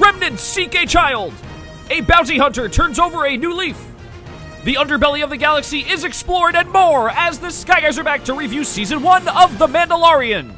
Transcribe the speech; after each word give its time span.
remnants 0.00 0.42
seek 0.42 0.74
a 0.74 0.86
child. 0.86 1.32
A 1.90 2.00
bounty 2.02 2.38
hunter 2.38 2.68
turns 2.68 2.98
over 2.98 3.26
a 3.26 3.36
new 3.36 3.54
leaf. 3.54 3.82
The 4.64 4.74
underbelly 4.74 5.24
of 5.24 5.30
the 5.30 5.36
galaxy 5.36 5.80
is 5.80 6.04
explored 6.04 6.54
and 6.54 6.70
more 6.70 7.10
as 7.10 7.38
the 7.38 7.50
Sky 7.50 7.80
Guys 7.80 7.98
are 7.98 8.04
back 8.04 8.24
to 8.24 8.34
review 8.34 8.64
season 8.64 9.02
one 9.02 9.26
of 9.28 9.58
The 9.58 9.66
Mandalorian. 9.66 10.54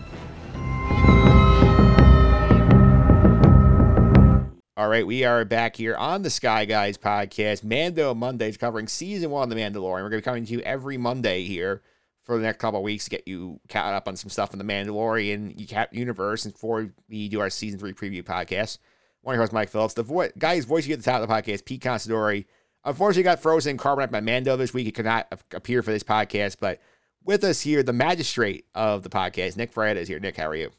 All 4.77 4.89
right, 4.89 5.07
we 5.07 5.25
are 5.25 5.45
back 5.45 5.77
here 5.77 5.95
on 5.95 6.23
the 6.23 6.31
Sky 6.31 6.65
Guys 6.65 6.97
podcast, 6.97 7.63
Mando 7.63 8.15
Mondays, 8.15 8.57
covering 8.57 8.89
season 8.89 9.31
one 9.31 9.43
of 9.43 9.51
The 9.51 9.63
Mandalorian. 9.63 10.03
We're 10.03 10.09
going 10.09 10.13
to 10.13 10.19
be 10.19 10.23
coming 10.23 10.47
to 10.47 10.53
you 10.55 10.61
every 10.61 10.97
Monday 10.97 11.45
here 11.45 11.83
for 12.25 12.37
the 12.39 12.43
next 12.43 12.61
couple 12.61 12.81
of 12.81 12.85
weeks 12.85 13.05
to 13.05 13.11
get 13.11 13.29
you 13.29 13.61
caught 13.69 13.93
up 13.93 14.09
on 14.09 14.17
some 14.17 14.31
stuff 14.31 14.53
in 14.53 14.59
the 14.59 14.65
Mandalorian 14.65 15.93
universe 15.93 16.47
and 16.47 16.55
before 16.55 16.91
we 17.09 17.29
do 17.29 17.41
our 17.41 17.51
season 17.51 17.79
three 17.79 17.93
preview 17.93 18.23
podcast. 18.23 18.79
One 19.23 19.35
of 19.35 19.37
your 19.37 19.43
hosts, 19.43 19.53
Mike 19.53 19.69
Phillips. 19.69 19.95
The 19.95 20.03
vo- 20.03 20.31
guy's 20.39 20.65
voice 20.65 20.85
you 20.85 20.89
get 20.89 20.99
at 21.01 21.05
the 21.05 21.11
top 21.11 21.23
of 21.23 21.29
the 21.29 21.35
podcast, 21.35 21.65
Pete 21.65 21.83
Consadori. 21.83 22.47
Unfortunately, 22.85 23.23
got 23.23 23.41
frozen 23.41 23.77
carbonite 23.77 24.11
by 24.11 24.21
Mando 24.21 24.57
this 24.57 24.73
week. 24.73 24.87
He 24.87 24.93
could 24.93 25.05
not 25.05 25.29
appear 25.53 25.83
for 25.83 25.91
this 25.91 26.03
podcast, 26.03 26.57
but 26.61 26.81
with 27.25 27.45
us 27.45 27.61
here, 27.61 27.83
the 27.83 27.93
magistrate 27.93 28.65
of 28.75 29.03
the 29.03 29.11
podcast, 29.11 29.57
Nick 29.57 29.73
Fred, 29.73 29.99
is 29.99 30.09
here. 30.09 30.19
Nick, 30.19 30.37
how 30.39 30.49
are 30.49 30.55
you? 30.55 30.71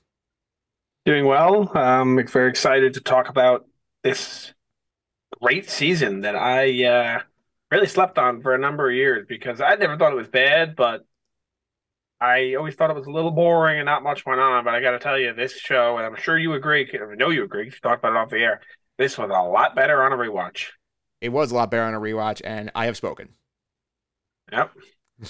Doing 1.05 1.25
well. 1.25 1.71
I'm 1.75 2.25
very 2.27 2.49
excited 2.49 2.95
to 2.95 3.01
talk 3.01 3.29
about 3.29 3.67
this 4.03 4.53
great 5.39 5.69
season 5.69 6.21
that 6.21 6.35
I 6.35 6.83
uh, 6.85 7.21
really 7.71 7.87
slept 7.87 8.17
on 8.17 8.41
for 8.41 8.55
a 8.55 8.59
number 8.59 8.89
of 8.89 8.95
years 8.95 9.25
because 9.27 9.61
I 9.61 9.75
never 9.75 9.97
thought 9.97 10.13
it 10.13 10.17
was 10.17 10.27
bad, 10.27 10.75
but 10.75 11.05
I 12.21 12.53
always 12.53 12.75
thought 12.75 12.91
it 12.91 12.95
was 12.95 13.07
a 13.07 13.11
little 13.11 13.31
boring 13.31 13.79
and 13.79 13.85
not 13.87 14.03
much 14.03 14.25
went 14.27 14.39
on. 14.39 14.63
But 14.63 14.75
I 14.75 14.81
got 14.81 14.91
to 14.91 14.99
tell 14.99 15.17
you, 15.17 15.33
this 15.33 15.57
show, 15.57 15.97
and 15.97 16.05
I'm 16.05 16.15
sure 16.15 16.37
you 16.37 16.53
agree, 16.53 16.87
I 16.93 17.15
know 17.15 17.29
you 17.29 17.43
agree, 17.43 17.65
you 17.65 17.71
talked 17.71 17.99
about 17.99 18.11
it 18.11 18.17
off 18.17 18.29
the 18.29 18.37
air, 18.37 18.61
this 18.97 19.17
was 19.17 19.31
a 19.31 19.41
lot 19.41 19.75
better 19.75 20.03
on 20.03 20.13
a 20.13 20.15
rewatch. 20.15 20.67
It 21.19 21.29
was 21.29 21.51
a 21.51 21.55
lot 21.55 21.71
better 21.71 21.83
on 21.83 21.95
a 21.95 21.99
rewatch, 21.99 22.41
and 22.45 22.71
I 22.75 22.85
have 22.85 22.95
spoken. 22.95 23.29
Yep. 24.51 24.71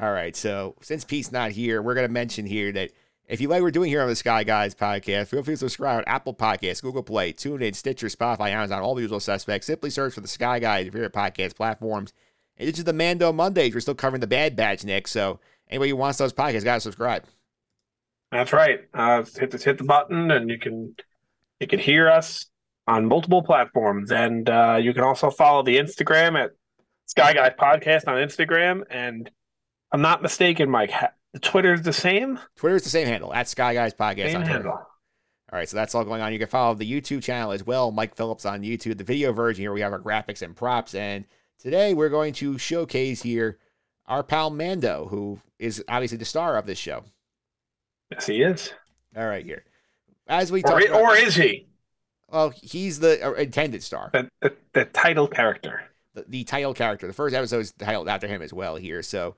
All 0.00 0.12
right. 0.12 0.34
So 0.34 0.76
since 0.80 1.04
Pete's 1.04 1.32
not 1.32 1.50
here, 1.52 1.82
we're 1.82 1.94
going 1.94 2.06
to 2.06 2.12
mention 2.12 2.46
here 2.46 2.72
that 2.72 2.90
if 3.26 3.40
you 3.40 3.48
like 3.48 3.56
what 3.56 3.64
we're 3.64 3.70
doing 3.70 3.90
here 3.90 4.02
on 4.02 4.08
the 4.08 4.16
Sky 4.16 4.44
Guys 4.44 4.74
podcast, 4.74 5.28
feel 5.28 5.42
free 5.42 5.54
to 5.54 5.58
subscribe 5.58 5.98
on 5.98 6.04
Apple 6.06 6.34
Podcasts, 6.34 6.82
Google 6.82 7.02
Play, 7.02 7.32
TuneIn, 7.32 7.74
Stitcher, 7.74 8.06
Spotify, 8.06 8.50
Amazon, 8.50 8.82
all 8.82 8.94
the 8.94 9.02
usual 9.02 9.20
suspects. 9.20 9.66
Simply 9.66 9.90
search 9.90 10.14
for 10.14 10.20
the 10.20 10.28
Sky 10.28 10.58
Guys, 10.60 10.84
your 10.84 10.92
favorite 10.92 11.12
podcast 11.12 11.56
platforms. 11.56 12.12
And 12.56 12.68
this 12.68 12.78
is 12.78 12.84
the 12.84 12.92
Mando 12.92 13.32
Mondays. 13.32 13.74
We're 13.74 13.80
still 13.80 13.94
covering 13.94 14.20
the 14.20 14.26
Bad 14.26 14.54
Batch, 14.54 14.84
Nick. 14.84 15.08
So 15.08 15.40
anybody 15.68 15.90
who 15.90 15.96
wants 15.96 16.18
those 16.18 16.32
podcasts, 16.32 16.64
got 16.64 16.74
to 16.74 16.80
subscribe. 16.80 17.24
That's 18.32 18.52
right. 18.52 18.80
Uh, 18.92 19.24
hit 19.38 19.50
this, 19.50 19.64
hit 19.64 19.78
the 19.78 19.84
button, 19.84 20.30
and 20.30 20.50
you 20.50 20.58
can 20.58 20.94
you 21.60 21.66
can 21.66 21.78
hear 21.78 22.10
us 22.10 22.46
on 22.86 23.06
multiple 23.06 23.42
platforms, 23.42 24.10
and 24.12 24.48
uh, 24.48 24.78
you 24.80 24.92
can 24.92 25.02
also 25.02 25.30
follow 25.30 25.62
the 25.62 25.76
Instagram 25.76 26.42
at 26.42 26.50
Sky 27.06 27.32
Guys 27.32 27.52
Podcast 27.58 28.08
on 28.08 28.16
Instagram. 28.16 28.82
And 28.90 29.30
I'm 29.92 30.02
not 30.02 30.22
mistaken, 30.22 30.70
Mike. 30.70 30.92
The 31.32 31.72
is 31.72 31.82
the 31.82 31.92
same. 31.92 32.38
Twitter 32.56 32.76
is 32.76 32.84
the 32.84 32.90
same 32.90 33.06
handle 33.06 33.32
at 33.32 33.48
Sky 33.48 33.74
Guys 33.74 33.94
Podcast 33.94 34.32
Same 34.32 34.36
on 34.36 34.42
Twitter. 34.42 34.52
handle. 34.54 34.72
All 34.72 35.58
right, 35.58 35.68
so 35.68 35.76
that's 35.76 35.94
all 35.94 36.04
going 36.04 36.22
on. 36.22 36.32
You 36.32 36.38
can 36.38 36.48
follow 36.48 36.74
the 36.74 36.90
YouTube 36.90 37.22
channel 37.22 37.52
as 37.52 37.64
well, 37.64 37.92
Mike 37.92 38.16
Phillips 38.16 38.44
on 38.44 38.62
YouTube. 38.62 38.98
The 38.98 39.04
video 39.04 39.32
version 39.32 39.62
here, 39.62 39.72
we 39.72 39.80
have 39.80 39.92
our 39.92 40.00
graphics 40.00 40.42
and 40.42 40.56
props. 40.56 40.94
And 40.94 41.24
today 41.58 41.94
we're 41.94 42.08
going 42.08 42.32
to 42.34 42.58
showcase 42.58 43.22
here 43.22 43.58
our 44.08 44.22
pal 44.22 44.50
Mando, 44.50 45.06
who 45.10 45.40
is 45.58 45.82
obviously 45.88 46.18
the 46.18 46.24
star 46.24 46.56
of 46.56 46.66
this 46.66 46.78
show. 46.78 47.04
Yes, 48.10 48.26
he 48.26 48.42
is. 48.42 48.72
All 49.16 49.26
right, 49.26 49.44
here. 49.44 49.64
As 50.28 50.52
we 50.52 50.62
Or, 50.62 50.80
about, 50.80 51.00
or 51.00 51.16
is 51.16 51.34
he 51.36 51.66
well, 52.28 52.50
he's 52.50 52.98
the 52.98 53.24
uh, 53.24 53.32
intended 53.34 53.82
star, 53.82 54.10
the, 54.12 54.30
the, 54.40 54.56
the 54.72 54.84
title 54.86 55.28
character? 55.28 55.84
the, 56.14 56.24
the 56.28 56.44
title 56.44 56.74
character. 56.74 57.06
The 57.06 57.12
first 57.12 57.34
episode 57.34 57.60
is 57.60 57.72
titled 57.72 58.08
after 58.08 58.26
him 58.26 58.42
as 58.42 58.52
well 58.52 58.76
here. 58.76 59.02
So 59.02 59.36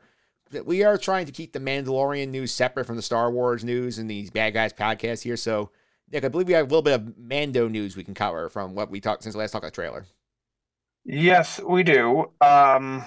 we 0.64 0.82
are 0.84 0.96
trying 0.96 1.26
to 1.26 1.32
keep 1.32 1.52
the 1.52 1.60
Mandalorian 1.60 2.28
news 2.28 2.52
separate 2.52 2.86
from 2.86 2.96
the 2.96 3.02
Star 3.02 3.30
Wars 3.30 3.64
news 3.64 3.98
and 3.98 4.10
these 4.10 4.30
Bad 4.30 4.54
Guys 4.54 4.72
podcast 4.72 5.22
here. 5.22 5.36
So, 5.36 5.70
Nick, 6.10 6.24
I 6.24 6.28
believe 6.28 6.46
we 6.46 6.54
have 6.54 6.66
a 6.66 6.68
little 6.68 6.82
bit 6.82 6.94
of 6.94 7.18
Mando 7.18 7.68
news 7.68 7.96
we 7.96 8.04
can 8.04 8.14
cover 8.14 8.48
from 8.48 8.74
what 8.74 8.90
we 8.90 9.00
talked 9.00 9.24
since 9.24 9.34
the 9.34 9.38
last 9.38 9.50
talk 9.50 9.62
of 9.62 9.70
the 9.70 9.74
trailer. 9.74 10.06
Yes, 11.04 11.60
we 11.60 11.82
do. 11.82 12.30
Um, 12.40 13.04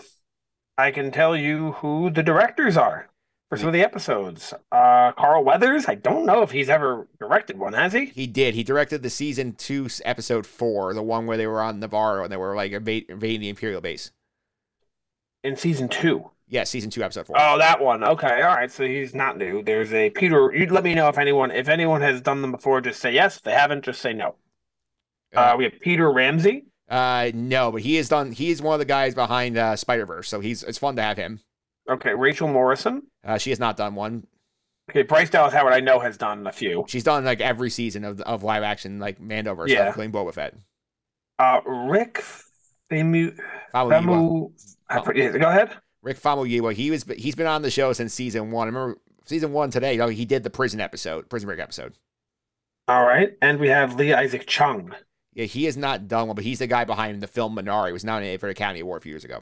I 0.77 0.91
can 0.91 1.11
tell 1.11 1.35
you 1.35 1.73
who 1.73 2.09
the 2.09 2.23
directors 2.23 2.77
are 2.77 3.09
for 3.49 3.57
some 3.57 3.67
of 3.67 3.73
the 3.73 3.83
episodes. 3.83 4.53
Uh, 4.71 5.11
Carl 5.11 5.43
Weathers. 5.43 5.85
I 5.87 5.95
don't 5.95 6.25
know 6.25 6.41
if 6.41 6.51
he's 6.51 6.69
ever 6.69 7.07
directed 7.19 7.59
one, 7.59 7.73
has 7.73 7.93
he? 7.93 8.05
He 8.05 8.25
did. 8.25 8.55
He 8.55 8.63
directed 8.63 9.03
the 9.03 9.09
season 9.09 9.53
two, 9.53 9.89
episode 10.05 10.47
four, 10.47 10.93
the 10.93 11.03
one 11.03 11.25
where 11.25 11.37
they 11.37 11.47
were 11.47 11.61
on 11.61 11.79
Navarro 11.79 12.23
and 12.23 12.31
they 12.31 12.37
were 12.37 12.55
like 12.55 12.71
invading 12.71 13.41
the 13.41 13.49
Imperial 13.49 13.81
base. 13.81 14.11
In 15.43 15.55
season 15.55 15.89
two. 15.89 16.31
Yeah, 16.47 16.65
season 16.65 16.89
two, 16.89 17.03
episode 17.03 17.27
four. 17.27 17.37
Oh, 17.39 17.57
that 17.57 17.81
one. 17.81 18.03
Okay, 18.03 18.41
all 18.41 18.55
right. 18.55 18.71
So 18.71 18.85
he's 18.85 19.15
not 19.15 19.37
new. 19.37 19.63
There's 19.63 19.93
a 19.93 20.09
Peter. 20.09 20.53
You 20.53 20.65
let 20.67 20.83
me 20.83 20.93
know 20.93 21.07
if 21.07 21.17
anyone 21.17 21.51
if 21.51 21.69
anyone 21.69 22.01
has 22.01 22.21
done 22.21 22.41
them 22.41 22.51
before. 22.51 22.81
Just 22.81 22.99
say 22.99 23.13
yes. 23.13 23.37
If 23.37 23.43
they 23.43 23.53
haven't, 23.53 23.85
just 23.85 24.01
say 24.01 24.13
no. 24.13 24.35
Uh, 25.33 25.55
we 25.57 25.63
have 25.63 25.79
Peter 25.79 26.11
Ramsey. 26.11 26.65
Uh, 26.91 27.31
no, 27.33 27.71
but 27.71 27.81
he 27.81 27.95
is 27.97 28.09
done. 28.09 28.33
He 28.33 28.51
is 28.51 28.61
one 28.61 28.73
of 28.73 28.79
the 28.79 28.85
guys 28.85 29.15
behind 29.15 29.57
uh, 29.57 29.75
Spider 29.77 30.05
Verse, 30.05 30.27
so 30.27 30.41
he's 30.41 30.61
it's 30.63 30.77
fun 30.77 30.97
to 30.97 31.01
have 31.01 31.15
him. 31.17 31.39
Okay, 31.89 32.13
Rachel 32.13 32.47
Morrison. 32.49 33.03
Uh, 33.23 33.37
she 33.37 33.49
has 33.49 33.59
not 33.59 33.77
done 33.77 33.95
one. 33.95 34.27
Okay, 34.89 35.03
Bryce 35.03 35.29
Dallas 35.29 35.53
Howard. 35.53 35.71
I 35.73 35.79
know 35.79 35.99
has 35.99 36.17
done 36.17 36.45
a 36.47 36.51
few. 36.51 36.83
She's 36.89 37.03
done 37.05 37.23
like 37.23 37.39
every 37.39 37.69
season 37.69 38.03
of 38.03 38.19
of 38.21 38.43
live 38.43 38.61
action, 38.63 38.99
like 38.99 39.21
Mandoverse, 39.21 39.69
Yeah. 39.69 39.87
including 39.87 40.11
Boba 40.11 40.33
Fett. 40.33 40.53
Uh, 41.39 41.61
Rick 41.65 42.21
Famu. 42.91 43.37
Famu. 43.73 44.51
Yeah, 45.15 45.37
Go 45.37 45.47
ahead. 45.49 45.71
Rick 46.01 46.19
Famuyiwa. 46.19 46.73
He 46.73 46.91
was 46.91 47.05
he's 47.17 47.35
been 47.35 47.47
on 47.47 47.61
the 47.61 47.71
show 47.71 47.93
since 47.93 48.13
season 48.13 48.51
one. 48.51 48.67
I 48.67 48.71
remember 48.71 48.97
season 49.25 49.53
one 49.53 49.69
today. 49.69 49.97
Oh, 49.99 50.09
he 50.09 50.25
did 50.25 50.43
the 50.43 50.49
prison 50.49 50.81
episode, 50.81 51.29
prison 51.29 51.47
break 51.47 51.59
episode. 51.59 51.93
All 52.89 53.05
right, 53.05 53.31
and 53.41 53.59
we 53.59 53.69
have 53.69 53.95
Lee 53.95 54.11
Isaac 54.13 54.45
Chung. 54.45 54.93
Yeah, 55.33 55.45
he 55.45 55.63
has 55.65 55.77
not 55.77 56.07
done 56.07 56.27
one, 56.27 56.35
but 56.35 56.43
he's 56.43 56.59
the 56.59 56.67
guy 56.67 56.83
behind 56.83 57.21
the 57.21 57.27
film 57.27 57.55
Minari. 57.55 57.87
He 57.87 57.93
was 57.93 58.03
nominated 58.03 58.39
for 58.41 58.47
the 58.47 58.51
Academy 58.51 58.81
Award 58.81 59.01
a 59.01 59.03
few 59.03 59.11
years 59.11 59.23
ago. 59.23 59.41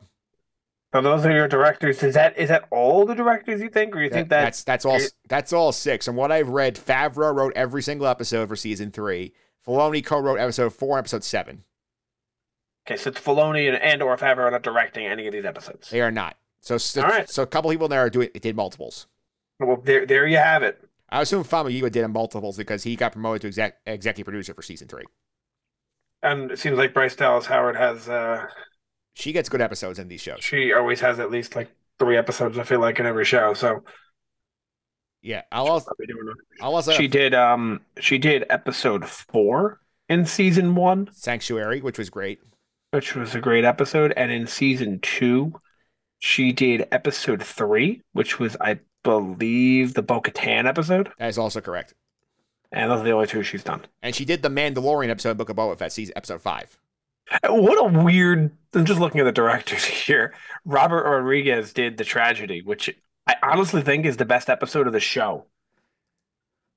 So 0.94 1.02
those 1.02 1.26
are 1.26 1.32
your 1.32 1.48
directors. 1.48 2.02
Is 2.04 2.16
that 2.16 2.38
is 2.38 2.50
that 2.50 2.66
all 2.72 3.06
the 3.06 3.14
directors 3.16 3.62
you 3.62 3.70
think, 3.70 3.96
or 3.96 4.02
you 4.02 4.10
That- 4.10 4.16
think 4.16 4.30
that 4.30 4.44
that's 4.44 4.64
that's 4.64 4.86
all 4.86 5.00
that's 5.28 5.54
all 5.54 5.72
six. 5.72 6.08
And 6.08 6.16
what 6.18 6.32
I've 6.32 6.50
read, 6.50 6.76
Favreau 6.76 7.34
wrote 7.34 7.54
every 7.56 7.82
single 7.84 8.08
episode 8.08 8.48
for 8.50 8.56
season 8.56 8.92
three. 8.92 9.34
Filoni 9.68 10.04
co-wrote 10.04 10.40
episode 10.40 10.74
four, 10.74 10.98
and 10.98 11.04
episode 11.04 11.24
seven. 11.24 11.64
okay? 12.88 12.98
So 12.98 13.10
it's 13.10 13.20
Filoni 13.20 13.68
and, 13.68 13.78
and 13.78 14.02
or 14.02 14.18
Favreau 14.18 14.40
are 14.40 14.52
not 14.52 14.64
directing 14.64 15.06
any 15.06 15.28
of 15.28 15.34
these 15.34 15.46
episodes. 15.46 15.90
They 15.90 16.02
are 16.02 16.12
not. 16.12 16.38
So 16.62 16.78
so, 16.78 17.02
right. 17.04 17.30
so 17.30 17.44
a 17.44 17.48
couple 17.48 17.70
people 17.72 17.88
there 17.88 18.00
are 18.02 18.10
doing 18.10 18.30
did 18.40 18.56
multiples. 18.56 19.08
Well, 19.60 19.78
there 19.84 20.06
there 20.06 20.26
you 20.28 20.38
have 20.38 20.64
it. 20.64 20.84
I 21.10 21.22
assume 21.22 21.44
Famuyiwa 21.44 21.92
did 21.92 22.08
multiples 22.08 22.58
because 22.58 22.84
he 22.84 22.96
got 22.96 23.12
promoted 23.14 23.42
to 23.42 23.48
exec, 23.48 23.78
executive 23.86 24.26
producer 24.26 24.54
for 24.54 24.62
season 24.62 24.88
three. 24.88 25.06
And 26.22 26.52
it 26.52 26.60
seems 26.60 26.78
like 26.78 26.94
Bryce 26.94 27.16
Dallas 27.16 27.46
Howard 27.46 27.76
has 27.76 28.10
uh 28.10 28.46
She 29.16 29.32
gets 29.32 29.50
good 29.50 29.62
episodes 29.62 30.00
in 30.00 30.08
these 30.08 30.22
shows. 30.22 30.44
she 30.44 30.74
always 30.74 31.00
has 31.02 31.20
at 31.20 31.32
least 31.32 31.56
like 31.56 31.70
three 31.98 32.18
episodes. 32.18 32.58
I 32.58 32.64
feel 32.64 32.80
like 32.80 33.00
in 33.00 33.06
every 33.06 33.26
show. 33.26 33.54
So 33.54 33.84
Yeah, 35.22 35.44
I'll 35.52 35.68
also, 35.68 35.86
probably 35.86 36.08
doing 36.08 36.28
it. 36.30 36.64
I'll 36.64 36.76
also 36.76 36.92
she 36.94 37.08
did 37.08 37.34
um 37.34 37.82
she 38.00 38.18
did 38.18 38.46
episode 38.50 39.06
four 39.08 39.80
in 40.08 40.26
season 40.26 40.76
one, 40.76 41.10
Sanctuary, 41.14 41.82
which 41.82 41.98
was 41.98 42.10
great. 42.10 42.40
which 42.92 43.16
was 43.16 43.36
a 43.36 43.40
great 43.40 43.64
episode, 43.66 44.14
and 44.18 44.32
in 44.32 44.48
season 44.48 45.00
two, 45.02 45.54
she 46.20 46.52
did 46.52 46.88
episode 46.92 47.44
three, 47.44 48.02
which 48.14 48.40
was 48.40 48.58
I 48.60 48.80
believe 49.04 49.94
the 49.94 50.02
Bo 50.02 50.20
Katan 50.22 50.66
episode, 50.66 51.12
That 51.20 51.30
is 51.30 51.38
also 51.38 51.62
correct. 51.62 51.94
And 52.72 52.92
those 52.92 53.02
are 53.02 53.04
the 53.04 53.12
only 53.12 53.28
two 53.28 53.44
she's 53.44 53.64
done. 53.64 53.86
And 54.02 54.14
she 54.16 54.26
did 54.26 54.42
the 54.42 54.50
Mandalorian 54.50 55.10
episode, 55.10 55.38
Book 55.38 55.50
of 55.50 55.56
Boba 55.56 55.78
Fett, 55.78 55.92
season 55.92 56.14
episode 56.16 56.42
five. 56.42 56.78
Uh, 57.32 57.54
what 57.54 57.78
a 57.78 58.04
weird. 58.04 58.52
I'm 58.74 58.86
just 58.86 59.00
looking 59.00 59.22
at 59.22 59.26
the 59.26 59.32
directors 59.32 59.84
here. 59.86 60.34
Robert 60.66 61.04
Rodriguez 61.04 61.74
did 61.74 61.98
the 61.98 62.04
tragedy, 62.04 62.62
which 62.62 62.90
I 63.28 63.36
honestly 63.44 63.82
think 63.82 64.06
is 64.06 64.18
the 64.18 64.26
best 64.26 64.50
episode 64.50 64.88
of 64.88 64.94
the 64.94 65.00
show. 65.00 65.46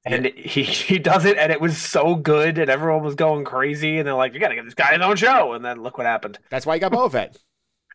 And 0.04 0.26
he 0.26 0.64
he 0.64 0.98
does 0.98 1.24
it, 1.24 1.38
and 1.38 1.52
it 1.52 1.60
was 1.60 1.78
so 1.78 2.16
good, 2.16 2.58
and 2.58 2.68
everyone 2.68 3.04
was 3.04 3.14
going 3.14 3.44
crazy, 3.44 3.98
and 3.98 4.06
they're 4.06 4.14
like, 4.14 4.34
"You 4.34 4.40
got 4.40 4.48
to 4.48 4.56
get 4.56 4.64
this 4.64 4.74
guy 4.74 4.92
his 4.94 5.00
own 5.00 5.14
show." 5.14 5.52
And 5.52 5.64
then 5.64 5.80
look 5.82 5.96
what 5.96 6.06
happened. 6.08 6.40
That's 6.50 6.66
why 6.66 6.74
he 6.74 6.80
got 6.80 6.92
Boba 6.92 7.10
Fett. 7.12 7.38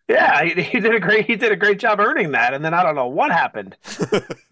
Yeah, 0.09 0.41
he, 0.45 0.61
he 0.61 0.79
did 0.79 0.95
a 0.95 1.01
great 1.01 1.25
he 1.25 1.35
did 1.35 1.51
a 1.51 1.57
great 1.57 1.79
job 1.79 1.99
earning 1.99 2.31
that, 2.31 2.53
and 2.53 2.63
then 2.63 2.73
I 2.73 2.81
don't 2.81 2.95
know 2.95 3.07
what 3.07 3.29
happened. 3.29 3.75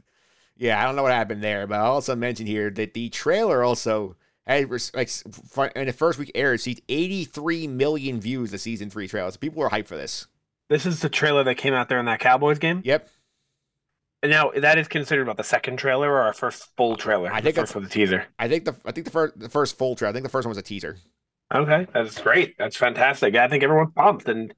yeah, 0.57 0.81
I 0.81 0.86
don't 0.86 0.96
know 0.96 1.04
what 1.04 1.12
happened 1.12 1.44
there, 1.44 1.68
but 1.68 1.80
I'll 1.80 1.94
also 1.94 2.16
mention 2.16 2.46
here 2.48 2.69
that 2.72 2.94
the 2.94 3.10
trailer 3.10 3.63
also 3.63 4.16
had 4.48 4.69
like 4.94 5.10
in 5.75 5.88
the 5.88 5.94
first 5.94 6.19
week 6.19 6.31
aired, 6.36 6.62
see 6.62 6.78
83 6.88 7.68
million 7.68 8.19
views 8.22 8.52
the 8.52 8.57
season 8.57 8.90
three 8.90 9.07
trailer. 9.07 9.31
So 9.31 9.38
people 9.40 9.60
were 9.62 9.69
hyped 9.69 9.88
for 9.88 9.98
this. 9.98 10.28
This 10.69 10.86
is 10.86 11.00
the 11.02 11.10
trailer 11.10 11.44
that 11.44 11.56
came 11.56 11.74
out 11.74 11.90
there 11.90 12.00
in 12.00 12.06
that 12.06 12.19
Cowboys 12.19 12.60
game. 12.60 12.81
Yep. 12.84 13.10
And 14.24 14.31
now 14.31 14.52
that 14.56 14.78
is 14.78 14.88
considered 14.88 15.22
about 15.24 15.38
the 15.38 15.44
second 15.44 15.78
trailer 15.78 16.10
or 16.12 16.22
our 16.22 16.34
first 16.34 16.69
full 16.75 16.96
trailer. 16.96 17.31
I 17.31 17.42
The 17.42 17.46
think 17.46 17.56
first 17.57 17.72
it's- 17.72 17.75
was 17.84 17.90
the 17.90 17.94
teaser. 17.94 18.25
I 18.40 18.48
think 18.48 18.66
the 18.66 18.75
I 18.86 18.92
think 18.92 19.06
the 19.06 19.12
first 19.12 19.40
the 19.40 19.50
first 19.50 19.78
full 19.78 19.96
trailer. 19.96 20.10
I 20.10 20.13
think 20.13 20.24
the 20.24 20.30
first 20.30 20.46
one 20.46 20.52
was 20.52 20.57
a 20.57 20.63
teaser. 20.63 20.98
Okay, 21.54 21.86
that's 21.94 22.19
great. 22.19 22.56
That's 22.57 22.75
fantastic. 22.75 23.36
I 23.36 23.48
think 23.48 23.63
everyone's 23.63 23.94
pumped, 23.96 24.28
and 24.28 24.52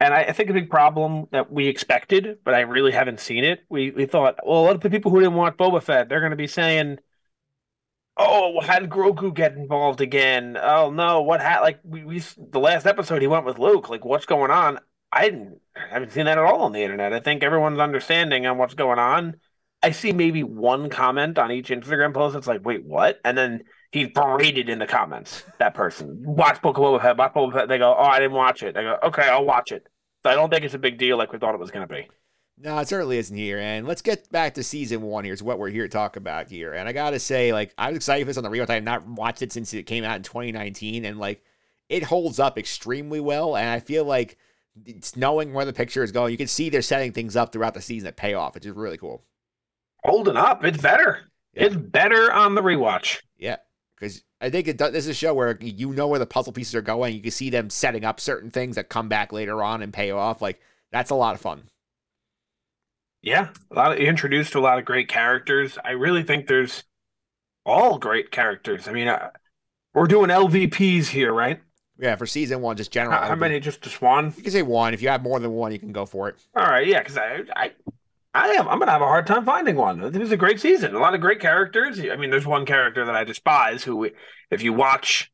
and 0.00 0.14
I, 0.14 0.24
I 0.24 0.32
think 0.32 0.50
a 0.50 0.52
big 0.52 0.70
problem 0.70 1.26
that 1.32 1.50
we 1.52 1.66
expected, 1.68 2.38
but 2.44 2.54
I 2.54 2.60
really 2.60 2.92
haven't 2.92 3.20
seen 3.20 3.44
it. 3.44 3.64
We 3.68 3.90
we 3.90 4.06
thought, 4.06 4.38
well, 4.46 4.60
a 4.60 4.64
lot 4.66 4.74
of 4.76 4.80
the 4.80 4.90
people 4.90 5.10
who 5.10 5.20
didn't 5.20 5.34
want 5.34 5.58
Boba 5.58 5.82
Fett, 5.82 6.08
they're 6.08 6.20
going 6.20 6.30
to 6.30 6.36
be 6.36 6.46
saying, 6.46 6.98
"Oh, 8.16 8.60
how 8.60 8.78
did 8.80 8.90
Grogu 8.90 9.32
get 9.34 9.52
involved 9.54 10.00
again? 10.00 10.56
Oh 10.60 10.90
no, 10.90 11.22
what 11.22 11.40
had 11.40 11.60
like 11.60 11.80
we, 11.84 12.04
we 12.04 12.18
the 12.20 12.58
last 12.60 12.86
episode 12.86 13.22
he 13.22 13.28
went 13.28 13.44
with 13.46 13.58
Luke. 13.58 13.88
Like, 13.88 14.04
what's 14.04 14.26
going 14.26 14.50
on? 14.50 14.78
I 15.12 15.24
didn't 15.30 15.60
I 15.76 15.88
haven't 15.88 16.12
seen 16.12 16.26
that 16.26 16.38
at 16.38 16.44
all 16.44 16.62
on 16.62 16.72
the 16.72 16.82
internet. 16.82 17.12
I 17.12 17.20
think 17.20 17.42
everyone's 17.42 17.78
understanding 17.78 18.46
on 18.46 18.58
what's 18.58 18.74
going 18.74 18.98
on. 18.98 19.36
I 19.82 19.92
see 19.92 20.12
maybe 20.12 20.42
one 20.42 20.90
comment 20.90 21.38
on 21.38 21.52
each 21.52 21.68
Instagram 21.68 22.12
post 22.14 22.34
that's 22.34 22.46
like, 22.48 22.64
"Wait, 22.64 22.84
what?" 22.84 23.20
And 23.24 23.38
then 23.38 23.64
he's 23.92 24.08
berated 24.08 24.68
in 24.68 24.78
the 24.78 24.86
comments. 24.86 25.44
That 25.58 25.74
person 25.74 26.22
watch 26.24 26.60
Book 26.62 26.76
of 26.78 26.82
Boba 26.82 27.00
Fett, 27.02 27.16
watch 27.16 27.34
Boba 27.34 27.52
Fett. 27.52 27.68
They 27.68 27.78
go, 27.78 27.94
"Oh, 27.96 28.04
I 28.04 28.18
didn't 28.18 28.36
watch 28.36 28.62
it." 28.62 28.76
I 28.76 28.82
go, 28.82 28.98
"Okay, 29.04 29.22
I'll 29.22 29.44
watch 29.44 29.72
it." 29.72 29.86
So 30.22 30.30
I 30.30 30.34
don't 30.34 30.50
think 30.50 30.64
it's 30.64 30.74
a 30.74 30.78
big 30.78 30.98
deal 30.98 31.16
like 31.16 31.32
we 31.32 31.38
thought 31.38 31.54
it 31.54 31.60
was 31.60 31.70
going 31.70 31.86
to 31.86 31.94
be. 31.94 32.08
No, 32.60 32.76
it 32.78 32.88
certainly 32.88 33.18
isn't 33.18 33.36
here. 33.36 33.58
And 33.58 33.86
let's 33.86 34.02
get 34.02 34.30
back 34.32 34.54
to 34.54 34.64
season 34.64 35.02
one. 35.02 35.24
Here's 35.24 35.42
what 35.42 35.60
we're 35.60 35.70
here 35.70 35.84
to 35.84 35.88
talk 35.88 36.16
about 36.16 36.48
here. 36.48 36.72
And 36.72 36.88
I 36.88 36.92
gotta 36.92 37.20
say, 37.20 37.52
like, 37.52 37.72
I 37.78 37.88
was 37.88 37.96
excited 37.96 38.24
for 38.24 38.30
this 38.30 38.36
on 38.36 38.42
the 38.42 38.50
rewatch. 38.50 38.70
I 38.70 38.74
have 38.74 38.82
not 38.82 39.06
watched 39.06 39.42
it 39.42 39.52
since 39.52 39.72
it 39.72 39.84
came 39.84 40.02
out 40.02 40.16
in 40.16 40.22
2019, 40.24 41.04
and 41.04 41.20
like, 41.20 41.44
it 41.88 42.02
holds 42.02 42.40
up 42.40 42.58
extremely 42.58 43.20
well. 43.20 43.56
And 43.56 43.68
I 43.68 43.78
feel 43.78 44.04
like 44.04 44.38
it's 44.84 45.16
knowing 45.16 45.52
where 45.52 45.64
the 45.64 45.72
picture 45.72 46.02
is 46.02 46.10
going. 46.10 46.32
You 46.32 46.36
can 46.36 46.48
see 46.48 46.68
they're 46.68 46.82
setting 46.82 47.12
things 47.12 47.36
up 47.36 47.52
throughout 47.52 47.74
the 47.74 47.80
season 47.80 48.06
that 48.06 48.16
pay 48.16 48.34
off, 48.34 48.54
which 48.54 48.66
is 48.66 48.72
really 48.72 48.98
cool. 48.98 49.24
Holding 50.04 50.36
up, 50.36 50.64
it's 50.64 50.82
better. 50.82 51.30
Yeah. 51.54 51.66
It's 51.66 51.76
better 51.76 52.32
on 52.32 52.56
the 52.56 52.62
rewatch. 52.62 53.20
Yeah, 53.36 53.56
because 53.98 54.22
I 54.40 54.50
think 54.50 54.68
it 54.68 54.76
does, 54.76 54.92
this 54.92 55.04
is 55.04 55.10
a 55.10 55.14
show 55.14 55.34
where 55.34 55.58
you 55.60 55.92
know 55.92 56.06
where 56.06 56.18
the 56.18 56.26
puzzle 56.26 56.52
pieces 56.52 56.74
are 56.74 56.82
going. 56.82 57.14
You 57.14 57.20
can 57.20 57.30
see 57.30 57.50
them 57.50 57.70
setting 57.70 58.04
up 58.04 58.20
certain 58.20 58.50
things 58.50 58.76
that 58.76 58.88
come 58.88 59.08
back 59.08 59.32
later 59.32 59.62
on 59.62 59.82
and 59.82 59.92
pay 59.92 60.10
off. 60.10 60.40
Like 60.40 60.60
that's 60.92 61.10
a 61.10 61.14
lot 61.14 61.34
of 61.34 61.40
fun. 61.40 61.64
Yeah, 63.22 63.48
a 63.70 63.74
lot 63.74 63.92
of 63.92 63.98
introduced 63.98 64.52
to 64.52 64.58
a 64.58 64.60
lot 64.60 64.78
of 64.78 64.84
great 64.84 65.08
characters. 65.08 65.76
I 65.84 65.90
really 65.90 66.22
think 66.22 66.46
there's 66.46 66.84
all 67.66 67.98
great 67.98 68.30
characters. 68.30 68.86
I 68.86 68.92
mean, 68.92 69.08
uh, 69.08 69.30
we're 69.92 70.06
doing 70.06 70.30
LVPs 70.30 71.08
here, 71.08 71.32
right? 71.32 71.60
Yeah, 71.98 72.14
for 72.14 72.26
season 72.26 72.60
one, 72.60 72.76
just 72.76 72.92
general. 72.92 73.18
How, 73.18 73.28
how 73.28 73.34
many? 73.34 73.58
Just 73.58 73.82
just 73.82 74.00
one? 74.00 74.32
You 74.36 74.44
can 74.44 74.52
say 74.52 74.62
one. 74.62 74.94
If 74.94 75.02
you 75.02 75.08
have 75.08 75.22
more 75.22 75.40
than 75.40 75.50
one, 75.50 75.72
you 75.72 75.80
can 75.80 75.92
go 75.92 76.06
for 76.06 76.28
it. 76.28 76.36
All 76.54 76.62
right, 76.62 76.86
yeah, 76.86 77.00
because 77.00 77.18
I, 77.18 77.40
I, 77.56 77.72
I 78.38 78.48
am. 78.50 78.68
I'm 78.68 78.78
gonna 78.78 78.92
have 78.92 79.02
a 79.02 79.06
hard 79.06 79.26
time 79.26 79.44
finding 79.44 79.76
one. 79.76 80.00
It 80.02 80.16
was 80.16 80.30
a 80.32 80.36
great 80.36 80.60
season. 80.60 80.94
A 80.94 80.98
lot 80.98 81.14
of 81.14 81.20
great 81.20 81.40
characters. 81.40 81.98
I 82.00 82.16
mean, 82.16 82.30
there's 82.30 82.46
one 82.46 82.66
character 82.66 83.04
that 83.04 83.14
I 83.14 83.24
despise. 83.24 83.82
Who, 83.84 84.08
if 84.50 84.62
you 84.62 84.72
watch 84.72 85.32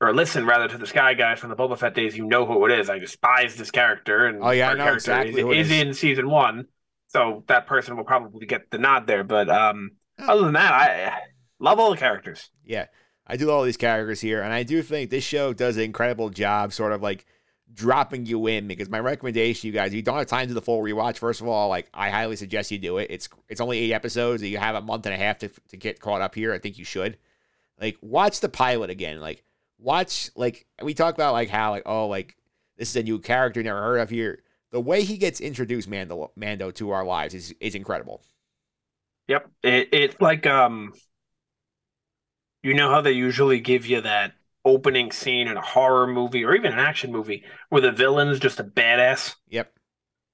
or 0.00 0.12
listen 0.12 0.44
rather 0.44 0.66
to 0.66 0.78
the 0.78 0.86
Sky 0.86 1.14
Guys 1.14 1.38
from 1.38 1.50
the 1.50 1.56
Boba 1.56 1.78
Fett 1.78 1.94
days, 1.94 2.16
you 2.16 2.26
know 2.26 2.44
who 2.44 2.66
it 2.66 2.72
is. 2.78 2.90
I 2.90 2.98
despise 2.98 3.54
this 3.54 3.70
character, 3.70 4.26
and 4.26 4.42
Oh, 4.42 4.50
yeah, 4.50 4.70
I 4.70 4.74
know 4.74 4.92
exactly 4.92 5.34
is, 5.34 5.40
who 5.40 5.52
it 5.52 5.58
is 5.58 5.70
is. 5.70 5.80
in 5.80 5.94
season 5.94 6.28
one. 6.28 6.66
So 7.06 7.44
that 7.46 7.66
person 7.66 7.96
will 7.96 8.04
probably 8.04 8.46
get 8.46 8.70
the 8.70 8.78
nod 8.78 9.06
there. 9.06 9.22
But 9.22 9.48
um, 9.48 9.92
other 10.18 10.42
than 10.42 10.54
that, 10.54 10.72
I 10.72 11.18
love 11.60 11.78
all 11.78 11.90
the 11.90 11.96
characters. 11.96 12.50
Yeah, 12.64 12.86
I 13.26 13.36
do 13.36 13.50
all 13.50 13.62
these 13.62 13.76
characters 13.76 14.20
here, 14.20 14.42
and 14.42 14.52
I 14.52 14.64
do 14.64 14.82
think 14.82 15.10
this 15.10 15.22
show 15.22 15.52
does 15.52 15.76
an 15.76 15.84
incredible 15.84 16.30
job, 16.30 16.72
sort 16.72 16.92
of 16.92 17.02
like 17.02 17.24
dropping 17.74 18.26
you 18.26 18.46
in. 18.46 18.66
Because 18.66 18.88
my 18.88 19.00
recommendation, 19.00 19.66
you 19.66 19.72
guys, 19.72 19.88
if 19.88 19.94
you 19.94 20.02
don't 20.02 20.18
have 20.18 20.26
time 20.26 20.48
to 20.48 20.54
the 20.54 20.62
full 20.62 20.82
rewatch. 20.82 21.18
First 21.18 21.40
of 21.40 21.48
all, 21.48 21.68
like 21.68 21.88
I 21.94 22.10
highly 22.10 22.36
suggest 22.36 22.70
you 22.70 22.78
do 22.78 22.98
it. 22.98 23.08
It's 23.10 23.28
it's 23.48 23.60
only 23.60 23.78
eight 23.78 23.92
episodes. 23.92 24.42
You 24.42 24.58
have 24.58 24.74
a 24.74 24.80
month 24.80 25.06
and 25.06 25.14
a 25.14 25.18
half 25.18 25.38
to 25.38 25.48
to 25.68 25.76
get 25.76 26.00
caught 26.00 26.20
up 26.20 26.34
here. 26.34 26.52
I 26.52 26.58
think 26.58 26.78
you 26.78 26.84
should. 26.84 27.18
Like 27.80 27.96
watch 28.00 28.40
the 28.40 28.48
pilot 28.48 28.90
again. 28.90 29.20
Like 29.20 29.44
watch 29.78 30.30
like 30.36 30.66
we 30.82 30.94
talk 30.94 31.14
about 31.14 31.32
like 31.32 31.48
how 31.48 31.70
like 31.70 31.82
oh 31.86 32.06
like 32.06 32.36
this 32.76 32.90
is 32.90 32.96
a 32.96 33.02
new 33.02 33.18
character 33.18 33.62
never 33.62 33.80
heard 33.80 33.98
of 33.98 34.10
here. 34.10 34.42
The 34.70 34.80
way 34.80 35.02
he 35.02 35.18
gets 35.18 35.40
introduced 35.40 35.88
Mando 35.88 36.32
Mando 36.36 36.70
to 36.72 36.90
our 36.90 37.04
lives 37.04 37.34
is 37.34 37.54
is 37.60 37.74
incredible. 37.74 38.22
Yep. 39.28 39.50
It, 39.62 39.88
it's 39.92 40.20
like 40.20 40.46
um 40.46 40.92
you 42.62 42.74
know 42.74 42.90
how 42.90 43.00
they 43.00 43.12
usually 43.12 43.60
give 43.60 43.86
you 43.86 44.00
that 44.02 44.32
opening 44.64 45.10
scene 45.10 45.48
in 45.48 45.56
a 45.56 45.62
horror 45.62 46.06
movie 46.06 46.44
or 46.44 46.54
even 46.54 46.72
an 46.72 46.78
action 46.78 47.10
movie 47.12 47.44
where 47.68 47.82
the 47.82 47.92
villain's 47.92 48.38
just 48.38 48.60
a 48.60 48.64
badass? 48.64 49.34
Yep. 49.48 49.72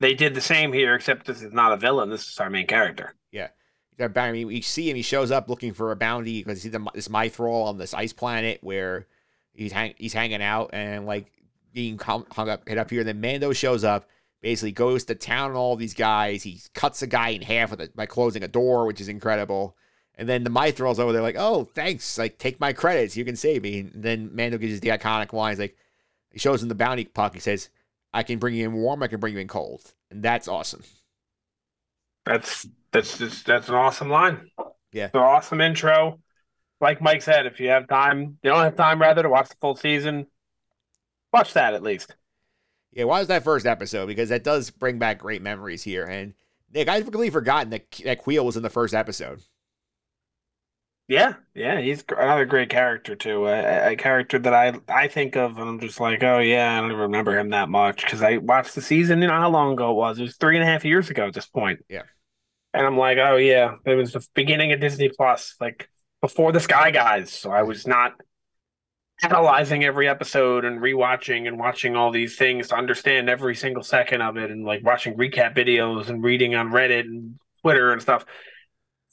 They 0.00 0.14
did 0.14 0.34
the 0.34 0.40
same 0.40 0.72
here, 0.72 0.94
except 0.94 1.26
this 1.26 1.42
is 1.42 1.52
not 1.52 1.72
a 1.72 1.76
villain. 1.76 2.10
This 2.10 2.28
is 2.28 2.38
our 2.38 2.50
main 2.50 2.66
character. 2.66 3.14
Yeah, 3.98 4.08
I 4.14 4.32
mean, 4.32 4.46
we 4.46 4.60
see 4.60 4.88
him. 4.88 4.96
He 4.96 5.02
shows 5.02 5.30
up 5.30 5.48
looking 5.48 5.72
for 5.72 5.90
a 5.90 5.96
bounty 5.96 6.42
because 6.42 6.62
he's 6.62 6.72
the, 6.72 6.86
this 6.94 7.08
Mythrol 7.08 7.66
on 7.66 7.78
this 7.78 7.94
ice 7.94 8.12
planet 8.12 8.58
where 8.62 9.06
he's 9.52 9.72
hang, 9.72 9.94
he's 9.96 10.12
hanging 10.12 10.42
out 10.42 10.70
and 10.72 11.04
like 11.04 11.32
being 11.72 11.98
hung, 11.98 12.24
hung 12.30 12.48
up 12.48 12.68
hit 12.68 12.78
up 12.78 12.90
here. 12.90 13.02
Then 13.02 13.20
Mando 13.20 13.52
shows 13.52 13.82
up, 13.82 14.08
basically 14.40 14.72
goes 14.72 15.04
to 15.04 15.14
town 15.16 15.50
on 15.50 15.56
all 15.56 15.74
these 15.74 15.94
guys. 15.94 16.44
He 16.44 16.60
cuts 16.74 17.02
a 17.02 17.08
guy 17.08 17.30
in 17.30 17.42
half 17.42 17.72
with 17.72 17.80
a, 17.80 17.90
by 17.94 18.06
closing 18.06 18.44
a 18.44 18.48
door, 18.48 18.86
which 18.86 19.00
is 19.00 19.08
incredible. 19.08 19.76
And 20.18 20.28
then 20.28 20.42
the 20.42 20.50
Mythrol's 20.50 20.98
over 20.98 21.12
there 21.12 21.22
like, 21.22 21.36
"Oh, 21.38 21.64
thanks. 21.64 22.18
Like, 22.18 22.38
take 22.38 22.58
my 22.60 22.72
credits. 22.72 23.16
You 23.16 23.24
can 23.24 23.36
save 23.36 23.62
me." 23.62 23.80
And 23.80 24.02
then 24.02 24.34
Mando 24.34 24.58
gives 24.58 24.74
us 24.74 24.80
the 24.80 24.88
iconic 24.88 25.32
line. 25.32 25.52
He's 25.52 25.60
like, 25.60 25.76
he 26.30 26.38
shows 26.38 26.62
him 26.62 26.68
the 26.68 26.74
bounty 26.74 27.04
puck. 27.04 27.34
He 27.34 27.40
says, 27.40 27.70
"I 28.12 28.24
can 28.24 28.38
bring 28.38 28.54
you 28.54 28.64
in 28.66 28.74
warm. 28.74 29.02
I 29.02 29.06
can 29.08 29.20
bring 29.20 29.34
you 29.34 29.40
in 29.40 29.48
cold." 29.48 29.94
And 30.10 30.22
that's 30.22 30.48
awesome. 30.48 30.82
That's 32.24 32.66
that's 32.92 33.16
just 33.18 33.46
that's 33.46 33.68
an 33.68 33.76
awesome 33.76 34.10
line. 34.10 34.50
Yeah. 34.92 35.06
It's 35.06 35.14
an 35.14 35.20
awesome 35.20 35.60
intro. 35.60 36.18
Like 36.80 37.00
Mike 37.00 37.22
said, 37.22 37.46
if 37.46 37.60
you 37.60 37.68
have 37.70 37.88
time, 37.88 38.38
you 38.42 38.50
don't 38.50 38.62
have 38.62 38.76
time 38.76 39.00
rather 39.00 39.22
to 39.22 39.28
watch 39.28 39.48
the 39.48 39.56
full 39.60 39.76
season, 39.76 40.26
watch 41.32 41.54
that 41.54 41.74
at 41.74 41.82
least. 41.82 42.14
Yeah, 42.92 43.04
why 43.04 43.18
was 43.18 43.28
that 43.28 43.44
first 43.44 43.66
episode? 43.66 44.06
Because 44.06 44.28
that 44.28 44.44
does 44.44 44.70
bring 44.70 44.98
back 44.98 45.18
great 45.18 45.42
memories 45.42 45.82
here. 45.82 46.04
And 46.04 46.34
Nick, 46.72 46.88
I'd 46.88 47.02
completely 47.02 47.30
forgotten 47.30 47.70
that 47.70 47.90
that 48.04 48.24
Kuiil 48.24 48.44
was 48.44 48.56
in 48.56 48.62
the 48.62 48.70
first 48.70 48.94
episode. 48.94 49.42
Yeah, 51.08 51.36
yeah, 51.54 51.80
he's 51.80 52.04
another 52.10 52.44
great 52.44 52.68
character 52.68 53.16
too. 53.16 53.46
A, 53.46 53.92
a 53.92 53.96
character 53.96 54.38
that 54.40 54.52
I 54.52 54.74
I 54.88 55.08
think 55.08 55.36
of, 55.36 55.56
and 55.56 55.66
I'm 55.68 55.80
just 55.80 56.00
like, 56.00 56.22
oh 56.22 56.38
yeah, 56.38 56.76
I 56.76 56.80
don't 56.86 56.92
remember 56.98 57.38
him 57.38 57.48
that 57.50 57.70
much 57.70 58.04
because 58.04 58.22
I 58.22 58.36
watched 58.36 58.74
the 58.74 58.82
season. 58.82 59.22
You 59.22 59.28
know 59.28 59.32
how 59.40 59.48
long 59.48 59.72
ago 59.72 59.90
it 59.92 59.94
was? 59.94 60.18
It 60.18 60.22
was 60.22 60.36
three 60.36 60.56
and 60.56 60.62
a 60.62 60.66
half 60.66 60.84
years 60.84 61.08
ago 61.08 61.26
at 61.26 61.32
this 61.34 61.46
point. 61.46 61.80
Yeah. 61.88 62.02
and 62.74 62.86
I'm 62.86 62.96
like, 62.98 63.18
oh 63.18 63.36
yeah, 63.36 63.76
it 63.84 63.94
was 63.94 64.12
the 64.12 64.26
beginning 64.34 64.72
of 64.72 64.80
Disney 64.80 65.08
Plus, 65.10 65.54
like 65.60 65.88
before 66.20 66.52
the 66.52 66.60
Sky 66.60 66.90
Guys. 66.90 67.32
So 67.32 67.50
I 67.50 67.62
was 67.62 67.86
not 67.86 68.14
analyzing 69.22 69.84
every 69.84 70.08
episode 70.08 70.64
and 70.64 70.80
rewatching 70.80 71.48
and 71.48 71.58
watching 71.58 71.96
all 71.96 72.10
these 72.12 72.36
things 72.36 72.68
to 72.68 72.76
understand 72.76 73.28
every 73.28 73.54
single 73.56 73.82
second 73.82 74.22
of 74.22 74.36
it, 74.36 74.50
and 74.50 74.64
like 74.64 74.84
watching 74.84 75.16
recap 75.16 75.56
videos 75.56 76.08
and 76.08 76.22
reading 76.22 76.54
on 76.54 76.68
Reddit 76.70 77.00
and 77.00 77.38
Twitter 77.62 77.92
and 77.92 78.00
stuff. 78.00 78.24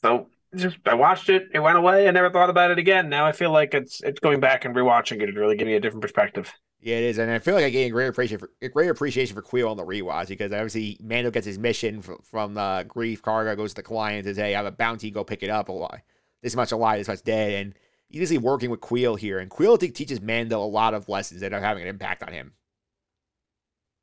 So 0.02 0.30
just 0.56 0.78
I 0.86 0.96
watched 0.96 1.30
it, 1.30 1.50
it 1.54 1.60
went 1.60 1.78
away, 1.78 2.08
I 2.08 2.12
never 2.12 2.30
thought 2.30 2.50
about 2.50 2.72
it 2.72 2.78
again. 2.78 3.10
Now 3.10 3.26
I 3.26 3.32
feel 3.32 3.52
like 3.52 3.74
it's 3.74 4.02
it's 4.02 4.20
going 4.20 4.40
back 4.40 4.66
and 4.66 4.76
rewatching 4.76 5.22
it 5.22 5.30
and 5.30 5.38
really 5.38 5.56
giving 5.56 5.72
me 5.72 5.78
a 5.78 5.80
different 5.80 6.02
perspective. 6.02 6.54
Yeah, 6.82 6.98
it 6.98 7.04
is, 7.04 7.18
and 7.18 7.32
I 7.32 7.40
feel 7.40 7.56
like 7.56 7.66
I 7.66 7.72
gained 7.72 7.94
great 7.94 8.08
appreciation 8.08 8.40
for 8.40 8.52
a 8.62 8.70
great 8.70 8.90
appreciation 8.90 9.36
for 9.36 9.42
Kuiil 9.42 9.72
on 9.72 9.78
the 9.78 9.84
rewatch 9.84 10.28
because 10.28 10.52
obviously 10.52 10.98
Mando 11.02 11.32
gets 11.32 11.46
his 11.46 11.58
mission 11.58 12.02
from, 12.02 12.20
from 12.24 12.58
uh, 12.58 12.84
Greef. 12.84 13.22
Karga 13.22 13.56
goes 13.56 13.72
to 13.72 13.78
the 13.78 13.84
client 13.84 14.20
and 14.20 14.26
says, 14.28 14.38
"Hey, 14.38 14.54
I 14.54 14.58
have 14.58 14.68
a 14.68 14.72
bounty. 14.72 15.10
Go 15.10 15.24
pick 15.24 15.42
it 15.42 15.50
up. 15.50 15.70
Alive. 15.70 16.02
This 16.44 16.56
much 16.56 16.72
alive, 16.72 17.00
this 17.00 17.08
much 17.08 17.24
dead." 17.24 17.54
And 17.54 17.74
he's 18.10 18.38
working 18.40 18.70
with 18.70 18.82
Kuiil 18.82 19.18
here, 19.18 19.40
and 19.40 19.50
Kuiil 19.50 19.80
teaches 19.80 20.22
Mando 20.22 20.64
a 20.64 20.66
lot 20.66 20.94
of 20.94 21.10
lessons 21.10 21.42
that 21.42 21.54
are 21.54 21.62
having 21.62 21.84
an 21.84 21.90
impact 21.90 22.22
on 22.22 22.32
him. 22.32 22.54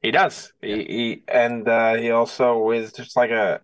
He 0.01 0.11
does. 0.11 0.53
Yeah. 0.61 0.77
He, 0.77 0.85
he 0.85 1.25
and 1.29 1.69
uh, 1.69 1.95
he 1.95 2.11
also 2.11 2.71
is 2.73 2.93
just 2.93 3.17
like 3.17 3.31
a. 3.31 3.61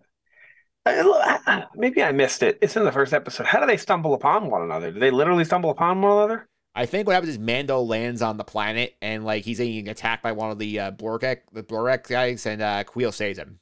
I- 0.89 1.65
Maybe 1.75 2.03
I 2.03 2.11
missed 2.11 2.43
it. 2.43 2.57
It's 2.61 2.75
in 2.75 2.83
the 2.83 2.91
first 2.91 3.13
episode. 3.13 3.45
How 3.47 3.59
do 3.59 3.65
they 3.67 3.77
stumble 3.77 4.13
upon 4.13 4.49
one 4.49 4.61
another? 4.61 4.91
Do 4.91 4.99
they 4.99 5.11
literally 5.11 5.45
stumble 5.45 5.69
upon 5.69 6.01
one 6.01 6.11
another? 6.17 6.47
I 6.75 6.85
think 6.85 7.07
what 7.07 7.13
happens 7.13 7.31
is 7.31 7.39
Mando 7.39 7.81
lands 7.81 8.21
on 8.21 8.37
the 8.37 8.43
planet 8.43 8.95
and 9.01 9.25
like 9.25 9.43
he's 9.43 9.57
being 9.57 9.87
attacked 9.89 10.23
by 10.23 10.31
one 10.31 10.51
of 10.51 10.59
the 10.59 10.79
uh, 10.79 10.91
Blorek, 10.91 11.39
the 11.51 11.63
Blorek 11.63 12.07
guys, 12.07 12.45
and 12.45 12.61
uh, 12.61 12.83
Kuiil 12.83 13.13
saves 13.13 13.37
him. 13.39 13.59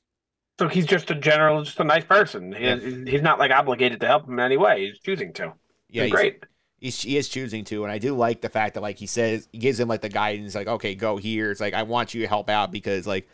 So 0.59 0.67
he's 0.67 0.85
just 0.85 1.09
a 1.11 1.15
general, 1.15 1.63
just 1.63 1.79
a 1.79 1.83
nice 1.83 2.03
person. 2.03 2.51
He, 2.53 2.63
Yeah. 2.65 2.75
He's 2.77 3.21
not 3.21 3.39
like 3.39 3.51
obligated 3.51 3.99
to 4.01 4.07
help 4.07 4.27
him 4.27 4.33
in 4.33 4.39
any 4.39 4.57
way. 4.57 4.87
He's 4.87 4.99
choosing 4.99 5.31
to. 5.33 5.53
Yeah, 5.89 6.03
He's 6.03 6.11
he's- 6.11 6.11
great. 6.11 6.43
he's, 6.79 7.01
he 7.01 7.17
is 7.17 7.29
choosing 7.29 7.63
to, 7.65 7.83
and 7.83 7.91
I 7.91 7.97
do 7.97 8.15
like 8.15 8.41
the 8.41 8.49
fact 8.49 8.73
that 8.73 8.81
like 8.81 8.97
he 8.97 9.05
says 9.07 9.47
he 9.51 9.57
gives 9.59 9.79
him 9.79 9.87
like 9.87 10.01
the 10.01 10.09
guidance, 10.09 10.53
like 10.55 10.67
okay, 10.67 10.93
go 10.95 11.17
here. 11.17 11.49
It's 11.51 11.61
like 11.61 11.73
I 11.73 11.83
want 11.83 12.13
you 12.13 12.21
to 12.23 12.27
help 12.27 12.49
out 12.49 12.71
because 12.71 13.07
like 13.07 13.27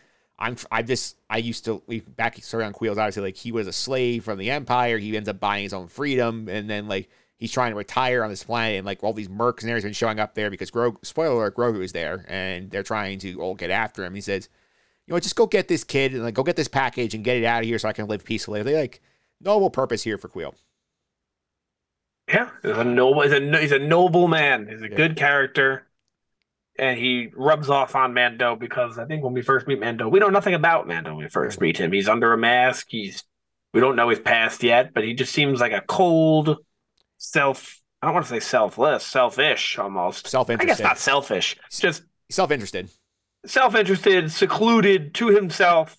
I'm 0.43 0.57
I 0.71 0.81
just 0.83 1.15
I 1.29 1.38
used 1.38 1.65
to 1.65 1.81
back 2.17 2.35
story 2.43 2.65
on 2.65 2.73
Kuiil's 2.73 2.97
obviously 2.97 3.23
like 3.23 3.38
he 3.38 3.51
was 3.51 3.65
a 3.67 3.73
slave 3.73 4.25
from 4.25 4.38
the 4.38 4.51
Empire. 4.51 4.97
He 4.97 5.15
ends 5.15 5.29
up 5.29 5.39
buying 5.39 5.63
his 5.63 5.73
own 5.73 5.88
freedom, 5.88 6.50
and 6.50 6.69
then 6.69 6.88
like 6.88 7.09
he's 7.38 7.51
trying 7.51 7.71
to 7.71 7.77
retire 7.77 8.23
on 8.23 8.29
this 8.29 8.43
planet, 8.43 8.77
and 8.79 8.85
like 8.85 9.03
all 9.03 9.13
these 9.13 9.29
mercenaries 9.29 9.83
have 9.83 9.89
been 9.89 9.93
showing 9.93 10.19
up 10.19 10.35
there 10.35 10.50
because 10.50 10.69
Grogu, 10.71 10.97
spoiler 11.05 11.35
alert, 11.35 11.55
Grogu 11.55 11.83
is 11.83 11.93
there, 11.93 12.25
and 12.27 12.69
they're 12.71 12.83
trying 12.83 13.19
to 13.19 13.41
all 13.41 13.55
get 13.55 13.69
after 13.71 14.03
him. 14.03 14.13
He 14.15 14.21
says, 14.21 14.50
you 15.07 15.13
know, 15.13 15.19
just 15.19 15.35
go 15.35 15.47
get 15.47 15.67
this 15.69 15.83
kid 15.85 16.13
and 16.13 16.23
like 16.23 16.33
go 16.35 16.43
get 16.43 16.57
this 16.57 16.67
package 16.67 17.13
and 17.15 17.23
get 17.23 17.38
it 17.38 17.45
out 17.45 17.62
of 17.63 17.65
here 17.67 17.79
so 17.79 17.88
I 17.89 17.93
can 17.93 18.07
live 18.07 18.25
peacefully. 18.25 18.62
They 18.63 18.75
like 18.77 19.01
noble 19.41 19.69
purpose 19.69 20.03
here 20.03 20.17
for 20.17 20.27
Kuiil. 20.29 20.55
Yeah, 22.27 22.50
he's 22.62 22.77
a 22.77 22.83
noble. 22.83 23.21
He's 23.21 23.31
a 23.33 23.59
he's 23.62 23.71
a 23.71 23.79
noble 23.79 24.27
man. 24.27 24.67
He's 24.67 24.81
a 24.81 24.89
Yeah. 24.89 24.95
good 24.95 25.15
character. 25.17 25.88
And 26.77 26.97
he 26.97 27.29
rubs 27.35 27.69
off 27.69 27.95
on 27.95 28.13
Mando 28.13 28.55
because 28.55 28.97
I 28.97 29.05
think 29.05 29.23
when 29.23 29.33
we 29.33 29.41
first 29.41 29.67
meet 29.67 29.79
Mando, 29.79 30.07
we 30.09 30.19
know 30.19 30.29
nothing 30.29 30.53
about 30.53 30.87
Mando 30.87 31.15
when 31.15 31.25
we 31.25 31.29
first 31.29 31.61
meet 31.61 31.77
him. 31.77 31.91
He's 31.91 32.09
under 32.09 32.33
a 32.33 32.37
mask. 32.37 32.87
He's 32.89 33.23
we 33.73 33.79
don't 33.79 33.95
know 33.95 34.09
his 34.09 34.19
past 34.19 34.63
yet, 34.63 34.93
but 34.93 35.03
he 35.03 35.13
just 35.13 35.33
seems 35.33 35.59
like 35.59 35.71
a 35.71 35.81
cold, 35.81 36.57
self. 37.17 37.79
I 38.01 38.07
don't 38.07 38.13
want 38.13 38.25
to 38.25 38.29
say 38.29 38.39
selfless, 38.39 39.05
selfish 39.05 39.77
almost. 39.79 40.27
Self-interested. 40.27 40.71
I 40.71 40.75
guess 40.75 40.83
not 40.83 40.97
selfish. 40.99 41.55
Just 41.71 42.03
Self-interested. 42.29 42.89
self-interested, 43.45 44.31
secluded 44.31 45.13
to 45.15 45.29
himself. 45.29 45.97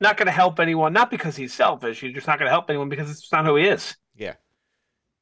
Not 0.00 0.16
going 0.16 0.26
to 0.26 0.32
help 0.32 0.60
anyone. 0.60 0.92
Not 0.92 1.10
because 1.10 1.36
he's 1.36 1.52
selfish. 1.52 2.00
He's 2.00 2.14
just 2.14 2.26
not 2.26 2.38
going 2.38 2.46
to 2.46 2.52
help 2.52 2.68
anyone 2.68 2.88
because 2.88 3.10
it's 3.10 3.32
not 3.32 3.44
who 3.46 3.56
he 3.56 3.66
is. 3.66 3.96
Yeah. 4.14 4.34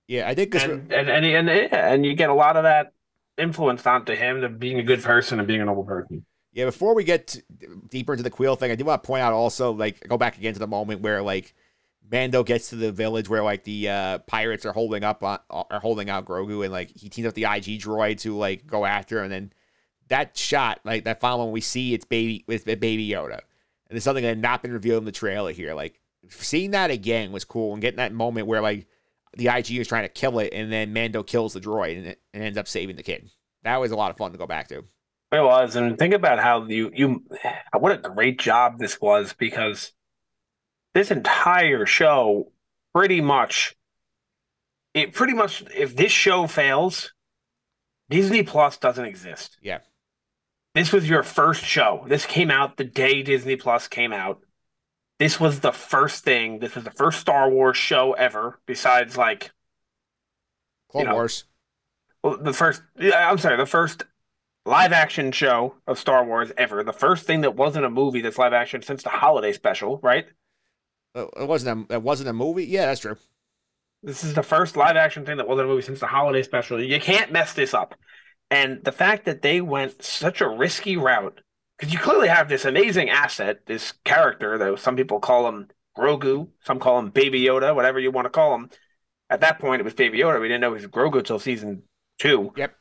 Yeah, 0.08 0.28
I 0.28 0.34
think 0.34 0.52
this. 0.52 0.64
And 0.64 0.92
and 0.92 1.08
and, 1.08 1.48
and, 1.48 1.72
and 1.72 2.06
you 2.06 2.14
get 2.14 2.28
a 2.28 2.34
lot 2.34 2.56
of 2.56 2.64
that 2.64 2.92
influenced 3.38 3.86
onto 3.86 4.14
him 4.14 4.40
to 4.40 4.48
being 4.48 4.78
a 4.78 4.82
good 4.82 5.02
person 5.02 5.38
and 5.38 5.48
being 5.48 5.60
a 5.60 5.64
noble 5.64 5.84
person. 5.84 6.24
Yeah, 6.52 6.66
before 6.66 6.94
we 6.94 7.04
get 7.04 7.42
deeper 7.88 8.12
into 8.12 8.22
the 8.22 8.30
Kuiil 8.30 8.58
thing, 8.58 8.70
I 8.70 8.74
do 8.74 8.84
want 8.84 9.02
to 9.02 9.06
point 9.06 9.22
out 9.22 9.32
also, 9.32 9.72
like, 9.72 10.06
go 10.06 10.18
back 10.18 10.36
again 10.36 10.52
to 10.52 10.58
the 10.58 10.66
moment 10.66 11.00
where, 11.00 11.22
like, 11.22 11.54
Mando 12.10 12.42
gets 12.42 12.68
to 12.70 12.76
the 12.76 12.92
village 12.92 13.28
where, 13.28 13.42
like, 13.42 13.64
the 13.64 13.88
uh, 13.88 14.18
pirates 14.18 14.66
are 14.66 14.72
holding 14.72 15.02
up 15.02 15.22
on, 15.22 15.38
are 15.48 15.80
holding 15.80 16.10
out 16.10 16.26
Grogu, 16.26 16.62
and 16.62 16.72
like 16.72 16.90
he 16.90 17.08
teams 17.08 17.26
up 17.26 17.34
the 17.34 17.44
IG 17.44 17.80
droid 17.80 18.20
to 18.20 18.36
like 18.36 18.66
go 18.66 18.84
after, 18.84 19.18
him, 19.18 19.24
and 19.24 19.32
then 19.32 19.52
that 20.08 20.36
shot, 20.36 20.80
like 20.84 21.04
that 21.04 21.20
final 21.20 21.38
one 21.38 21.52
we 21.52 21.62
see, 21.62 21.94
it's 21.94 22.04
baby 22.04 22.44
with 22.46 22.66
baby 22.66 23.08
Yoda, 23.08 23.40
and 23.88 23.96
it's 23.96 24.04
something 24.04 24.22
that 24.22 24.28
had 24.28 24.42
not 24.42 24.62
been 24.62 24.72
revealed 24.72 24.98
in 24.98 25.04
the 25.06 25.12
trailer 25.12 25.52
here. 25.52 25.72
Like 25.72 26.00
seeing 26.28 26.72
that 26.72 26.90
again 26.90 27.32
was 27.32 27.44
cool, 27.44 27.72
and 27.72 27.80
getting 27.80 27.96
that 27.96 28.12
moment 28.12 28.46
where 28.46 28.60
like 28.60 28.86
the 29.36 29.46
IGU 29.46 29.80
is 29.80 29.88
trying 29.88 30.04
to 30.04 30.08
kill 30.08 30.38
it, 30.38 30.52
and 30.52 30.72
then 30.72 30.92
Mando 30.92 31.22
kills 31.22 31.54
the 31.54 31.60
droid 31.60 31.98
and, 31.98 32.16
and 32.34 32.42
ends 32.42 32.58
up 32.58 32.68
saving 32.68 32.96
the 32.96 33.02
kid. 33.02 33.30
That 33.62 33.78
was 33.78 33.90
a 33.90 33.96
lot 33.96 34.10
of 34.10 34.16
fun 34.16 34.32
to 34.32 34.38
go 34.38 34.46
back 34.46 34.68
to. 34.68 34.78
It 35.32 35.42
was, 35.42 35.76
and 35.76 35.98
think 35.98 36.12
about 36.12 36.40
how 36.40 36.64
you 36.66 36.90
you 36.94 37.24
what 37.78 37.92
a 37.92 37.96
great 37.96 38.38
job 38.38 38.78
this 38.78 39.00
was 39.00 39.32
because 39.32 39.92
this 40.92 41.10
entire 41.10 41.86
show 41.86 42.52
pretty 42.94 43.22
much 43.22 43.74
it 44.92 45.14
pretty 45.14 45.32
much 45.32 45.64
if 45.74 45.96
this 45.96 46.12
show 46.12 46.46
fails, 46.46 47.14
Disney 48.10 48.42
Plus 48.42 48.76
doesn't 48.76 49.06
exist. 49.06 49.56
Yeah. 49.62 49.78
This 50.74 50.92
was 50.92 51.08
your 51.08 51.22
first 51.22 51.64
show. 51.64 52.04
This 52.08 52.26
came 52.26 52.50
out 52.50 52.76
the 52.76 52.84
day 52.84 53.22
Disney 53.22 53.56
Plus 53.56 53.88
came 53.88 54.12
out. 54.12 54.40
This 55.22 55.38
was 55.38 55.60
the 55.60 55.70
first 55.70 56.24
thing. 56.24 56.58
This 56.58 56.74
was 56.74 56.82
the 56.82 56.90
first 56.90 57.20
Star 57.20 57.48
Wars 57.48 57.76
show 57.76 58.12
ever, 58.14 58.58
besides 58.66 59.16
like 59.16 59.52
Clone 60.90 61.04
You 61.04 61.08
know, 61.10 61.14
Wars. 61.14 61.44
well, 62.24 62.38
the 62.38 62.52
first. 62.52 62.82
I'm 63.00 63.38
sorry, 63.38 63.56
the 63.56 63.64
first 63.64 64.04
live 64.66 64.92
action 64.92 65.30
show 65.30 65.76
of 65.86 65.96
Star 66.00 66.24
Wars 66.24 66.50
ever. 66.56 66.82
The 66.82 66.92
first 66.92 67.24
thing 67.24 67.42
that 67.42 67.54
wasn't 67.54 67.84
a 67.84 67.90
movie 67.90 68.20
that's 68.20 68.36
live 68.36 68.52
action 68.52 68.82
since 68.82 69.04
the 69.04 69.10
holiday 69.10 69.52
special, 69.52 70.00
right? 70.02 70.26
Uh, 71.14 71.26
It 71.36 71.46
wasn't 71.46 71.90
a, 71.90 71.94
it 71.94 72.02
wasn't 72.02 72.28
a 72.30 72.32
movie. 72.32 72.64
Yeah, 72.64 72.86
that's 72.86 73.00
true. 73.00 73.16
This 74.02 74.24
is 74.24 74.34
the 74.34 74.42
first 74.42 74.76
live 74.76 74.96
action 74.96 75.24
thing 75.24 75.36
that 75.36 75.46
wasn't 75.46 75.68
a 75.68 75.70
movie 75.70 75.82
since 75.82 76.00
the 76.00 76.08
holiday 76.08 76.42
special. 76.42 76.82
You 76.82 77.00
can't 77.00 77.30
mess 77.30 77.52
this 77.52 77.74
up. 77.74 77.94
And 78.50 78.82
the 78.82 78.92
fact 78.92 79.26
that 79.26 79.42
they 79.42 79.60
went 79.60 80.02
such 80.02 80.40
a 80.40 80.48
risky 80.48 80.96
route, 80.96 81.40
because 81.82 81.92
you 81.92 81.98
clearly 81.98 82.28
have 82.28 82.48
this 82.48 82.64
amazing 82.64 83.10
asset, 83.10 83.66
this 83.66 83.92
character, 84.04 84.56
though 84.56 84.76
some 84.76 84.94
people 84.94 85.18
call 85.18 85.48
him 85.48 85.66
Grogu, 85.98 86.46
some 86.62 86.78
call 86.78 87.00
him 87.00 87.10
Baby 87.10 87.42
Yoda, 87.42 87.74
whatever 87.74 87.98
you 87.98 88.12
want 88.12 88.26
to 88.26 88.30
call 88.30 88.54
him. 88.54 88.70
At 89.28 89.40
that 89.40 89.58
point, 89.58 89.80
it 89.80 89.84
was 89.84 89.92
Baby 89.92 90.20
Yoda. 90.20 90.40
We 90.40 90.46
didn't 90.46 90.60
know 90.60 90.72
he 90.74 90.80
was 90.80 90.86
Grogu 90.86 91.24
till 91.24 91.40
season 91.40 91.82
two. 92.20 92.52
Yep. 92.56 92.76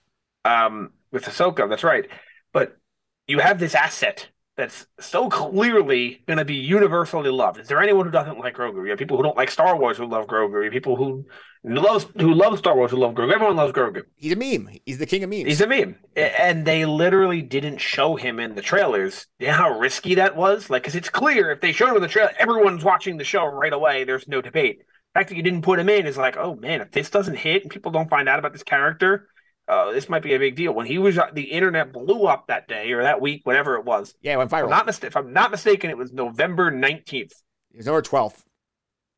Um, 0.45 0.91
with 1.11 1.23
Ahsoka, 1.23 1.67
that's 1.67 1.83
right. 1.83 2.09
But 2.53 2.77
you 3.25 3.39
have 3.39 3.57
this 3.57 3.73
asset 3.73 4.29
that's 4.55 4.85
so 4.99 5.29
clearly 5.29 6.21
going 6.27 6.37
to 6.37 6.45
be 6.45 6.57
universally 6.57 7.31
loved. 7.31 7.59
Is 7.59 7.67
there 7.69 7.81
anyone 7.81 8.05
who 8.05 8.11
doesn't 8.11 8.37
like 8.37 8.55
Grogu? 8.55 8.83
You 8.83 8.91
have 8.91 8.99
people 8.99 9.17
who 9.17 9.23
don't 9.23 9.35
like 9.37 9.49
Star 9.49 9.79
Wars 9.79 9.97
who 9.97 10.05
love 10.05 10.27
Grogu. 10.27 10.57
You 10.57 10.65
have 10.65 10.73
people 10.73 10.95
who 10.95 11.25
love 11.63 12.11
who 12.19 12.33
loves 12.33 12.59
Star 12.59 12.75
Wars 12.75 12.91
who 12.91 12.97
love 12.97 13.13
Grogu. 13.13 13.33
Everyone 13.33 13.55
loves 13.55 13.73
Grogu. 13.73 14.03
He's 14.15 14.33
a 14.33 14.35
meme. 14.35 14.69
He's 14.85 14.97
the 14.97 15.05
king 15.05 15.23
of 15.23 15.29
memes. 15.29 15.45
He's 15.45 15.61
a 15.61 15.67
meme, 15.67 15.95
and 16.15 16.65
they 16.65 16.85
literally 16.85 17.41
didn't 17.41 17.77
show 17.79 18.15
him 18.15 18.39
in 18.39 18.55
the 18.55 18.61
trailers. 18.61 19.27
You 19.39 19.47
know 19.47 19.53
how 19.53 19.79
risky 19.79 20.15
that 20.15 20.35
was? 20.35 20.69
Like, 20.69 20.83
because 20.83 20.95
it's 20.95 21.09
clear 21.09 21.51
if 21.51 21.61
they 21.61 21.71
showed 21.71 21.89
him 21.89 21.97
in 21.97 22.01
the 22.01 22.07
trailer, 22.07 22.31
everyone's 22.39 22.83
watching 22.83 23.17
the 23.17 23.23
show 23.23 23.45
right 23.45 23.73
away. 23.73 24.03
There's 24.03 24.27
no 24.27 24.41
debate. 24.41 24.79
The 24.79 25.19
fact 25.19 25.29
that 25.29 25.35
you 25.35 25.43
didn't 25.43 25.61
put 25.63 25.77
him 25.79 25.89
in 25.89 26.07
is 26.07 26.17
like, 26.17 26.37
oh 26.37 26.55
man, 26.55 26.81
if 26.81 26.91
this 26.91 27.09
doesn't 27.09 27.35
hit 27.35 27.63
and 27.63 27.71
people 27.71 27.91
don't 27.91 28.09
find 28.09 28.29
out 28.29 28.39
about 28.39 28.53
this 28.53 28.63
character, 28.63 29.27
uh, 29.67 29.91
this 29.91 30.09
might 30.09 30.23
be 30.23 30.33
a 30.33 30.39
big 30.39 30.55
deal. 30.55 30.73
When 30.73 30.85
he 30.85 30.97
was, 30.97 31.19
the 31.33 31.43
internet 31.43 31.93
blew 31.93 32.25
up 32.25 32.47
that 32.47 32.67
day 32.67 32.91
or 32.93 33.03
that 33.03 33.21
week, 33.21 33.41
whatever 33.45 33.75
it 33.75 33.85
was. 33.85 34.15
yeah, 34.21 34.33
it 34.33 34.37
went 34.37 34.49
If 34.49 34.53
I'm 34.53 34.65
viral. 34.65 34.69
not 34.69 34.85
mis- 34.85 35.03
if 35.03 35.15
I'm 35.17 35.31
not 35.33 35.51
mistaken, 35.51 35.89
it 35.89 35.97
was 35.97 36.11
November 36.11 36.71
nineteenth. 36.71 37.33
It 37.73 37.77
was 37.77 37.85
November 37.85 38.01
twelfth, 38.01 38.43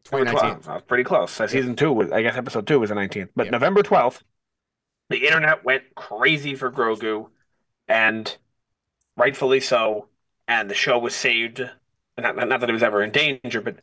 twenty 0.06 0.26
nineteen. 0.26 0.60
I 0.68 0.76
was 0.76 0.84
pretty 0.84 1.04
close. 1.04 1.32
So 1.32 1.48
season 1.48 1.76
two 1.76 1.92
was, 1.94 2.12
I 2.12 2.22
guess, 2.22 2.36
episode 2.38 2.68
two 2.68 2.80
was 2.80 2.90
the 2.90 2.96
nineteenth, 2.96 3.32
but 3.36 3.48
Yeah. 3.48 3.52
November 3.52 3.84
twelfth, 3.84 4.24
the 5.10 5.26
internet 5.26 5.64
went 5.64 5.96
crazy 5.96 6.56
for 6.56 6.72
Grogu, 6.72 7.30
and 7.88 8.36
rightfully 9.18 9.60
so. 9.60 10.10
And 10.48 10.70
the 10.70 10.76
show 10.76 11.00
was 11.00 11.16
saved. 11.16 11.62
Not, 12.18 12.36
not 12.36 12.60
that 12.60 12.70
it 12.70 12.74
was 12.74 12.84
ever 12.84 13.02
in 13.04 13.12
danger, 13.12 13.62
but 13.62 13.78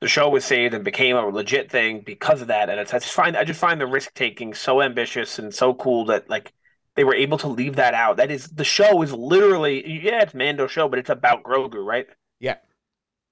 the 0.00 0.08
show 0.08 0.30
was 0.30 0.44
saved 0.44 0.74
and 0.74 0.84
became 0.84 1.16
a 1.16 1.26
legit 1.26 1.70
thing 1.70 2.00
because 2.00 2.42
of 2.42 2.48
that. 2.48 2.70
And 2.70 2.80
it's, 2.80 2.94
I 2.94 2.98
just 3.00 3.12
find 3.14 3.36
I 3.36 3.44
just 3.44 3.60
find 3.60 3.80
the 3.80 3.86
risk 3.86 4.14
taking 4.14 4.54
so 4.54 4.82
ambitious 4.82 5.38
and 5.38 5.54
so 5.54 5.74
cool 5.74 6.06
that 6.06 6.30
like 6.30 6.52
they 6.96 7.04
were 7.04 7.14
able 7.14 7.38
to 7.38 7.48
leave 7.48 7.76
that 7.76 7.94
out. 7.94 8.16
That 8.18 8.30
is 8.30 8.48
the 8.48 8.64
show 8.64 9.02
is 9.02 9.12
literally 9.12 10.02
yeah, 10.02 10.22
it's 10.22 10.34
Mando 10.34 10.66
show, 10.66 10.88
but 10.88 10.98
it's 10.98 11.10
about 11.10 11.42
Grogu, 11.44 11.84
right? 11.84 12.06
Yeah. 12.40 12.56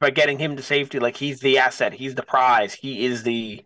By 0.00 0.10
getting 0.10 0.38
him 0.38 0.56
to 0.56 0.62
safety, 0.62 0.98
like 0.98 1.16
he's 1.16 1.40
the 1.40 1.58
asset, 1.58 1.92
he's 1.92 2.14
the 2.14 2.22
prize, 2.22 2.74
he 2.74 3.04
is 3.04 3.24
the 3.24 3.64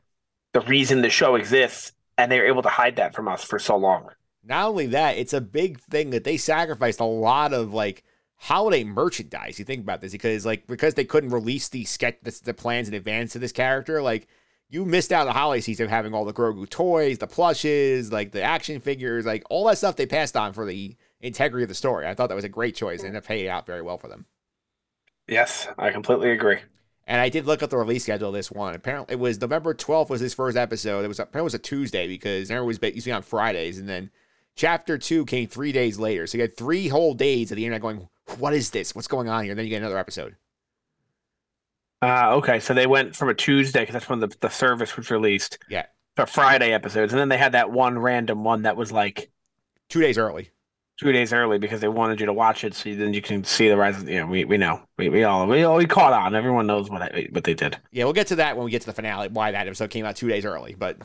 the 0.53 0.61
reason 0.63 1.03
the 1.03 1.11
show 1.11 1.35
exists, 1.35 1.93
and 2.19 2.31
they're 2.31 2.47
able 2.47 2.63
to 2.63 2.69
hide 2.69 2.97
that 2.97 3.15
from 3.15 3.29
us 3.29 3.43
for 3.45 3.59
so 3.59 3.77
long. 3.77 4.09
Not 4.45 4.69
only 4.69 4.87
that, 4.89 5.17
it's 5.17 5.33
a 5.33 5.41
big 5.41 5.81
thing 5.81 6.11
that 6.11 6.25
they 6.25 6.37
sacrificed 6.37 7.01
a 7.01 7.05
lot 7.05 7.53
of 7.53 7.73
like 7.73 8.03
holiday 8.37 8.83
merchandise. 8.83 9.59
You 9.59 9.65
think 9.65 9.83
about 9.83 10.01
this 10.01 10.13
because 10.13 10.45
like 10.45 10.67
because 10.67 10.95
they 10.95 11.05
couldn't 11.05 11.31
release 11.31 11.69
the 11.69 11.85
sketch 11.85 12.17
the, 12.23 12.39
the 12.45 12.55
plans 12.55 12.89
in 12.89 12.95
advance 12.95 13.35
of 13.35 13.41
this 13.41 13.53
character, 13.53 14.03
like 14.03 14.27
you 14.69 14.85
missed 14.85 15.13
out 15.13 15.21
on 15.21 15.27
the 15.27 15.33
holiday 15.33 15.61
season 15.61 15.85
of 15.85 15.91
having 15.91 16.15
all 16.15 16.25
the 16.25 16.33
Grogu 16.33 16.69
toys, 16.69 17.19
the 17.19 17.27
plushes, 17.27 18.11
like 18.11 18.33
the 18.33 18.43
action 18.43 18.81
figures, 18.81 19.27
like 19.27 19.45
all 19.51 19.67
that 19.67 19.79
stuff 19.79 19.97
they 19.97 20.07
passed 20.07 20.37
on 20.37 20.55
for 20.55 20.65
the 20.65 20.97
integrity 21.21 21.63
of 21.63 21.69
the 21.69 21.75
story. 21.75 22.07
I 22.07 22.15
thought 22.15 22.29
that 22.31 22.35
was 22.35 22.45
a 22.45 22.49
great 22.49 22.75
choice 22.75 23.03
and 23.03 23.15
it 23.15 23.25
paid 23.25 23.49
out 23.49 23.67
very 23.67 23.83
well 23.83 23.99
for 23.99 24.09
them. 24.09 24.27
Yes, 25.29 25.69
I 25.79 25.91
completely 25.91 26.31
agree. 26.31 26.59
And 27.07 27.21
I 27.21 27.29
did 27.29 27.47
look 27.47 27.63
up 27.63 27.71
the 27.71 27.77
release 27.77 28.05
schedule 28.05 28.29
of 28.29 28.35
this 28.35 28.51
one. 28.51 28.75
Apparently, 28.75 29.15
it 29.15 29.19
was 29.19 29.41
November 29.41 29.75
12th 29.75 30.09
was 30.09 30.21
his 30.21 30.35
first 30.35 30.57
episode. 30.57 31.05
It 31.05 31.09
was 31.09 31.19
apparently 31.19 31.41
it 31.41 31.45
was 31.45 31.55
a 31.55 31.59
Tuesday 31.59 32.07
because 32.07 32.51
it 32.51 32.59
was 32.59 32.79
usually 32.83 33.13
on 33.13 33.23
Fridays, 33.23 33.79
and 33.79 33.89
then 33.89 34.11
chapter 34.55 34.99
two 34.99 35.25
came 35.25 35.49
three 35.49 35.73
days 35.73 35.99
later. 35.99 36.27
So 36.27 36.39
you 36.39 36.43
had 36.43 36.57
three 36.57 36.89
whole 36.89 37.15
days 37.15 37.51
of 37.51 37.57
the 37.57 37.65
internet 37.65 37.83
going, 37.83 38.09
"What 38.39 38.55
is 38.55 38.71
this? 38.71 38.95
What's 38.95 39.09
going 39.09 39.29
on 39.29 39.43
here?" 39.45 39.53
And 39.53 39.59
then 39.59 39.67
you 39.67 39.71
get 39.71 39.83
another 39.83 39.99
episode. 39.99 40.37
Uh, 42.01 42.37
okay, 42.37 42.59
so 42.61 42.75
they 42.75 42.87
went 42.87 43.15
from 43.15 43.29
a 43.29 43.35
Tuesday 43.35 43.81
because 43.81 43.93
that's 43.93 44.09
when 44.09 44.21
the, 44.21 44.35
the 44.41 44.49
service 44.49 44.97
was 44.97 45.11
released. 45.11 45.59
Yeah. 45.69 45.87
To 46.17 46.27
Friday 46.27 46.73
episodes, 46.73 47.13
and 47.13 47.21
then 47.21 47.29
they 47.29 47.39
had 47.39 47.53
that 47.53 47.71
one 47.71 47.99
random 47.99 48.45
one 48.45 48.63
that 48.63 48.77
was 48.77 48.93
like 48.93 49.33
Two 49.93 50.01
days 50.01 50.17
early. 50.17 50.51
Two 51.03 51.13
days 51.13 51.33
early 51.33 51.59
because 51.59 51.81
they 51.81 51.89
wanted 51.89 52.21
you 52.21 52.27
to 52.27 52.33
watch 52.33 52.63
it, 52.63 52.75
so 52.75 52.95
then 52.95 53.13
you 53.13 53.21
can 53.21 53.43
see 53.43 53.69
the 53.69 53.77
rise. 53.77 54.01
Of, 54.01 54.09
you 54.09 54.21
know, 54.21 54.27
we, 54.27 54.45
we 54.45 54.57
know 54.57 54.81
we, 54.97 55.09
we 55.09 55.25
all 55.25 55.47
we 55.49 55.65
all 55.65 55.77
we 55.77 55.87
caught 55.87 56.13
on. 56.13 56.35
Everyone 56.35 56.67
knows 56.67 56.89
what 56.89 57.03
I, 57.03 57.27
what 57.33 57.43
they 57.43 57.55
did. 57.55 57.77
Yeah, 57.91 58.05
we'll 58.05 58.13
get 58.13 58.29
to 58.29 58.37
that 58.37 58.57
when 58.57 58.65
we 58.65 58.71
get 58.71 58.83
to 58.83 58.87
the 58.87 58.93
finale. 58.93 59.29
Why 59.29 59.51
that 59.51 59.67
episode 59.67 59.91
came 59.91 60.05
out 60.05 60.15
two 60.15 60.29
days 60.29 60.45
early, 60.45 60.77
but 60.79 60.99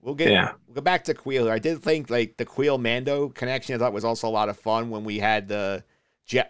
we'll 0.00 0.16
get 0.16 0.32
Yeah. 0.32 0.52
we'll 0.66 0.74
go 0.74 0.80
back 0.80 1.04
to 1.04 1.14
Kuiil. 1.14 1.48
I 1.48 1.60
did 1.60 1.80
think 1.82 2.10
like 2.10 2.36
the 2.38 2.44
Kuiil 2.44 2.80
Mando 2.80 3.28
connection. 3.28 3.74
I 3.74 3.78
thought 3.78 3.92
was 3.92 4.04
also 4.04 4.26
a 4.26 4.30
lot 4.30 4.48
of 4.48 4.58
fun 4.58 4.90
when 4.90 5.04
we 5.04 5.20
had 5.20 5.46
the 5.46 5.84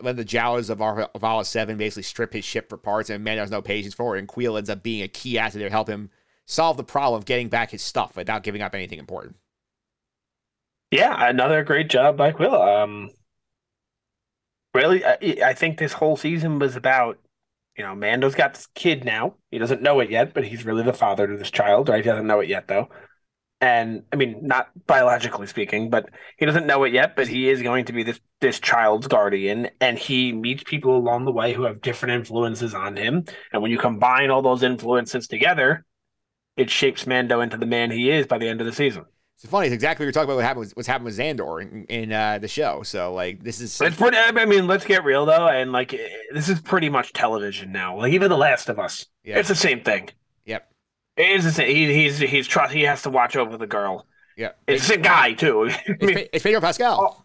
when 0.00 0.17
the 0.17 0.25
Jawas 0.25 0.71
of 0.71 0.81
Ar- 0.81 1.11
of 1.15 1.21
Vala 1.21 1.45
Seven 1.45 1.76
basically 1.76 2.05
strip 2.05 2.33
his 2.33 2.47
ship 2.47 2.71
for 2.71 2.79
parts, 2.79 3.11
and 3.11 3.23
Mando 3.23 3.43
has 3.43 3.50
no 3.50 3.61
patience 3.61 3.93
for 3.93 4.17
it, 4.17 4.21
and 4.21 4.29
Kuiil 4.29 4.57
ends 4.57 4.71
up 4.71 4.83
being 4.83 5.03
a 5.03 5.09
key 5.09 5.38
asset 5.38 5.61
to 5.61 5.69
help 5.69 5.88
him 5.88 6.09
solve 6.47 6.79
the 6.79 6.85
problem 6.85 7.19
of 7.19 7.26
getting 7.26 7.49
back 7.49 7.73
his 7.73 7.83
stuff 7.83 8.17
without 8.17 8.43
giving 8.43 8.62
up 8.62 8.75
anything 8.75 8.99
important. 8.99 9.37
Yeah, 10.90 11.28
another 11.28 11.64
great 11.64 11.88
job 11.90 12.16
by 12.16 12.33
Kuiil. 12.33 12.83
Um, 12.83 13.11
really, 14.75 15.05
I, 15.05 15.16
I 15.45 15.55
think 15.55 15.78
this 15.78 15.93
whole 15.93 16.16
season 16.16 16.59
was 16.59 16.76
about, 16.76 17.19
you 17.76 17.85
know, 17.85 17.95
Mando's 17.95 18.35
got 18.35 18.55
this 18.55 18.69
kid 18.75 19.05
now. 19.05 19.35
He 19.50 19.59
doesn't 19.59 19.83
know 19.83 20.00
it 20.00 20.11
yet, 20.11 20.35
but 20.35 20.45
he's 20.45 20.64
really 20.64 20.83
the 20.83 20.93
father 20.93 21.26
to 21.26 21.37
this 21.37 21.50
child, 21.50 21.88
right? 21.88 22.05
He 22.05 22.11
doesn't 22.11 22.26
know 22.26 22.40
it 22.40 22.49
yet, 22.49 22.69
though. 22.69 22.88
And 23.61 24.02
I 24.12 24.16
mean, 24.16 24.40
not 24.47 24.71
biologically 24.87 25.47
speaking, 25.47 25.90
but 25.90 26.11
he 26.38 26.47
doesn't 26.47 26.66
know 26.66 26.85
it 26.85 26.93
yet. 26.93 27.16
But 27.16 27.28
he 27.28 27.49
is 27.49 27.62
going 27.62 27.87
to 27.87 27.93
be 27.95 28.02
this 28.02 28.21
this 28.40 28.61
child's 28.61 29.09
guardian, 29.09 29.71
and 29.81 29.99
he 29.99 30.33
meets 30.33 30.62
people 30.64 30.97
along 30.97 31.25
the 31.25 31.33
way 31.33 31.55
who 31.55 31.62
have 31.64 31.81
different 31.81 32.14
influences 32.16 32.75
on 32.75 32.97
him. 32.97 33.25
And 33.52 33.62
when 33.62 33.71
you 33.71 33.78
combine 33.78 34.31
all 34.31 34.43
those 34.43 34.62
influences 34.62 35.26
together, 35.26 35.87
it 36.57 36.71
shapes 36.71 37.07
Mando 37.07 37.40
into 37.40 37.57
the 37.57 37.66
man 37.66 37.90
he 37.90 38.11
is 38.11 38.26
by 38.26 38.38
the 38.38 38.49
end 38.49 38.61
of 38.61 38.66
the 38.66 38.75
season. 38.75 39.07
It's 39.43 39.50
funny. 39.50 39.66
It's 39.66 39.75
exactly 39.75 40.05
what 40.05 40.07
you're 40.07 40.12
talking 40.12 40.25
about. 40.31 40.37
What 40.37 40.45
happened? 40.45 40.61
With, 40.61 40.76
what's 40.76 40.88
happened 40.88 41.05
with 41.07 41.21
Andor 41.21 41.61
in, 41.61 41.85
in 41.85 42.12
uh, 42.12 42.38
the 42.38 42.49
show. 42.49 42.83
So 42.83 43.12
like, 43.12 43.43
this 43.43 43.61
is 43.61 43.78
It's 43.81 43.97
pretty. 43.97 44.16
I 44.16 44.45
mean, 44.47 44.66
let's 44.66 44.85
get 44.85 45.05
real 45.05 45.26
though, 45.26 45.49
and 45.49 45.73
like 45.73 45.93
eh, 45.93 46.09
this 46.33 46.49
is 46.49 46.61
pretty 46.61 46.88
much 46.88 47.12
television 47.12 47.71
now. 47.71 47.99
Like 47.99 48.12
even 48.14 48.31
The 48.31 48.37
Last 48.37 48.69
of 48.71 48.78
Us, 48.78 49.07
Yeah. 49.25 49.38
it's 49.38 49.49
the 49.49 49.55
same 49.55 49.83
thing. 49.83 50.09
Yep. 50.47 50.69
It 51.19 51.31
is 51.31 51.45
the 51.45 51.52
same. 51.52 51.69
He, 51.75 51.93
he's 51.93 52.19
he's 52.19 52.47
trust. 52.47 52.73
He 52.73 52.83
has 52.83 53.02
to 53.02 53.11
watch 53.11 53.37
over 53.37 53.57
the 53.59 53.66
girl. 53.66 54.07
yeah. 54.37 54.52
It's 54.66 54.87
the 54.87 54.95
same 54.95 55.02
guy 55.02 55.35
too. 55.35 55.69
I 55.71 55.83
It's, 55.87 56.02
mean, 56.02 56.14
Pe- 56.14 56.28
it's 56.33 56.43
Pedro 56.43 56.61
Pascal. 56.62 56.99
Oh, 57.19 57.23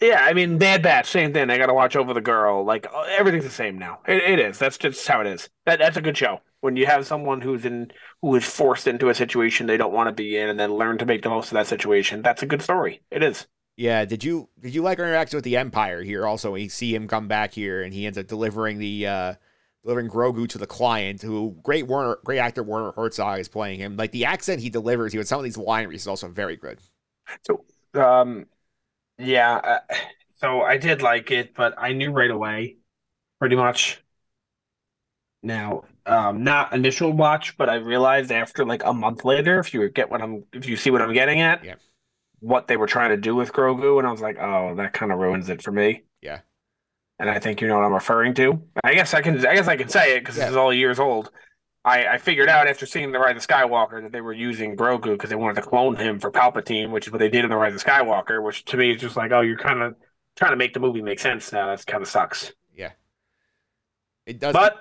yeah, 0.00 0.20
I 0.24 0.32
mean, 0.32 0.56
Bad 0.56 0.82
Batch, 0.82 1.10
same 1.10 1.34
thing. 1.34 1.48
They 1.48 1.58
got 1.58 1.66
to 1.66 1.74
watch 1.74 1.94
over 1.94 2.14
the 2.14 2.22
girl. 2.22 2.64
Like 2.64 2.86
everything's 3.18 3.44
the 3.44 3.50
same 3.50 3.78
now. 3.78 3.98
It, 4.08 4.22
it 4.22 4.38
is. 4.38 4.58
That's 4.58 4.78
just 4.78 5.06
how 5.06 5.20
it 5.20 5.26
is. 5.26 5.50
That, 5.66 5.78
that's 5.78 5.98
a 5.98 6.02
good 6.02 6.16
show. 6.16 6.40
When 6.62 6.76
you 6.76 6.86
have 6.86 7.06
someone 7.06 7.42
who's 7.42 7.66
in 7.66 7.90
who 8.22 8.34
is 8.34 8.44
forced 8.44 8.86
into 8.86 9.08
a 9.08 9.14
situation 9.14 9.66
they 9.66 9.76
don't 9.76 9.92
want 9.92 10.08
to 10.08 10.12
be 10.12 10.36
in, 10.36 10.48
and 10.48 10.58
then 10.60 10.74
learn 10.74 10.98
to 10.98 11.06
make 11.06 11.22
the 11.22 11.30
most 11.30 11.48
of 11.48 11.54
that 11.54 11.66
situation. 11.66 12.22
That's 12.22 12.42
a 12.42 12.46
good 12.46 12.62
story. 12.62 13.02
It 13.10 13.22
is. 13.22 13.46
Yeah. 13.76 14.04
Did 14.04 14.24
you 14.24 14.48
did 14.60 14.74
you 14.74 14.82
like 14.82 14.98
our 14.98 15.06
interaction 15.06 15.36
with 15.36 15.44
the 15.44 15.56
Empire 15.56 16.02
here? 16.02 16.26
Also, 16.26 16.52
we 16.52 16.68
see 16.68 16.94
him 16.94 17.08
come 17.08 17.28
back 17.28 17.52
here, 17.52 17.82
and 17.82 17.94
he 17.94 18.06
ends 18.06 18.18
up 18.18 18.26
delivering 18.26 18.78
the 18.78 19.06
uh 19.06 19.34
delivering 19.82 20.08
Grogu 20.08 20.48
to 20.48 20.58
the 20.58 20.66
client. 20.66 21.22
Who 21.22 21.56
great 21.62 21.86
Werner, 21.86 22.18
great 22.24 22.38
actor 22.38 22.62
Werner 22.62 22.92
Herzog 22.92 23.38
is 23.40 23.48
playing 23.48 23.78
him. 23.80 23.96
Like 23.96 24.12
the 24.12 24.26
accent 24.26 24.60
he 24.60 24.70
delivers 24.70 25.12
here 25.12 25.20
with 25.20 25.28
some 25.28 25.38
of 25.38 25.44
these 25.44 25.56
line 25.56 25.88
reads 25.88 26.02
is 26.02 26.08
also 26.08 26.28
very 26.28 26.56
good. 26.56 26.80
So, 27.46 27.64
um, 27.94 28.46
yeah. 29.18 29.56
Uh, 29.56 29.94
so 30.36 30.62
I 30.62 30.78
did 30.78 31.02
like 31.02 31.30
it, 31.30 31.54
but 31.54 31.74
I 31.78 31.92
knew 31.92 32.12
right 32.12 32.30
away, 32.30 32.76
pretty 33.38 33.56
much. 33.56 34.02
Now, 35.42 35.84
um, 36.10 36.42
not 36.44 36.72
initial 36.72 37.12
watch, 37.12 37.56
but 37.56 37.68
I 37.68 37.76
realized 37.76 38.32
after 38.32 38.64
like 38.64 38.82
a 38.84 38.92
month 38.92 39.24
later, 39.24 39.58
if 39.58 39.72
you 39.72 39.88
get 39.88 40.10
what 40.10 40.20
I'm, 40.22 40.44
if 40.52 40.66
you 40.66 40.76
see 40.76 40.90
what 40.90 41.02
I'm 41.02 41.12
getting 41.12 41.40
at, 41.40 41.64
Yeah. 41.64 41.74
what 42.40 42.66
they 42.66 42.76
were 42.76 42.86
trying 42.86 43.10
to 43.10 43.16
do 43.16 43.34
with 43.34 43.52
Grogu, 43.52 43.98
and 43.98 44.06
I 44.06 44.10
was 44.10 44.20
like, 44.20 44.38
oh, 44.40 44.74
that 44.76 44.92
kind 44.92 45.12
of 45.12 45.18
ruins 45.18 45.48
it 45.48 45.62
for 45.62 45.72
me. 45.72 46.02
Yeah. 46.20 46.40
And 47.18 47.28
I 47.30 47.38
think 47.38 47.60
you 47.60 47.68
know 47.68 47.76
what 47.76 47.84
I'm 47.84 47.92
referring 47.92 48.34
to. 48.34 48.62
I 48.82 48.94
guess 48.94 49.12
I 49.14 49.20
can, 49.22 49.44
I 49.46 49.54
guess 49.54 49.68
I 49.68 49.76
can 49.76 49.88
say 49.88 50.16
it 50.16 50.20
because 50.20 50.36
Yeah. 50.36 50.44
this 50.44 50.50
is 50.52 50.56
all 50.56 50.72
years 50.72 50.98
old. 50.98 51.30
I, 51.84 52.06
I 52.06 52.18
figured 52.18 52.48
out 52.50 52.66
after 52.66 52.84
seeing 52.84 53.10
the 53.12 53.18
Rise 53.18 53.36
of 53.36 53.46
Skywalker 53.46 54.02
that 54.02 54.12
they 54.12 54.20
were 54.20 54.34
using 54.34 54.76
Grogu 54.76 55.12
because 55.12 55.30
they 55.30 55.36
wanted 55.36 55.62
to 55.62 55.68
clone 55.68 55.96
him 55.96 56.18
for 56.18 56.30
Palpatine, 56.30 56.90
which 56.90 57.06
is 57.06 57.12
what 57.12 57.20
they 57.20 57.30
did 57.30 57.42
in 57.44 57.50
the 57.50 57.56
Rise 57.56 57.74
of 57.74 57.82
Skywalker. 57.82 58.42
Which 58.42 58.66
to 58.66 58.76
me 58.76 58.92
is 58.92 59.00
just 59.00 59.16
like, 59.16 59.32
oh, 59.32 59.40
you're 59.40 59.56
kind 59.56 59.80
of 59.82 59.94
trying 60.36 60.50
to 60.52 60.56
make 60.56 60.74
the 60.74 60.80
movie 60.80 61.00
make 61.00 61.18
sense 61.20 61.52
now. 61.52 61.68
That's 61.68 61.84
kind 61.86 62.02
of 62.02 62.08
sucks. 62.08 62.52
Yeah. 62.76 62.90
It 64.26 64.38
does. 64.38 64.52
But 64.52 64.76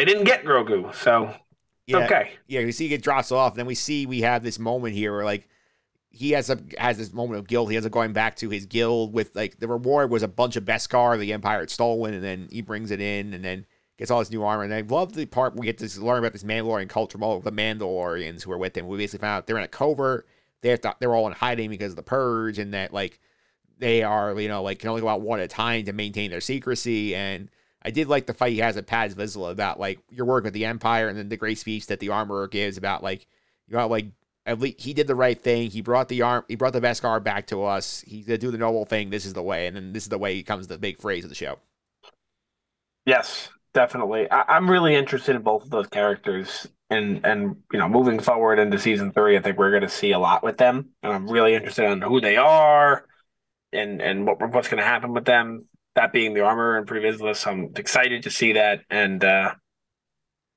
they 0.00 0.06
didn't 0.06 0.24
get 0.24 0.44
Grogu, 0.44 0.94
so 0.94 1.34
yeah. 1.86 1.98
okay. 1.98 2.30
yeah, 2.48 2.64
we 2.64 2.72
see 2.72 2.90
it 2.92 3.02
drops 3.02 3.30
off, 3.30 3.52
and 3.52 3.58
then 3.58 3.66
we 3.66 3.74
see 3.74 4.06
we 4.06 4.22
have 4.22 4.42
this 4.42 4.58
moment 4.58 4.94
here 4.94 5.12
where 5.12 5.26
like 5.26 5.46
he 6.08 6.30
has 6.30 6.48
a 6.48 6.58
has 6.78 6.96
this 6.96 7.12
moment 7.12 7.38
of 7.38 7.46
guilt. 7.46 7.68
He 7.68 7.76
ends 7.76 7.84
up 7.84 7.92
going 7.92 8.14
back 8.14 8.36
to 8.36 8.48
his 8.48 8.64
guild 8.64 9.12
with 9.12 9.36
like 9.36 9.58
the 9.58 9.68
reward 9.68 10.10
was 10.10 10.22
a 10.22 10.28
bunch 10.28 10.56
of 10.56 10.64
Beskar 10.64 11.18
the 11.18 11.34
Empire 11.34 11.60
had 11.60 11.70
stolen, 11.70 12.14
and 12.14 12.24
then 12.24 12.48
he 12.50 12.62
brings 12.62 12.90
it 12.90 13.00
in, 13.02 13.34
and 13.34 13.44
then 13.44 13.66
gets 13.98 14.10
all 14.10 14.20
this 14.20 14.30
new 14.30 14.42
armor. 14.42 14.64
And 14.64 14.72
I 14.72 14.80
love 14.80 15.12
the 15.12 15.26
part 15.26 15.52
where 15.52 15.60
we 15.60 15.66
get 15.66 15.76
to 15.78 16.00
learn 16.00 16.20
about 16.20 16.32
this 16.32 16.44
Mandalorian 16.44 16.88
culture, 16.88 17.18
all 17.20 17.38
the 17.40 17.52
Mandalorians 17.52 18.42
who 18.42 18.52
are 18.52 18.58
with 18.58 18.74
him. 18.74 18.86
We 18.86 18.96
basically 18.96 19.22
found 19.26 19.36
out 19.36 19.46
they're 19.46 19.58
in 19.58 19.64
a 19.64 19.68
covert. 19.68 20.26
They 20.62 20.70
have 20.70 20.80
to, 20.80 20.96
they're 20.98 21.14
all 21.14 21.26
in 21.26 21.34
hiding 21.34 21.68
because 21.68 21.92
of 21.92 21.96
the 21.96 22.02
purge, 22.02 22.58
and 22.58 22.72
that 22.72 22.94
like 22.94 23.20
they 23.78 24.02
are 24.02 24.40
you 24.40 24.48
know 24.48 24.62
like 24.62 24.78
can 24.78 24.88
only 24.88 25.02
go 25.02 25.08
out 25.08 25.20
one 25.20 25.40
at 25.40 25.44
a 25.44 25.48
time 25.48 25.84
to 25.84 25.92
maintain 25.92 26.30
their 26.30 26.40
secrecy 26.40 27.14
and. 27.14 27.50
I 27.82 27.90
did 27.90 28.08
like 28.08 28.26
the 28.26 28.34
fight 28.34 28.52
he 28.52 28.58
has 28.58 28.76
with 28.76 28.86
Paz 28.86 29.14
Vizsla 29.14 29.52
about 29.52 29.80
like 29.80 30.00
your 30.10 30.26
work 30.26 30.44
with 30.44 30.52
the 30.54 30.66
Empire 30.66 31.08
and 31.08 31.16
then 31.16 31.28
the 31.28 31.36
great 31.36 31.58
speech 31.58 31.86
that 31.86 32.00
the 32.00 32.10
armorer 32.10 32.48
gives 32.48 32.76
about 32.76 33.02
like 33.02 33.26
you 33.68 33.76
know 33.76 33.86
like 33.86 34.06
at 34.46 34.58
least 34.58 34.80
he 34.80 34.92
did 34.92 35.06
the 35.06 35.14
right 35.14 35.40
thing. 35.40 35.70
He 35.70 35.80
brought 35.80 36.08
the 36.08 36.22
arm 36.22 36.44
he 36.48 36.56
brought 36.56 36.72
the 36.72 36.80
Beskar 36.80 37.22
back 37.22 37.46
to 37.48 37.64
us. 37.64 38.02
He's 38.06 38.26
gonna 38.26 38.38
do 38.38 38.50
the 38.50 38.58
noble 38.58 38.84
thing. 38.84 39.10
This 39.10 39.24
is 39.24 39.34
the 39.34 39.42
way, 39.42 39.66
and 39.66 39.76
then 39.76 39.92
this 39.92 40.04
is 40.04 40.08
the 40.08 40.18
way 40.18 40.34
he 40.34 40.42
comes 40.42 40.66
the 40.66 40.78
big 40.78 40.98
phrase 40.98 41.24
of 41.24 41.30
the 41.30 41.36
show. 41.36 41.58
Yes, 43.06 43.48
definitely. 43.74 44.30
I, 44.30 44.56
I'm 44.56 44.70
really 44.70 44.94
interested 44.94 45.36
in 45.36 45.42
both 45.42 45.64
of 45.64 45.70
those 45.70 45.86
characters, 45.88 46.66
and 46.90 47.24
and 47.24 47.56
you 47.72 47.78
know, 47.78 47.88
moving 47.88 48.20
forward 48.20 48.58
into 48.58 48.78
season 48.78 49.12
three, 49.12 49.36
I 49.36 49.40
think 49.40 49.58
we're 49.58 49.70
going 49.70 49.82
to 49.82 49.88
see 49.88 50.12
a 50.12 50.18
lot 50.18 50.42
with 50.42 50.58
them, 50.58 50.90
and 51.02 51.12
I'm 51.12 51.28
really 51.28 51.54
interested 51.54 51.84
in 51.90 52.02
who 52.02 52.20
they 52.20 52.36
are, 52.36 53.04
and 53.72 54.00
and 54.02 54.26
what 54.26 54.40
what's 54.52 54.68
going 54.68 54.82
to 54.82 54.88
happen 54.88 55.12
with 55.14 55.24
them. 55.24 55.66
That 55.96 56.12
being 56.12 56.34
the 56.34 56.40
armor 56.42 56.76
and 56.76 56.86
Pre 56.86 57.00
Vizsla, 57.00 57.46
I'm 57.46 57.72
excited 57.76 58.22
to 58.22 58.30
see 58.30 58.52
that, 58.52 58.82
and 58.90 59.24
uh, 59.24 59.54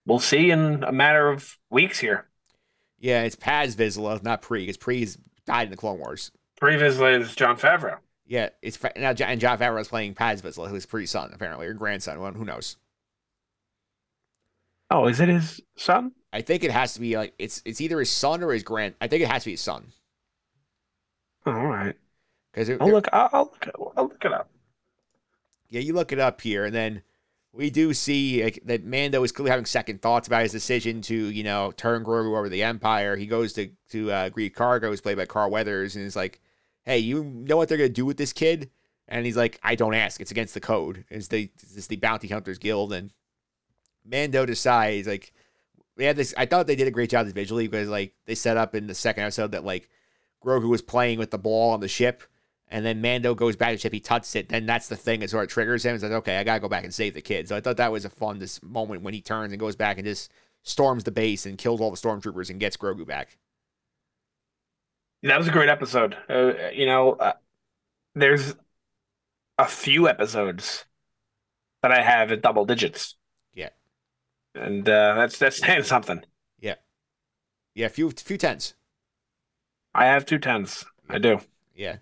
we'll 0.06 0.20
see 0.20 0.52
in 0.52 0.84
a 0.84 0.92
matter 0.92 1.30
of 1.30 1.58
weeks 1.70 2.00
here. 2.00 2.28
Yeah, 3.00 3.24
it's 3.24 3.36
Paz 3.36 3.76
Vizsla, 3.76 4.24
not 4.24 4.42
Pre, 4.42 4.62
because 4.62 4.78
Pre's 4.78 5.18
died 5.46 5.66
in 5.66 5.72
the 5.72 5.78
Clone 5.78 6.00
Wars. 6.00 6.32
Pre 6.60 6.76
Vizsla 6.76 7.20
is 7.20 7.36
Jon 7.36 7.58
Favreau. 7.58 7.98
Yeah, 8.26 8.50
it's 8.62 8.82
now 8.96 9.14
and 9.20 9.40
Jon 9.40 9.58
Favreau 9.58 9.82
is 9.82 9.88
playing 9.88 10.14
Paz 10.14 10.42
Vizsla, 10.42 10.70
who's 10.70 10.86
Pre's 10.86 11.12
son 11.12 11.32
apparently 11.34 11.68
or 11.68 11.74
grandson. 11.74 12.20
Well, 12.20 12.32
who 12.32 12.46
knows? 12.46 12.78
Oh, 14.90 15.08
is 15.08 15.20
it 15.20 15.30
his 15.30 15.60
son? 15.76 16.12
I 16.32 16.42
think 16.42 16.64
it 16.64 16.72
has 16.72 16.94
to 16.94 17.02
be 17.02 17.18
like 17.18 17.34
it's 17.38 17.62
it's 17.66 17.82
either 17.82 18.00
his 18.00 18.10
son 18.12 18.44
or 18.44 18.54
his 18.54 18.64
grand. 18.64 18.96
I 19.02 19.08
think 19.08 19.24
it 19.24 19.30
has 19.30 19.44
to 19.44 19.48
be 19.48 19.54
his 19.54 19.62
son 19.62 19.92
all 21.46 21.68
right. 21.68 21.96
because 22.52 22.70
I'll 22.70 22.90
look. 22.90 23.08
I'll, 23.12 23.30
I'll 23.34 23.44
look. 23.44 23.70
I'll 23.98 24.04
look 24.04 24.26
it 24.26 24.34
up. 24.34 24.50
Yeah, 25.74 25.82
you 25.82 25.94
look 25.94 26.12
it 26.12 26.20
up 26.20 26.40
here, 26.40 26.66
and 26.66 26.76
then 26.76 27.02
we 27.52 27.72
do 27.72 27.96
see 27.96 28.44
like, 28.44 28.60
that 28.66 28.86
Mando 28.86 29.24
is 29.24 29.32
clearly 29.32 29.50
having 29.50 29.66
second 29.66 30.04
thoughts 30.04 30.28
about 30.28 30.44
his 30.44 30.52
decision 30.52 31.02
to, 31.02 31.16
you 31.16 31.44
know, 31.44 31.72
turn 31.76 32.04
Grogu 32.04 32.38
over 32.38 32.48
the 32.48 32.62
Empire. 32.62 33.16
He 33.16 33.26
goes 33.26 33.54
to 33.54 33.72
to 33.90 34.12
uh, 34.12 34.30
Greef 34.30 34.54
Karga, 34.54 34.84
who's 34.84 35.02
played 35.02 35.18
by 35.18 35.26
Carl 35.26 35.50
Weathers, 35.50 35.96
and 35.96 36.06
is 36.06 36.16
like, 36.16 36.42
"Hey, 36.84 37.00
you 37.00 37.24
know 37.24 37.58
what 37.58 37.70
they're 37.70 37.80
gonna 37.80 37.90
do 37.90 38.06
with 38.06 38.18
this 38.18 38.34
kid?" 38.34 38.70
And 39.08 39.26
he's 39.26 39.36
like, 39.36 39.60
"I 39.64 39.74
don't 39.74 39.96
ask. 39.96 40.22
It's 40.22 40.30
against 40.30 40.54
the 40.54 40.60
code. 40.60 41.06
It's 41.10 41.30
the 41.30 41.50
it's 41.56 41.88
the 41.88 41.96
Bounty 41.96 42.28
Hunters 42.28 42.60
Guild." 42.60 42.94
And 42.94 43.12
Mando 44.06 44.46
decides 44.46 45.08
like, 45.08 45.34
had 46.00 46.18
this. 46.18 46.36
I 46.38 46.46
thought 46.46 46.68
they 46.68 46.76
did 46.76 46.88
a 46.88 46.92
great 46.92 47.10
job 47.10 47.26
visually 47.28 47.68
because 47.68 47.90
like 47.90 48.14
they 48.28 48.36
set 48.36 48.58
up 48.58 48.76
in 48.76 48.86
the 48.86 48.94
second 48.94 49.24
episode 49.24 49.54
that 49.54 49.66
like 49.66 49.90
Grogu 50.46 50.70
was 50.70 50.84
playing 50.84 51.18
with 51.18 51.32
the 51.32 51.40
ball 51.40 51.72
on 51.72 51.80
the 51.80 51.88
ship 51.88 52.22
and 52.70 52.86
then 52.86 53.02
Mando 53.02 53.36
goes 53.36 53.56
back 53.56 53.70
to 53.70 53.76
the 53.76 53.82
ship, 53.82 53.94
he 53.94 54.00
touches 54.00 54.36
it, 54.36 54.50
then 54.50 54.66
that's 54.66 54.88
the 54.88 54.96
thing 54.96 55.20
that 55.20 55.30
sort 55.30 55.44
of 55.44 55.50
triggers 55.50 55.86
him. 55.86 55.96
It's 55.96 56.04
like, 56.04 56.12
okay, 56.12 56.38
I 56.38 56.44
gotta 56.44 56.60
go 56.60 56.70
back 56.70 56.84
and 56.84 56.94
save 56.94 57.14
the 57.14 57.22
kid. 57.22 57.48
So 57.48 57.56
I 57.56 57.62
thought 57.62 57.78
that 57.78 57.92
was 57.92 58.06
a 58.06 58.10
fun 58.10 58.40
this 58.40 58.62
moment 58.64 59.02
when 59.02 59.14
he 59.14 59.22
turns 59.22 59.54
and 59.54 59.60
goes 59.60 59.76
back 59.76 59.98
and 59.98 60.06
just 60.06 60.32
storms 60.64 61.04
the 61.04 61.12
base 61.12 61.46
and 61.46 61.58
kills 61.58 61.82
all 61.82 61.92
the 61.92 61.98
stormtroopers 61.98 62.50
and 62.50 62.60
gets 62.60 62.78
Grogu 62.78 63.06
back. 63.06 63.38
That 65.24 65.38
was 65.38 65.48
a 65.48 65.52
great 65.52 65.70
episode. 65.70 66.18
Uh, 66.30 66.54
you 66.74 66.86
know, 66.86 67.14
uh, 67.14 67.34
there's 68.14 68.56
a 69.58 69.66
few 69.66 70.10
episodes 70.10 70.86
that 71.82 71.92
I 71.92 72.02
have 72.02 72.32
at 72.32 72.42
double 72.42 72.66
digits. 72.66 73.16
Yeah. 73.54 73.70
And 74.56 74.88
uh, 74.88 75.16
that's 75.16 75.38
that's 75.38 75.58
saying 75.66 75.84
something. 75.84 76.24
Yeah, 76.60 76.76
yeah, 77.76 77.86
a 77.86 77.90
few 77.90 78.10
few 78.12 78.38
tens. 78.38 78.74
I 79.94 80.06
have 80.06 80.26
two 80.26 80.40
tens. 80.40 80.86
I 81.10 81.20
do. 81.20 81.40
Yeah. 81.76 81.98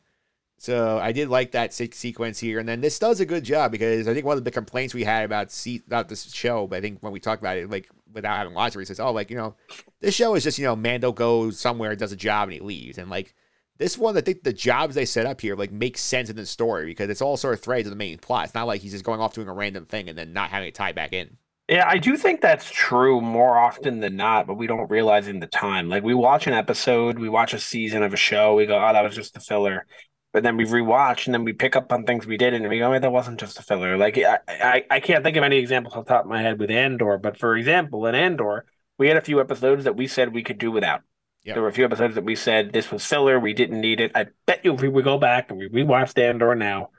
So 0.61 0.99
I 0.99 1.11
did 1.11 1.27
like 1.27 1.53
that 1.53 1.73
se- 1.73 1.89
sequence 1.93 2.37
here, 2.37 2.59
and 2.59 2.69
then 2.69 2.81
this 2.81 2.99
does 2.99 3.19
a 3.19 3.25
good 3.25 3.43
job 3.43 3.71
because 3.71 4.07
I 4.07 4.13
think 4.13 4.27
one 4.27 4.37
of 4.37 4.43
the 4.43 4.51
complaints 4.51 4.93
we 4.93 5.03
had 5.03 5.25
about 5.25 5.51
see 5.51 5.81
about 5.87 6.07
this 6.07 6.31
show, 6.31 6.67
but 6.67 6.75
I 6.75 6.81
think 6.81 7.01
when 7.01 7.11
we 7.11 7.19
talked 7.19 7.41
about 7.41 7.57
it, 7.57 7.67
like 7.67 7.89
without 8.13 8.37
having 8.37 8.53
watched 8.53 8.75
it, 8.75 8.79
he 8.79 8.85
says, 8.85 8.99
"Oh, 8.99 9.11
like 9.11 9.31
you 9.31 9.37
know, 9.37 9.55
this 10.01 10.13
show 10.13 10.35
is 10.35 10.43
just 10.43 10.59
you 10.59 10.65
know 10.65 10.75
Mando 10.75 11.13
goes 11.13 11.59
somewhere, 11.59 11.95
does 11.95 12.11
a 12.11 12.15
job, 12.15 12.43
and 12.43 12.53
he 12.53 12.59
leaves." 12.59 12.99
And 12.99 13.09
like 13.09 13.33
this 13.79 13.97
one, 13.97 14.15
I 14.15 14.21
think 14.21 14.43
the 14.43 14.53
jobs 14.53 14.93
they 14.93 15.05
set 15.05 15.25
up 15.25 15.41
here 15.41 15.55
like 15.55 15.71
make 15.71 15.97
sense 15.97 16.29
in 16.29 16.35
the 16.35 16.45
story 16.45 16.85
because 16.85 17.09
it's 17.09 17.23
all 17.23 17.37
sort 17.37 17.55
of 17.55 17.61
threads 17.61 17.87
of 17.87 17.91
the 17.91 17.95
main 17.95 18.19
plot. 18.19 18.45
It's 18.45 18.53
not 18.53 18.67
like 18.67 18.81
he's 18.81 18.91
just 18.91 19.03
going 19.03 19.19
off 19.19 19.33
doing 19.33 19.47
a 19.47 19.53
random 19.53 19.87
thing 19.87 20.09
and 20.09 20.17
then 20.17 20.31
not 20.31 20.51
having 20.51 20.67
it 20.67 20.75
tie 20.75 20.91
back 20.91 21.11
in. 21.11 21.37
Yeah, 21.69 21.87
I 21.87 21.97
do 21.97 22.17
think 22.17 22.39
that's 22.39 22.69
true 22.69 23.19
more 23.19 23.57
often 23.57 23.99
than 23.99 24.15
not, 24.15 24.45
but 24.45 24.57
we 24.57 24.67
don't 24.67 24.91
realize 24.91 25.27
in 25.27 25.39
the 25.39 25.47
time. 25.47 25.89
Like 25.89 26.03
we 26.03 26.13
watch 26.13 26.45
an 26.45 26.53
episode, 26.53 27.17
we 27.17 27.29
watch 27.29 27.55
a 27.55 27.59
season 27.59 28.03
of 28.03 28.13
a 28.13 28.17
show, 28.17 28.53
we 28.53 28.67
go, 28.67 28.75
"Oh, 28.75 28.93
that 28.93 29.01
was 29.01 29.15
just 29.15 29.37
a 29.37 29.39
filler," 29.39 29.87
but 30.33 30.43
then 30.43 30.57
we 30.57 30.65
rewatch 30.65 31.25
and 31.25 31.33
then 31.33 31.43
we 31.43 31.53
pick 31.53 31.75
up 31.75 31.91
on 31.91 32.05
things 32.05 32.25
we 32.25 32.37
did, 32.37 32.53
and 32.53 32.67
we 32.69 32.79
go, 32.79 32.93
"Oh, 32.93 32.99
that 32.99 33.11
wasn't 33.11 33.39
just 33.39 33.59
a 33.59 33.63
filler." 33.63 33.97
Like 33.97 34.17
I, 34.17 34.39
I, 34.47 34.85
I 34.89 34.99
can't 34.99 35.23
think 35.23 35.37
of 35.37 35.43
any 35.43 35.57
examples 35.57 35.95
off 35.95 36.05
the 36.05 36.13
top 36.13 36.25
of 36.25 36.29
my 36.29 36.41
head 36.41 36.59
with 36.59 36.71
Andor, 36.71 37.17
but 37.17 37.37
for 37.37 37.55
example, 37.55 38.05
in 38.07 38.15
Andor, 38.15 38.65
we 38.97 39.07
had 39.07 39.17
a 39.17 39.21
few 39.21 39.39
episodes 39.41 39.83
that 39.83 39.95
we 39.95 40.07
said 40.07 40.33
we 40.33 40.43
could 40.43 40.57
do 40.57 40.71
without. 40.71 41.01
Yep. 41.43 41.55
There 41.55 41.63
were 41.63 41.69
a 41.69 41.73
few 41.73 41.85
episodes 41.85 42.15
that 42.15 42.23
we 42.23 42.35
said 42.35 42.71
this 42.71 42.91
was 42.91 43.05
filler, 43.05 43.39
we 43.39 43.53
didn't 43.53 43.81
need 43.81 43.99
it. 43.99 44.11
I 44.13 44.27
bet 44.45 44.63
you 44.63 44.73
if 44.73 44.81
we 44.81 44.89
would 44.89 45.03
go 45.03 45.17
back 45.17 45.49
and 45.49 45.57
we 45.57 45.67
rewatched 45.69 46.17
Andor 46.17 46.55
now, 46.55 46.89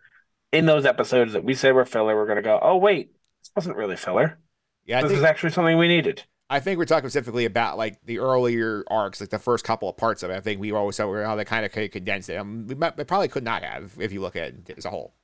in 0.50 0.66
those 0.66 0.84
episodes 0.84 1.32
that 1.32 1.44
we 1.44 1.54
said 1.54 1.74
were 1.74 1.84
filler, 1.84 2.16
we're 2.16 2.26
gonna 2.26 2.42
go, 2.42 2.58
"Oh 2.60 2.76
wait, 2.76 3.12
this 3.40 3.50
wasn't 3.56 3.76
really 3.76 3.96
filler." 3.96 4.38
Yeah, 4.84 4.98
I 4.98 5.02
this 5.02 5.10
think 5.10 5.18
is 5.18 5.24
actually 5.24 5.50
something 5.50 5.78
we 5.78 5.88
needed. 5.88 6.24
I 6.52 6.60
think 6.60 6.78
we're 6.78 6.84
talking 6.84 7.08
specifically 7.08 7.46
about 7.46 7.78
like 7.78 8.04
the 8.04 8.18
earlier 8.18 8.84
arcs, 8.88 9.22
like 9.22 9.30
the 9.30 9.38
first 9.38 9.64
couple 9.64 9.88
of 9.88 9.96
parts 9.96 10.22
of 10.22 10.30
it. 10.30 10.34
I 10.34 10.40
think 10.40 10.60
we 10.60 10.70
always 10.70 10.96
said 10.96 11.06
we 11.06 11.22
how 11.22 11.34
they 11.34 11.46
kind 11.46 11.64
of 11.64 11.72
condensed 11.72 12.28
it. 12.28 12.36
Um, 12.36 12.66
we, 12.66 12.74
might, 12.74 12.94
probably 13.06 13.28
could 13.28 13.42
not 13.42 13.62
have 13.64 13.94
if 13.98 14.12
you 14.12 14.20
look 14.20 14.36
at 14.36 14.52
it 14.68 14.74
as 14.76 14.84
a 14.84 14.90
whole. 14.90 15.14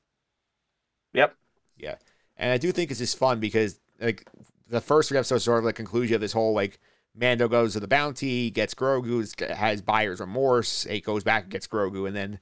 Yep. 1.13 1.37
Yeah, 1.77 1.97
and 2.39 2.51
I 2.51 2.57
do 2.57 2.73
think 2.73 2.91
it's 2.91 2.99
just 2.99 3.19
fun 3.19 3.41
because 3.41 3.79
like 4.01 4.27
the 4.71 4.81
first 4.81 5.11
three 5.11 5.19
episodes 5.19 5.43
are 5.43 5.45
sort 5.45 5.59
of 5.59 5.65
the 5.65 5.75
conclusion 5.75 6.15
of 6.15 6.23
this 6.23 6.33
whole 6.33 6.55
like 6.55 6.81
Mando 7.15 7.47
goes 7.47 7.75
to 7.75 7.81
the 7.81 7.89
bounty, 7.89 8.51
gets 8.51 8.75
Grogu, 8.75 9.51
has 9.51 9.83
buyer's 9.83 10.21
remorse. 10.21 10.87
It 10.87 11.05
goes 11.05 11.25
back 11.25 11.51
gets 11.51 11.67
Grogu, 11.67 12.07
and 12.07 12.17
then 12.17 12.33
the 12.33 12.39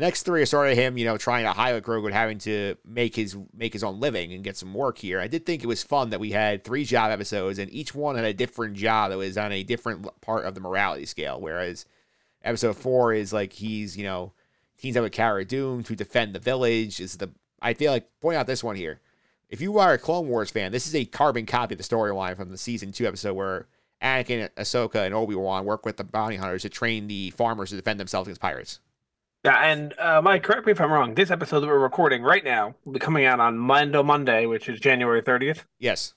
next 0.00 0.22
three 0.22 0.42
are 0.42 0.46
sort 0.46 0.70
of 0.70 0.76
him, 0.76 0.98
you 0.98 1.04
know, 1.04 1.16
trying 1.16 1.44
to 1.44 1.52
highlight 1.52 1.82
Grogu 1.82 2.06
and 2.06 2.14
having 2.14 2.38
to 2.38 2.76
make 2.84 3.16
his 3.16 3.36
make 3.54 3.72
his 3.72 3.84
own 3.84 4.00
living 4.00 4.32
and 4.32 4.44
get 4.44 4.56
some 4.56 4.74
work 4.74 4.98
here. 4.98 5.20
I 5.20 5.26
did 5.26 5.46
think 5.46 5.62
it 5.62 5.68
was 5.68 5.82
fun 5.82 6.10
that 6.10 6.20
we 6.20 6.30
had 6.30 6.64
three 6.64 6.84
job 6.84 7.10
episodes, 7.10 7.58
and 7.58 7.72
each 7.72 7.94
one 7.94 8.16
had 8.16 8.24
a 8.24 8.34
different 8.34 8.74
job 8.74 9.10
that 9.10 9.18
was 9.18 9.38
on 9.38 9.52
a 9.52 9.62
different 9.62 10.06
part 10.20 10.44
of 10.44 10.54
the 10.54 10.60
morality 10.60 11.06
scale. 11.06 11.40
Whereas 11.40 11.86
episode 12.42 12.76
four 12.76 13.12
is 13.12 13.32
like 13.32 13.52
he's, 13.52 13.96
you 13.96 14.04
know, 14.04 14.32
teams 14.78 14.96
up 14.96 15.02
with 15.02 15.12
Cara 15.12 15.44
Dune 15.44 15.82
to 15.84 15.96
defend 15.96 16.34
the 16.34 16.38
village. 16.38 17.00
Is 17.00 17.16
the 17.16 17.30
I 17.62 17.74
feel 17.74 17.92
like 17.92 18.08
point 18.20 18.36
out 18.36 18.46
this 18.46 18.64
one 18.64 18.76
here. 18.76 19.00
If 19.48 19.60
you 19.60 19.78
are 19.78 19.94
a 19.94 19.98
Clone 19.98 20.28
Wars 20.28 20.50
fan, 20.50 20.72
this 20.72 20.86
is 20.86 20.94
a 20.94 21.04
carbon 21.04 21.44
copy 21.44 21.74
of 21.74 21.78
the 21.78 21.84
storyline 21.84 22.36
from 22.36 22.50
the 22.50 22.58
season 22.58 22.92
two 22.92 23.06
episode 23.06 23.34
where 23.34 23.66
Anakin, 24.00 24.48
Ahsoka, 24.56 25.04
and 25.04 25.14
Obi 25.14 25.34
Wan 25.34 25.64
work 25.64 25.84
with 25.84 25.96
the 25.96 26.04
bounty 26.04 26.36
hunters 26.36 26.62
to 26.62 26.68
train 26.68 27.08
the 27.08 27.30
farmers 27.30 27.70
to 27.70 27.76
defend 27.76 27.98
themselves 27.98 28.28
against 28.28 28.40
pirates. 28.40 28.78
Yeah, 29.44 29.56
and 29.56 29.98
uh, 29.98 30.20
Mike, 30.22 30.42
correct 30.42 30.66
me 30.66 30.72
if 30.72 30.80
I'm 30.80 30.92
wrong. 30.92 31.14
This 31.14 31.30
episode 31.30 31.60
that 31.60 31.66
we're 31.66 31.78
recording 31.78 32.22
right 32.22 32.44
now 32.44 32.74
will 32.84 32.92
be 32.92 32.98
coming 32.98 33.24
out 33.24 33.40
on 33.40 33.56
Mando 33.56 34.02
Monday, 34.02 34.44
which 34.44 34.68
is 34.68 34.78
January 34.80 35.22
30th. 35.22 35.64
Yes. 35.78 36.12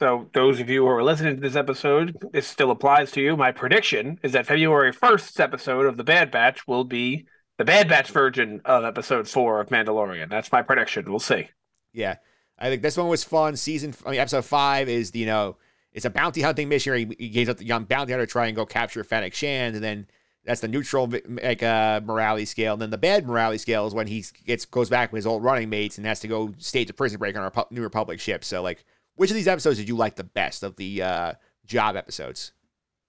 So, 0.00 0.28
those 0.34 0.58
of 0.58 0.68
you 0.68 0.82
who 0.82 0.88
are 0.88 1.04
listening 1.04 1.36
to 1.36 1.40
this 1.40 1.54
episode, 1.54 2.16
this 2.32 2.48
still 2.48 2.72
applies 2.72 3.12
to 3.12 3.20
you. 3.20 3.36
My 3.36 3.52
prediction 3.52 4.18
is 4.24 4.32
that 4.32 4.46
February 4.46 4.92
1st's 4.92 5.38
episode 5.38 5.86
of 5.86 5.96
The 5.96 6.02
Bad 6.02 6.32
Batch 6.32 6.66
will 6.66 6.82
be 6.82 7.26
the 7.58 7.64
Bad 7.64 7.88
Batch 7.88 8.10
version 8.10 8.60
of 8.64 8.84
episode 8.84 9.28
four 9.28 9.60
of 9.60 9.68
Mandalorian. 9.68 10.28
That's 10.28 10.50
my 10.50 10.62
prediction. 10.62 11.04
We'll 11.08 11.20
see. 11.20 11.48
Yeah. 11.92 12.16
I 12.58 12.70
think 12.70 12.82
this 12.82 12.96
one 12.96 13.06
was 13.06 13.22
fun. 13.22 13.54
Season, 13.54 13.94
I 14.04 14.10
mean, 14.10 14.20
episode 14.20 14.44
five 14.44 14.88
is, 14.88 15.14
you 15.14 15.26
know, 15.26 15.58
it's 15.92 16.06
a 16.06 16.10
bounty 16.10 16.42
hunting 16.42 16.68
mission. 16.68 16.96
He, 16.96 17.16
he 17.18 17.28
gives 17.28 17.48
up 17.48 17.58
the 17.58 17.64
young 17.64 17.84
bounty 17.84 18.12
hunter 18.12 18.26
to 18.26 18.30
try 18.30 18.46
and 18.46 18.56
go 18.56 18.66
capture 18.66 19.04
Fennec 19.04 19.34
Shand, 19.34 19.76
and 19.76 19.84
then 19.84 20.06
that's 20.44 20.60
the 20.60 20.68
neutral 20.68 21.12
like 21.42 21.62
uh, 21.62 22.00
morality 22.04 22.44
scale. 22.44 22.72
And 22.72 22.82
then 22.82 22.90
the 22.90 22.98
bad 22.98 23.26
morality 23.26 23.58
scale 23.58 23.86
is 23.86 23.94
when 23.94 24.06
he 24.06 24.24
gets 24.44 24.64
goes 24.64 24.90
back 24.90 25.12
with 25.12 25.18
his 25.18 25.26
old 25.26 25.44
running 25.44 25.70
mates 25.70 25.98
and 25.98 26.06
has 26.06 26.20
to 26.20 26.28
go 26.28 26.52
stage 26.58 26.90
a 26.90 26.92
prison 26.92 27.18
break 27.18 27.36
on 27.36 27.42
our 27.42 27.66
New 27.70 27.82
Republic 27.82 28.18
ship. 28.18 28.44
So 28.44 28.62
like, 28.62 28.84
which 29.14 29.30
of 29.30 29.36
these 29.36 29.48
episodes 29.48 29.78
did 29.78 29.88
you 29.88 29.96
like 29.96 30.16
the 30.16 30.24
best 30.24 30.62
of 30.62 30.76
the 30.76 31.02
uh, 31.02 31.32
job 31.64 31.96
episodes? 31.96 32.52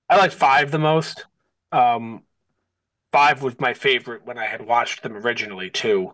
I 0.09 0.17
like 0.17 0.31
five 0.31 0.69
the 0.69 0.79
most. 0.79 1.25
Um, 1.71 2.23
five 3.11 3.41
was 3.41 3.59
my 3.59 3.73
favorite 3.73 4.25
when 4.25 4.37
I 4.37 4.45
had 4.45 4.65
watched 4.65 5.01
them 5.01 5.15
originally 5.15 5.69
too. 5.69 6.13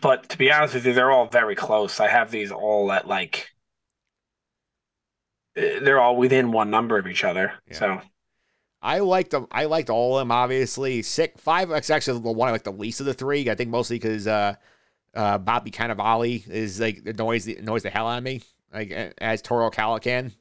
But 0.00 0.30
to 0.30 0.38
be 0.38 0.50
honest 0.50 0.74
with 0.74 0.86
you, 0.86 0.94
they're 0.94 1.12
all 1.12 1.26
very 1.26 1.54
close. 1.54 2.00
I 2.00 2.08
have 2.08 2.30
these 2.30 2.50
all 2.50 2.90
at 2.90 3.06
like 3.06 3.50
eh, 5.56 5.78
they're 5.80 6.00
all 6.00 6.16
within 6.16 6.52
one 6.52 6.70
number 6.70 6.98
of 6.98 7.06
each 7.06 7.22
other. 7.22 7.52
Yeah. 7.68 7.78
So 7.78 8.00
I 8.84 8.98
liked 8.98 9.30
them. 9.30 9.46
I 9.50 9.64
liked 9.64 9.88
all 9.88 10.18
of 10.18 10.20
them. 10.20 10.30
Obviously, 10.30 11.00
six, 11.00 11.40
five. 11.40 11.70
That's 11.70 11.88
actually 11.88 12.20
the 12.20 12.30
one 12.30 12.50
I 12.50 12.52
like 12.52 12.64
the 12.64 12.70
least 12.70 13.00
of 13.00 13.06
the 13.06 13.14
three. 13.14 13.48
I 13.48 13.54
think 13.54 13.70
mostly 13.70 13.98
because 13.98 14.26
uh, 14.26 14.56
uh, 15.14 15.38
Bobby 15.38 15.70
Cannavale 15.70 16.46
is 16.46 16.80
like 16.80 17.00
annoys 17.06 17.46
the 17.46 17.56
annoys 17.56 17.82
the 17.82 17.88
hell 17.88 18.06
out 18.06 18.18
of 18.18 18.24
me. 18.24 18.42
Like 18.72 18.92
as 19.18 19.40
Toro 19.40 19.70
Calican. 19.70 20.32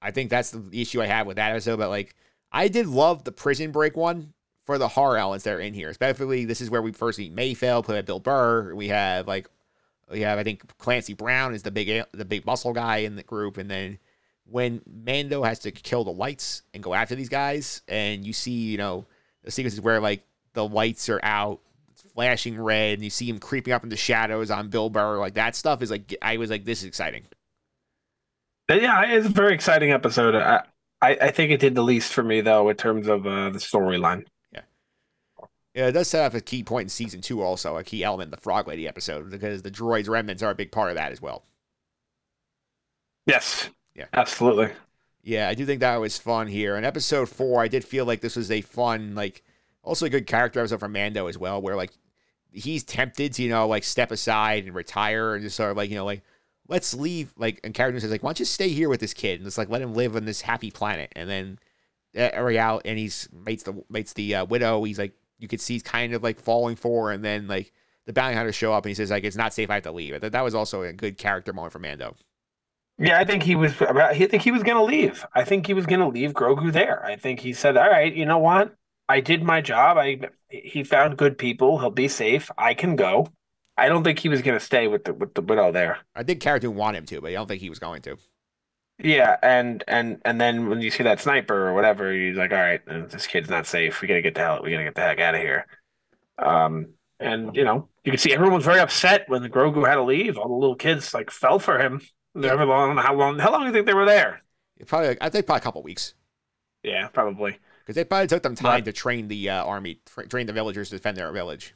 I 0.00 0.10
think 0.12 0.30
that's 0.30 0.50
the 0.50 0.80
issue 0.80 1.02
I 1.02 1.06
have 1.06 1.26
with 1.26 1.36
that 1.36 1.50
episode. 1.50 1.78
But 1.78 1.90
like, 1.90 2.16
I 2.50 2.68
did 2.68 2.86
love 2.86 3.22
the 3.22 3.32
prison 3.32 3.70
break 3.70 3.96
one 3.96 4.32
for 4.64 4.78
the 4.78 4.88
horror 4.88 5.18
elements 5.18 5.44
that 5.44 5.54
are 5.54 5.60
in 5.60 5.74
here. 5.74 5.90
Especially, 5.90 6.46
this 6.46 6.62
is 6.62 6.70
where 6.70 6.82
we 6.82 6.90
first 6.92 7.18
meet 7.18 7.36
Mayfeld, 7.36 7.84
played 7.84 7.98
by 7.98 8.02
Bill 8.02 8.18
Burr. 8.18 8.74
We 8.74 8.88
have 8.88 9.28
like, 9.28 9.46
we 10.10 10.22
have 10.22 10.38
I 10.38 10.42
think 10.42 10.76
Clancy 10.78 11.12
Brown 11.12 11.54
is 11.54 11.62
the 11.62 11.70
big 11.70 12.02
the 12.12 12.24
big 12.24 12.46
muscle 12.46 12.72
guy 12.72 12.98
in 12.98 13.16
the 13.16 13.22
group, 13.22 13.58
and 13.58 13.70
then 13.70 13.98
when 14.44 14.82
Mando 14.86 15.42
has 15.42 15.60
to 15.60 15.70
kill 15.70 16.04
the 16.04 16.12
lights 16.12 16.62
and 16.74 16.82
go 16.82 16.94
after 16.94 17.14
these 17.14 17.28
guys, 17.28 17.82
and 17.88 18.24
you 18.24 18.32
see, 18.32 18.52
you 18.52 18.78
know, 18.78 19.06
the 19.44 19.50
sequences 19.50 19.80
where 19.80 20.00
like 20.00 20.24
the 20.52 20.66
lights 20.66 21.08
are 21.08 21.20
out, 21.22 21.60
flashing 22.14 22.60
red, 22.60 22.94
and 22.94 23.04
you 23.04 23.10
see 23.10 23.28
him 23.28 23.38
creeping 23.38 23.72
up 23.72 23.82
in 23.82 23.88
the 23.88 23.96
shadows 23.96 24.50
on 24.50 24.68
Bill 24.68 24.90
Burr, 24.90 25.18
like 25.18 25.34
that 25.34 25.56
stuff 25.56 25.82
is 25.82 25.90
like 25.90 26.14
I 26.22 26.36
was 26.36 26.50
like, 26.50 26.64
this 26.64 26.80
is 26.80 26.84
exciting. 26.86 27.24
Yeah, 28.68 29.04
it's 29.06 29.26
a 29.26 29.30
very 29.30 29.54
exciting 29.54 29.92
episode. 29.92 30.34
I, 30.34 30.64
I, 31.00 31.10
I 31.20 31.30
think 31.30 31.50
it 31.50 31.60
did 31.60 31.74
the 31.74 31.82
least 31.82 32.12
for 32.12 32.22
me 32.22 32.40
though 32.40 32.68
in 32.68 32.76
terms 32.76 33.08
of 33.08 33.26
uh, 33.26 33.50
the 33.50 33.58
storyline. 33.58 34.24
Yeah, 34.52 34.60
yeah, 35.74 35.86
it 35.88 35.92
does 35.92 36.08
set 36.08 36.24
up 36.24 36.34
a 36.34 36.40
key 36.40 36.62
point 36.62 36.86
in 36.86 36.88
season 36.88 37.20
two, 37.20 37.42
also 37.42 37.76
a 37.76 37.84
key 37.84 38.04
element, 38.04 38.30
the 38.30 38.36
Frog 38.36 38.68
Lady 38.68 38.86
episode, 38.86 39.30
because 39.30 39.62
the 39.62 39.70
droids 39.70 40.08
remnants 40.08 40.42
are 40.42 40.50
a 40.50 40.54
big 40.54 40.72
part 40.72 40.90
of 40.90 40.96
that 40.96 41.12
as 41.12 41.20
well. 41.20 41.44
Yes, 43.26 43.70
yeah. 43.94 44.06
Absolutely. 44.12 44.70
Yeah, 45.22 45.48
I 45.48 45.54
do 45.54 45.64
think 45.64 45.80
that 45.80 45.96
was 46.00 46.18
fun 46.18 46.48
here. 46.48 46.76
In 46.76 46.84
episode 46.84 47.28
four, 47.28 47.62
I 47.62 47.68
did 47.68 47.84
feel 47.84 48.04
like 48.04 48.20
this 48.20 48.36
was 48.36 48.50
a 48.50 48.60
fun, 48.60 49.14
like, 49.14 49.44
also 49.82 50.06
a 50.06 50.10
good 50.10 50.26
character 50.26 50.60
episode 50.60 50.80
for 50.80 50.88
Mando 50.88 51.26
as 51.26 51.38
well, 51.38 51.62
where 51.62 51.76
like 51.76 51.92
he's 52.50 52.84
tempted 52.84 53.32
to, 53.34 53.42
you 53.42 53.48
know, 53.48 53.66
like 53.66 53.84
step 53.84 54.10
aside 54.10 54.64
and 54.64 54.74
retire 54.74 55.34
and 55.34 55.42
just 55.42 55.56
sort 55.56 55.70
of 55.70 55.76
like, 55.76 55.90
you 55.90 55.96
know, 55.96 56.04
like, 56.04 56.22
let's 56.68 56.94
leave. 56.94 57.32
Like, 57.36 57.60
and 57.64 57.74
character 57.74 58.00
says, 58.00 58.10
like, 58.10 58.22
why 58.22 58.28
don't 58.28 58.40
you 58.40 58.44
stay 58.44 58.68
here 58.68 58.88
with 58.88 59.00
this 59.00 59.14
kid 59.14 59.40
and 59.40 59.44
just 59.44 59.58
like 59.58 59.68
let 59.68 59.82
him 59.82 59.94
live 59.94 60.16
on 60.16 60.24
this 60.24 60.40
happy 60.40 60.70
planet? 60.70 61.12
And 61.16 61.28
then 61.28 61.58
uh, 62.16 62.58
out 62.58 62.82
and 62.84 62.98
he's 62.98 63.28
mates 63.32 63.62
the 63.62 63.82
mates 63.88 64.12
the 64.12 64.34
uh, 64.36 64.44
widow. 64.44 64.82
He's 64.84 64.98
like, 64.98 65.12
you 65.38 65.48
could 65.48 65.60
see 65.60 65.74
he's 65.74 65.82
kind 65.82 66.14
of 66.14 66.22
like 66.22 66.38
falling 66.38 66.76
for, 66.76 67.10
and 67.10 67.24
then 67.24 67.48
like 67.48 67.72
the 68.06 68.12
bounty 68.12 68.36
hunters 68.36 68.54
show 68.54 68.72
up 68.72 68.84
and 68.84 68.90
he 68.90 68.94
says, 68.94 69.10
like, 69.10 69.24
it's 69.24 69.36
not 69.36 69.54
safe, 69.54 69.70
I 69.70 69.74
have 69.74 69.82
to 69.84 69.92
leave. 69.92 70.20
Thought 70.20 70.32
that 70.32 70.44
was 70.44 70.54
also 70.54 70.82
a 70.82 70.92
good 70.92 71.18
character 71.18 71.52
moment 71.52 71.72
for 71.72 71.78
Mando. 71.78 72.16
Yeah, 73.02 73.18
I 73.18 73.24
think 73.24 73.42
he 73.42 73.56
was. 73.56 73.80
I 73.82 74.14
think 74.14 74.42
he 74.42 74.52
was 74.52 74.62
going 74.62 74.76
to 74.76 74.84
leave. 74.84 75.26
I 75.34 75.42
think 75.42 75.66
he 75.66 75.74
was 75.74 75.86
going 75.86 76.00
to 76.00 76.06
leave 76.06 76.32
Grogu 76.32 76.72
there. 76.72 77.04
I 77.04 77.16
think 77.16 77.40
he 77.40 77.52
said, 77.52 77.76
"All 77.76 77.90
right, 77.90 78.14
you 78.14 78.24
know 78.24 78.38
what? 78.38 78.76
I 79.08 79.20
did 79.20 79.42
my 79.42 79.60
job. 79.60 79.98
I 79.98 80.20
he 80.48 80.84
found 80.84 81.16
good 81.18 81.36
people. 81.36 81.80
He'll 81.80 81.90
be 81.90 82.08
safe. 82.08 82.50
I 82.56 82.74
can 82.74 82.94
go." 82.94 83.26
I 83.76 83.88
don't 83.88 84.04
think 84.04 84.20
he 84.20 84.28
was 84.28 84.42
going 84.42 84.56
to 84.56 84.64
stay 84.64 84.86
with 84.86 85.04
the 85.04 85.14
with 85.14 85.34
the 85.34 85.40
widow 85.40 85.72
there. 85.72 85.98
I 86.14 86.22
think 86.22 86.40
Cara 86.40 86.60
Dune 86.60 86.76
want 86.76 86.96
him 86.96 87.06
to, 87.06 87.20
but 87.20 87.30
I 87.30 87.34
don't 87.34 87.48
think 87.48 87.60
he 87.60 87.70
was 87.70 87.80
going 87.80 88.02
to. 88.02 88.18
Yeah, 89.02 89.36
and 89.42 89.82
and 89.88 90.20
and 90.24 90.40
then 90.40 90.68
when 90.68 90.80
you 90.80 90.90
see 90.90 91.02
that 91.02 91.20
sniper 91.20 91.68
or 91.68 91.74
whatever, 91.74 92.12
he's 92.12 92.36
like, 92.36 92.52
"All 92.52 92.58
right, 92.58 92.84
this 93.10 93.26
kid's 93.26 93.50
not 93.50 93.66
safe. 93.66 94.00
We 94.00 94.06
got 94.06 94.14
to 94.14 94.22
get 94.22 94.34
the 94.34 94.40
hell. 94.40 94.60
We 94.62 94.70
got 94.70 94.78
to 94.78 94.84
get 94.84 94.94
the 94.94 95.00
heck 95.00 95.18
out 95.18 95.34
of 95.34 95.40
here." 95.40 95.66
Um, 96.38 96.94
and 97.18 97.56
you 97.56 97.64
know, 97.64 97.88
you 98.04 98.12
can 98.12 98.18
see 98.18 98.32
everyone 98.32 98.56
was 98.56 98.64
very 98.64 98.80
upset 98.80 99.24
when 99.28 99.42
the 99.42 99.50
Grogu 99.50 99.88
had 99.88 99.96
to 99.96 100.04
leave. 100.04 100.38
All 100.38 100.48
the 100.48 100.54
little 100.54 100.76
kids 100.76 101.12
like 101.14 101.30
fell 101.32 101.58
for 101.58 101.80
him. 101.80 102.00
Long. 102.34 102.96
How 102.96 103.14
long? 103.14 103.38
How 103.38 103.52
long 103.52 103.60
do 103.62 103.66
you 103.66 103.72
think 103.72 103.86
they 103.86 103.94
were 103.94 104.06
there? 104.06 104.42
Probably, 104.86 105.16
I 105.20 105.28
think 105.28 105.46
probably 105.46 105.60
a 105.60 105.62
couple 105.62 105.82
weeks. 105.82 106.14
Yeah, 106.82 107.08
probably. 107.08 107.58
Because 107.80 107.94
they 107.94 108.04
probably 108.04 108.26
took 108.26 108.42
them 108.42 108.54
time 108.54 108.80
but, 108.80 108.86
to 108.86 108.92
train 108.92 109.28
the 109.28 109.50
uh, 109.50 109.64
army, 109.64 110.00
train 110.28 110.46
the 110.46 110.52
villagers 110.52 110.90
to 110.90 110.96
defend 110.96 111.16
their 111.16 111.32
village. 111.32 111.74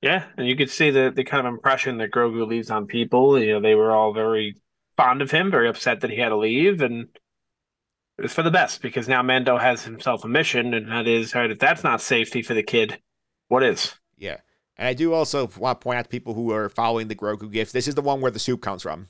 Yeah, 0.00 0.26
and 0.36 0.46
you 0.46 0.56
could 0.56 0.70
see 0.70 0.90
the 0.90 1.12
the 1.14 1.24
kind 1.24 1.46
of 1.46 1.52
impression 1.52 1.98
that 1.98 2.10
Grogu 2.10 2.46
leaves 2.46 2.70
on 2.70 2.86
people. 2.86 3.38
You 3.38 3.54
know, 3.54 3.60
they 3.60 3.74
were 3.74 3.90
all 3.90 4.12
very 4.12 4.56
fond 4.96 5.22
of 5.22 5.30
him, 5.30 5.50
very 5.50 5.68
upset 5.68 6.00
that 6.00 6.10
he 6.10 6.18
had 6.18 6.28
to 6.28 6.36
leave, 6.36 6.82
and 6.82 7.08
it's 8.18 8.34
for 8.34 8.42
the 8.42 8.50
best 8.50 8.80
because 8.82 9.08
now 9.08 9.22
Mando 9.22 9.58
has 9.58 9.82
himself 9.82 10.24
a 10.24 10.28
mission, 10.28 10.74
and 10.74 10.90
that 10.90 11.08
is, 11.08 11.34
right, 11.34 11.50
if 11.50 11.58
that's 11.58 11.82
not 11.82 12.00
safety 12.00 12.42
for 12.42 12.54
the 12.54 12.62
kid, 12.62 13.00
what 13.48 13.62
is? 13.62 13.94
Yeah, 14.16 14.38
and 14.76 14.86
I 14.86 14.94
do 14.94 15.14
also 15.14 15.48
want 15.58 15.80
to 15.80 15.84
point 15.84 15.98
out 15.98 16.04
to 16.04 16.10
people 16.10 16.34
who 16.34 16.52
are 16.52 16.68
following 16.68 17.08
the 17.08 17.16
Grogu 17.16 17.50
gifts. 17.50 17.72
This 17.72 17.88
is 17.88 17.94
the 17.94 18.02
one 18.02 18.20
where 18.20 18.30
the 18.30 18.38
soup 18.38 18.60
comes 18.60 18.82
from. 18.82 19.08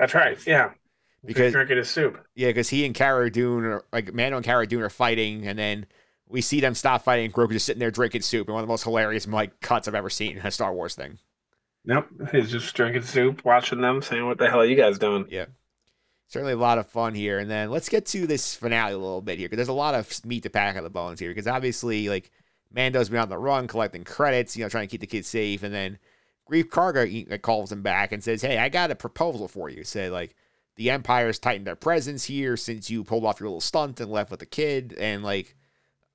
That's 0.00 0.14
right. 0.14 0.38
Yeah. 0.46 0.70
Because 1.24 1.52
drinking 1.52 1.76
his 1.76 1.90
soup. 1.90 2.18
Yeah, 2.34 2.48
because 2.48 2.70
he 2.70 2.86
and 2.86 2.94
Cara 2.94 3.30
Dune 3.30 3.64
are 3.66 3.84
like 3.92 4.14
Mando 4.14 4.38
and 4.38 4.44
Cara 4.44 4.66
Dune 4.66 4.80
are 4.80 4.88
fighting, 4.88 5.46
and 5.46 5.58
then 5.58 5.84
we 6.26 6.40
see 6.40 6.60
them 6.60 6.74
stop 6.74 7.04
fighting, 7.04 7.26
and 7.26 7.34
Grogu 7.34 7.52
just 7.52 7.66
sitting 7.66 7.78
there 7.78 7.90
drinking 7.90 8.22
soup, 8.22 8.48
and 8.48 8.54
one 8.54 8.62
of 8.62 8.66
the 8.66 8.72
most 8.72 8.84
hilarious 8.84 9.28
like 9.28 9.60
cuts 9.60 9.86
I've 9.86 9.94
ever 9.94 10.08
seen 10.08 10.38
in 10.38 10.46
a 10.46 10.50
Star 10.50 10.72
Wars 10.72 10.94
thing. 10.94 11.18
Nope, 11.84 12.06
he's 12.32 12.50
just 12.50 12.74
drinking 12.74 13.02
soup, 13.02 13.44
watching 13.44 13.82
them, 13.82 14.00
saying, 14.00 14.24
"What 14.24 14.38
the 14.38 14.48
hell 14.48 14.60
are 14.60 14.64
you 14.64 14.76
guys 14.76 14.98
doing?" 14.98 15.26
Yeah, 15.28 15.44
certainly 16.26 16.54
a 16.54 16.56
lot 16.56 16.78
of 16.78 16.86
fun 16.86 17.14
here. 17.14 17.38
And 17.38 17.50
then 17.50 17.70
let's 17.70 17.90
get 17.90 18.06
to 18.06 18.26
this 18.26 18.54
finale 18.54 18.94
a 18.94 18.98
little 18.98 19.20
bit 19.20 19.38
here, 19.38 19.48
because 19.48 19.58
there's 19.58 19.68
a 19.68 19.74
lot 19.74 19.94
of 19.94 20.24
meat 20.24 20.44
to 20.44 20.50
pack 20.50 20.74
on 20.76 20.84
the 20.84 20.88
bones 20.90 21.20
here. 21.20 21.30
Because 21.30 21.46
obviously, 21.46 22.08
like 22.08 22.30
Mando's 22.72 23.10
been 23.10 23.20
on 23.20 23.28
the 23.28 23.36
run, 23.36 23.66
collecting 23.66 24.04
credits, 24.04 24.56
you 24.56 24.64
know, 24.64 24.70
trying 24.70 24.88
to 24.88 24.90
keep 24.90 25.02
the 25.02 25.06
kids 25.06 25.28
safe, 25.28 25.62
and 25.62 25.74
then 25.74 25.98
Greef 26.50 26.64
Karga 26.64 27.40
calls 27.42 27.70
him 27.70 27.82
back 27.82 28.12
and 28.12 28.24
says, 28.24 28.42
"Hey, 28.42 28.58
I 28.58 28.68
got 28.68 28.90
a 28.90 28.96
proposal 28.96 29.46
for 29.46 29.68
you." 29.68 29.84
Say 29.84 30.10
like 30.10 30.34
the 30.76 30.90
Empire's 30.90 31.38
tightened 31.38 31.66
their 31.66 31.76
presence 31.76 32.24
here 32.24 32.56
since 32.56 32.90
you 32.90 33.04
pulled 33.04 33.24
off 33.24 33.38
your 33.38 33.48
little 33.48 33.60
stunt 33.60 34.00
and 34.00 34.10
left 34.10 34.30
with 34.30 34.40
the 34.40 34.46
kid, 34.46 34.94
and 34.98 35.22
like 35.22 35.54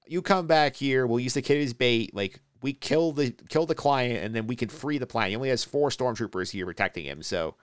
you 0.07 0.21
come 0.21 0.47
back 0.47 0.75
here, 0.75 1.07
we'll 1.07 1.19
use 1.19 1.35
the 1.35 1.41
kid 1.41 1.63
as 1.63 1.73
bait. 1.73 2.13
Like 2.13 2.41
we 2.61 2.73
kill 2.73 3.13
the 3.13 3.31
kill 3.49 3.65
the 3.65 3.75
client, 3.75 4.23
and 4.23 4.35
then 4.35 4.47
we 4.47 4.55
can 4.55 4.69
free 4.69 4.97
the 4.97 5.07
planet. 5.07 5.29
He 5.29 5.35
only 5.35 5.49
has 5.49 5.63
four 5.63 5.89
stormtroopers 5.89 6.51
here 6.51 6.65
protecting 6.65 7.05
him, 7.05 7.23
so. 7.23 7.55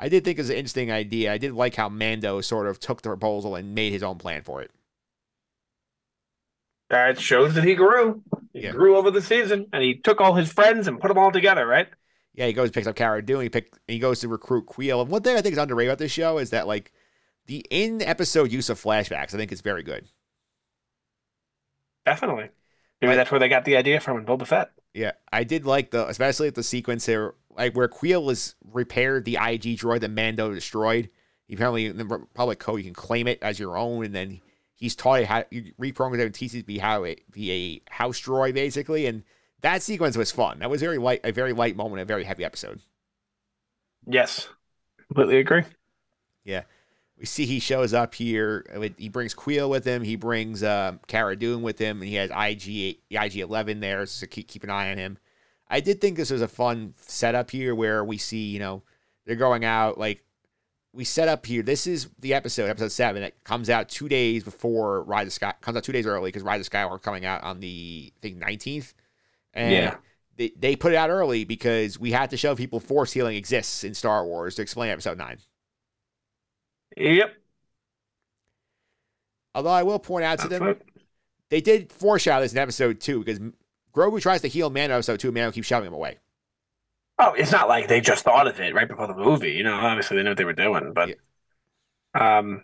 I 0.00 0.08
did 0.08 0.24
think 0.24 0.38
it 0.38 0.42
was 0.42 0.50
an 0.50 0.54
interesting 0.54 0.92
idea. 0.92 1.32
I 1.32 1.38
did 1.38 1.52
like 1.54 1.74
how 1.74 1.88
Mando 1.88 2.40
sort 2.40 2.68
of 2.68 2.78
took 2.78 3.02
the 3.02 3.08
proposal 3.08 3.56
and 3.56 3.74
made 3.74 3.92
his 3.92 4.04
own 4.04 4.16
plan 4.16 4.42
for 4.42 4.62
it. 4.62 4.70
That 6.88 7.20
shows 7.20 7.54
that 7.54 7.64
he 7.64 7.74
grew. 7.74 8.22
He 8.52 8.62
yeah. 8.62 8.70
grew 8.70 8.96
over 8.96 9.10
the 9.10 9.20
season, 9.20 9.66
and 9.72 9.82
he 9.82 9.96
took 9.96 10.20
all 10.20 10.34
his 10.34 10.52
friends 10.52 10.86
and 10.86 11.00
put 11.00 11.08
them 11.08 11.18
all 11.18 11.32
together, 11.32 11.66
right? 11.66 11.88
Yeah, 12.38 12.46
he 12.46 12.52
goes 12.52 12.70
picks 12.70 12.86
up 12.86 12.94
Cara 12.94 13.20
Dune. 13.20 13.42
He 13.42 13.48
pick 13.48 13.72
he 13.88 13.98
goes 13.98 14.20
to 14.20 14.28
recruit 14.28 14.66
Kuiil. 14.66 15.02
And 15.02 15.10
one 15.10 15.22
thing 15.22 15.36
I 15.36 15.42
think 15.42 15.54
is 15.54 15.58
underrated 15.58 15.90
about 15.90 15.98
this 15.98 16.12
show 16.12 16.38
is 16.38 16.50
that 16.50 16.68
like 16.68 16.92
the 17.46 17.66
in 17.68 18.00
episode 18.00 18.52
use 18.52 18.70
of 18.70 18.80
flashbacks, 18.80 19.34
I 19.34 19.38
think 19.38 19.50
is 19.50 19.60
very 19.60 19.82
good. 19.82 20.06
Definitely. 22.06 22.50
Maybe 23.02 23.16
that's 23.16 23.32
where 23.32 23.40
they 23.40 23.48
got 23.48 23.64
the 23.64 23.76
idea 23.76 23.98
from 23.98 24.18
in 24.18 24.24
Boba 24.24 24.46
Fett. 24.46 24.70
Yeah, 24.94 25.12
I 25.32 25.42
did 25.42 25.66
like 25.66 25.90
the, 25.90 26.06
especially 26.08 26.46
at 26.46 26.54
the 26.54 26.62
sequence 26.62 27.06
there, 27.06 27.34
like 27.50 27.76
where 27.76 27.88
Kuiil 27.88 28.24
was 28.24 28.54
repaired 28.64 29.24
the 29.24 29.34
IG 29.34 29.76
droid 29.76 30.00
that 30.00 30.10
Mando 30.12 30.54
destroyed. 30.54 31.10
He 31.48 31.54
apparently 31.54 31.86
in 31.86 31.96
the 31.96 32.04
Republic 32.04 32.60
Code 32.60 32.78
you 32.78 32.84
can 32.84 32.94
claim 32.94 33.26
it 33.26 33.42
as 33.42 33.58
your 33.58 33.76
own, 33.76 34.04
and 34.04 34.14
then 34.14 34.40
he's 34.74 34.94
taught 34.94 35.22
it 35.22 35.26
how 35.26 35.42
you 35.50 35.72
reprogram 35.80 36.14
it 36.14 36.24
and 36.24 36.32
teaches 36.32 36.54
it 36.54 36.60
to 36.60 36.66
be 36.66 36.78
how 36.78 37.02
it 37.02 37.28
be 37.32 37.50
a 37.50 37.92
house 37.92 38.20
droid 38.20 38.54
basically, 38.54 39.06
and 39.06 39.24
that 39.62 39.82
sequence 39.82 40.16
was 40.16 40.30
fun. 40.30 40.60
That 40.60 40.70
was 40.70 40.80
very 40.80 40.98
light, 40.98 41.20
a 41.24 41.32
very 41.32 41.52
light 41.52 41.76
moment, 41.76 42.02
a 42.02 42.04
very 42.04 42.24
heavy 42.24 42.44
episode. 42.44 42.80
Yes, 44.06 44.48
completely 45.06 45.38
agree. 45.38 45.64
Yeah, 46.44 46.62
we 47.18 47.26
see 47.26 47.46
he 47.46 47.58
shows 47.58 47.92
up 47.92 48.14
here. 48.14 48.64
He 48.96 49.08
brings 49.08 49.34
Kuiil 49.34 49.68
with 49.68 49.84
him. 49.84 50.02
He 50.02 50.16
brings 50.16 50.62
um, 50.62 51.00
Cara 51.08 51.36
Dune 51.36 51.62
with 51.62 51.78
him, 51.78 52.00
and 52.00 52.08
he 52.08 52.14
has 52.14 52.30
IG 52.30 52.98
IG 53.10 53.36
Eleven 53.36 53.80
there, 53.80 54.06
so 54.06 54.26
keep 54.26 54.48
keep 54.48 54.64
an 54.64 54.70
eye 54.70 54.90
on 54.90 54.98
him. 54.98 55.18
I 55.68 55.80
did 55.80 56.00
think 56.00 56.16
this 56.16 56.30
was 56.30 56.40
a 56.40 56.48
fun 56.48 56.94
setup 56.96 57.50
here, 57.50 57.74
where 57.74 58.04
we 58.04 58.16
see 58.18 58.44
you 58.48 58.60
know 58.60 58.82
they're 59.26 59.36
going 59.36 59.64
out 59.64 59.98
like 59.98 60.22
we 60.92 61.04
set 61.04 61.28
up 61.28 61.44
here. 61.44 61.62
This 61.62 61.86
is 61.86 62.08
the 62.18 62.32
episode, 62.32 62.70
episode 62.70 62.92
seven, 62.92 63.22
that 63.22 63.44
comes 63.44 63.68
out 63.68 63.88
two 63.88 64.08
days 64.08 64.42
before 64.42 65.02
Rise 65.02 65.26
of 65.26 65.32
Sky 65.32 65.54
comes 65.60 65.76
out 65.76 65.84
two 65.84 65.92
days 65.92 66.06
early 66.06 66.28
because 66.28 66.42
Rise 66.42 66.60
of 66.60 66.72
Skywalker 66.72 67.02
coming 67.02 67.26
out 67.26 67.42
on 67.42 67.60
the 67.60 68.12
I 68.16 68.18
think 68.20 68.36
nineteenth. 68.38 68.94
And 69.54 69.72
Yeah. 69.72 69.96
they, 70.36 70.52
they 70.58 70.76
put 70.76 70.92
it 70.92 70.96
out 70.96 71.10
early 71.10 71.44
because 71.44 71.98
we 71.98 72.12
had 72.12 72.30
to 72.30 72.36
show 72.36 72.54
people 72.54 72.80
force 72.80 73.12
healing 73.12 73.36
exists 73.36 73.84
in 73.84 73.94
Star 73.94 74.24
Wars 74.24 74.54
to 74.56 74.62
explain 74.62 74.90
episode 74.90 75.18
nine. 75.18 75.38
Yep. 76.96 77.34
Although 79.54 79.70
I 79.70 79.82
will 79.82 79.98
point 79.98 80.24
out 80.24 80.38
to 80.40 80.48
That's 80.48 80.60
them, 80.60 80.62
it. 80.70 80.82
they 81.50 81.60
did 81.60 81.92
foreshadow 81.92 82.42
this 82.42 82.52
in 82.52 82.58
episode 82.58 83.00
two 83.00 83.20
because 83.24 83.40
Grogu 83.94 84.20
tries 84.20 84.42
to 84.42 84.48
heal 84.48 84.70
Mando 84.70 84.94
episode 84.96 85.20
two, 85.20 85.28
and 85.28 85.34
Mando 85.34 85.52
keeps 85.52 85.66
shoving 85.66 85.88
him 85.88 85.94
away. 85.94 86.18
Oh, 87.18 87.32
it's 87.34 87.50
not 87.52 87.68
like 87.68 87.88
they 87.88 88.00
just 88.00 88.24
thought 88.24 88.46
of 88.46 88.60
it 88.60 88.74
right 88.74 88.86
before 88.88 89.08
the 89.08 89.14
movie. 89.14 89.52
You 89.52 89.64
know, 89.64 89.74
obviously 89.74 90.16
they 90.16 90.22
knew 90.22 90.30
what 90.30 90.38
they 90.38 90.44
were 90.44 90.52
doing, 90.52 90.92
but 90.92 91.10
um, 92.14 92.62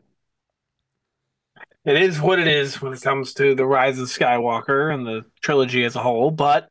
it 1.85 2.01
is 2.01 2.20
what 2.20 2.38
it 2.38 2.47
is 2.47 2.81
when 2.81 2.92
it 2.92 3.03
comes 3.03 3.35
to 3.35 3.55
the 3.55 3.66
Rise 3.66 3.99
of 3.99 4.09
Skywalker 4.09 4.92
and 4.92 5.07
the 5.07 5.25
trilogy 5.40 5.85
as 5.85 5.97
a 5.97 6.03
whole. 6.03 6.31
But 6.31 6.70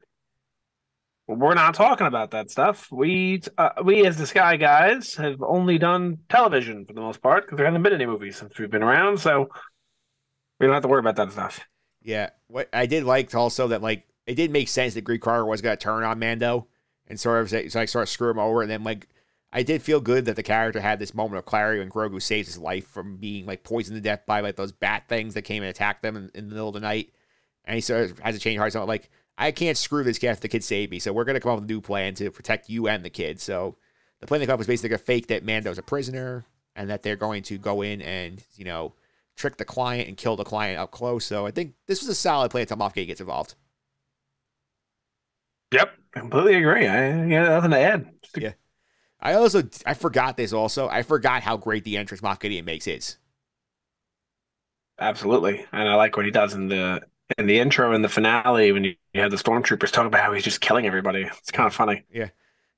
we're 1.27 1.53
not 1.53 1.73
talking 1.73 2.07
about 2.07 2.31
that 2.31 2.51
stuff. 2.51 2.87
We, 2.91 3.41
uh, 3.57 3.69
we 3.83 4.05
as 4.05 4.17
the 4.17 4.27
Sky 4.27 4.57
Guys, 4.57 5.15
have 5.15 5.41
only 5.41 5.77
done 5.77 6.19
television 6.29 6.85
for 6.85 6.93
the 6.93 7.01
most 7.01 7.21
part 7.21 7.45
because 7.45 7.57
there 7.57 7.65
hasn't 7.65 7.83
been 7.83 7.93
any 7.93 8.05
movies 8.05 8.37
since 8.37 8.57
we've 8.59 8.69
been 8.69 8.83
around, 8.83 9.19
so 9.19 9.49
we 10.59 10.67
don't 10.67 10.73
have 10.73 10.83
to 10.83 10.89
worry 10.89 10.99
about 10.99 11.15
that 11.15 11.31
stuff. 11.31 11.61
Yeah, 12.01 12.31
what 12.47 12.69
I 12.73 12.85
did 12.85 13.05
like 13.05 13.33
also 13.33 13.69
that 13.69 13.81
like 13.81 14.05
it 14.27 14.35
did 14.35 14.51
make 14.51 14.67
sense 14.67 14.93
that 14.93 15.05
Greef 15.05 15.19
Karga 15.19 15.47
was 15.47 15.61
going 15.61 15.77
to 15.77 15.81
turn 15.81 16.03
on 16.03 16.19
Mando 16.19 16.67
and 17.07 17.19
sort 17.19 17.41
of 17.41 17.49
so 17.49 17.79
like 17.79 17.89
sort 17.89 18.03
of 18.03 18.09
screw 18.09 18.29
him 18.29 18.39
over, 18.39 18.61
and 18.61 18.69
then 18.69 18.83
like 18.83 19.07
I 19.53 19.63
did 19.63 19.81
feel 19.81 20.01
good 20.01 20.25
that 20.25 20.35
the 20.35 20.43
character 20.43 20.81
had 20.81 20.99
this 20.99 21.13
moment 21.13 21.37
of 21.37 21.45
clarity 21.45 21.79
when 21.79 21.89
Grogu 21.89 22.21
saves 22.21 22.47
his 22.47 22.57
life 22.57 22.87
from 22.87 23.17
being 23.17 23.45
like 23.45 23.63
poisoned 23.63 23.95
to 23.95 24.01
death 24.01 24.25
by 24.25 24.41
like 24.41 24.55
those 24.55 24.71
bat 24.71 25.03
things 25.07 25.35
that 25.35 25.43
came 25.43 25.63
and 25.63 25.69
attacked 25.69 26.01
them 26.01 26.17
in, 26.17 26.31
in 26.33 26.49
the 26.49 26.55
middle 26.55 26.69
of 26.69 26.73
the 26.73 26.79
night, 26.81 27.13
and 27.63 27.75
he 27.75 27.81
sort 27.81 28.11
of 28.11 28.19
has 28.19 28.35
a 28.35 28.39
change 28.39 28.57
of 28.57 28.59
heart. 28.59 28.73
So 28.73 28.83
like 28.83 29.09
I 29.37 29.51
can't 29.51 29.77
screw 29.77 30.03
this 30.03 30.19
kid 30.19 30.29
if 30.29 30.41
the 30.41 30.47
kid 30.47 30.63
saved 30.63 30.91
me, 30.91 30.99
so 30.99 31.11
we're 31.11 31.23
going 31.23 31.35
to 31.35 31.39
come 31.39 31.51
up 31.51 31.59
with 31.59 31.69
a 31.69 31.73
new 31.73 31.81
plan 31.81 32.13
to 32.15 32.29
protect 32.29 32.69
you 32.69 32.87
and 32.87 33.03
the 33.03 33.09
kid. 33.09 33.41
So 33.41 33.75
the 34.19 34.27
plan 34.27 34.39
they 34.39 34.45
come 34.45 34.53
up 34.53 34.59
was 34.59 34.67
basically 34.67 34.89
to 34.89 34.97
fake 34.97 35.27
that 35.27 35.43
Mando's 35.43 35.77
a 35.77 35.83
prisoner 35.83 36.45
and 36.75 36.89
that 36.89 37.03
they're 37.03 37.15
going 37.15 37.43
to 37.43 37.57
go 37.57 37.81
in 37.81 38.01
and 38.01 38.43
you 38.55 38.65
know 38.65 38.93
trick 39.35 39.57
the 39.57 39.65
client 39.65 40.07
and 40.07 40.17
kill 40.17 40.35
the 40.35 40.43
client 40.43 40.79
up 40.79 40.91
close. 40.91 41.25
So 41.25 41.45
I 41.45 41.51
think 41.51 41.73
this 41.87 42.01
was 42.01 42.09
a 42.09 42.15
solid 42.15 42.51
plan 42.51 42.61
until 42.61 42.77
Moff 42.77 42.93
Gideon 42.93 43.07
gets 43.07 43.21
involved. 43.21 43.55
Yep, 45.71 45.91
completely 46.11 46.55
agree. 46.55 46.87
I 46.87 47.25
yeah, 47.25 47.49
nothing 47.49 47.71
to 47.71 47.79
add. 47.79 48.11
Yeah. 48.37 48.53
I 49.19 49.33
also 49.33 49.63
I 49.85 49.93
forgot 49.93 50.37
this 50.37 50.53
also. 50.53 50.87
I 50.87 51.01
forgot 51.01 51.41
how 51.41 51.57
great 51.57 51.83
the 51.83 51.97
entrance 51.97 52.21
Moff 52.21 52.39
Gideon 52.39 52.65
makes 52.65 52.87
is. 52.87 53.17
Absolutely, 54.99 55.65
and 55.71 55.89
I 55.89 55.95
like 55.95 56.15
what 56.15 56.25
he 56.25 56.31
does 56.31 56.53
in 56.53 56.67
the 56.67 57.01
in 57.37 57.47
the 57.47 57.59
intro 57.59 57.93
and 57.93 58.03
the 58.03 58.09
finale 58.09 58.71
when 58.71 58.83
you, 58.83 58.95
you 59.13 59.21
have 59.21 59.31
the 59.31 59.37
stormtroopers 59.37 59.91
talk 59.91 60.05
about 60.05 60.21
how 60.21 60.33
he's 60.33 60.43
just 60.43 60.61
killing 60.61 60.85
everybody. 60.85 61.23
It's 61.23 61.51
kind 61.51 61.67
of 61.67 61.73
funny. 61.73 62.03
Yeah, 62.11 62.29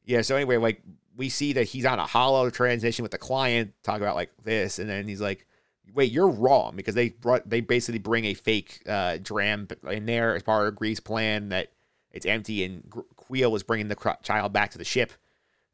Yeah. 0.05 0.21
so 0.21 0.35
anyway, 0.35 0.57
like 0.57 0.81
we 1.15 1.29
see 1.29 1.53
that 1.53 1.63
he's 1.65 1.85
on 1.85 1.99
a 1.99 2.05
hollow 2.05 2.49
transition 2.49 3.03
with 3.03 3.11
the 3.11 3.17
client, 3.17 3.73
talk 3.83 3.97
about 3.97 4.15
like 4.15 4.31
this, 4.43 4.79
and 4.79 4.89
then 4.89 5.07
he's 5.07 5.21
like, 5.21 5.45
Wait, 5.93 6.11
you're 6.11 6.29
wrong 6.29 6.75
because 6.75 6.95
they 6.95 7.09
brought 7.09 7.47
they 7.49 7.61
basically 7.61 7.99
bring 7.99 8.25
a 8.25 8.33
fake 8.33 8.81
uh 8.87 9.17
dram 9.21 9.67
in 9.89 10.05
there 10.05 10.35
as 10.35 10.43
part 10.43 10.67
of 10.67 10.75
Greef's 10.75 10.99
plan 10.99 11.49
that 11.49 11.71
it's 12.11 12.25
empty 12.25 12.63
and 12.63 12.83
Kuiil 13.17 13.51
was 13.51 13.63
bringing 13.63 13.87
the 13.87 14.17
child 14.23 14.51
back 14.51 14.71
to 14.71 14.77
the 14.77 14.83
ship. 14.83 15.11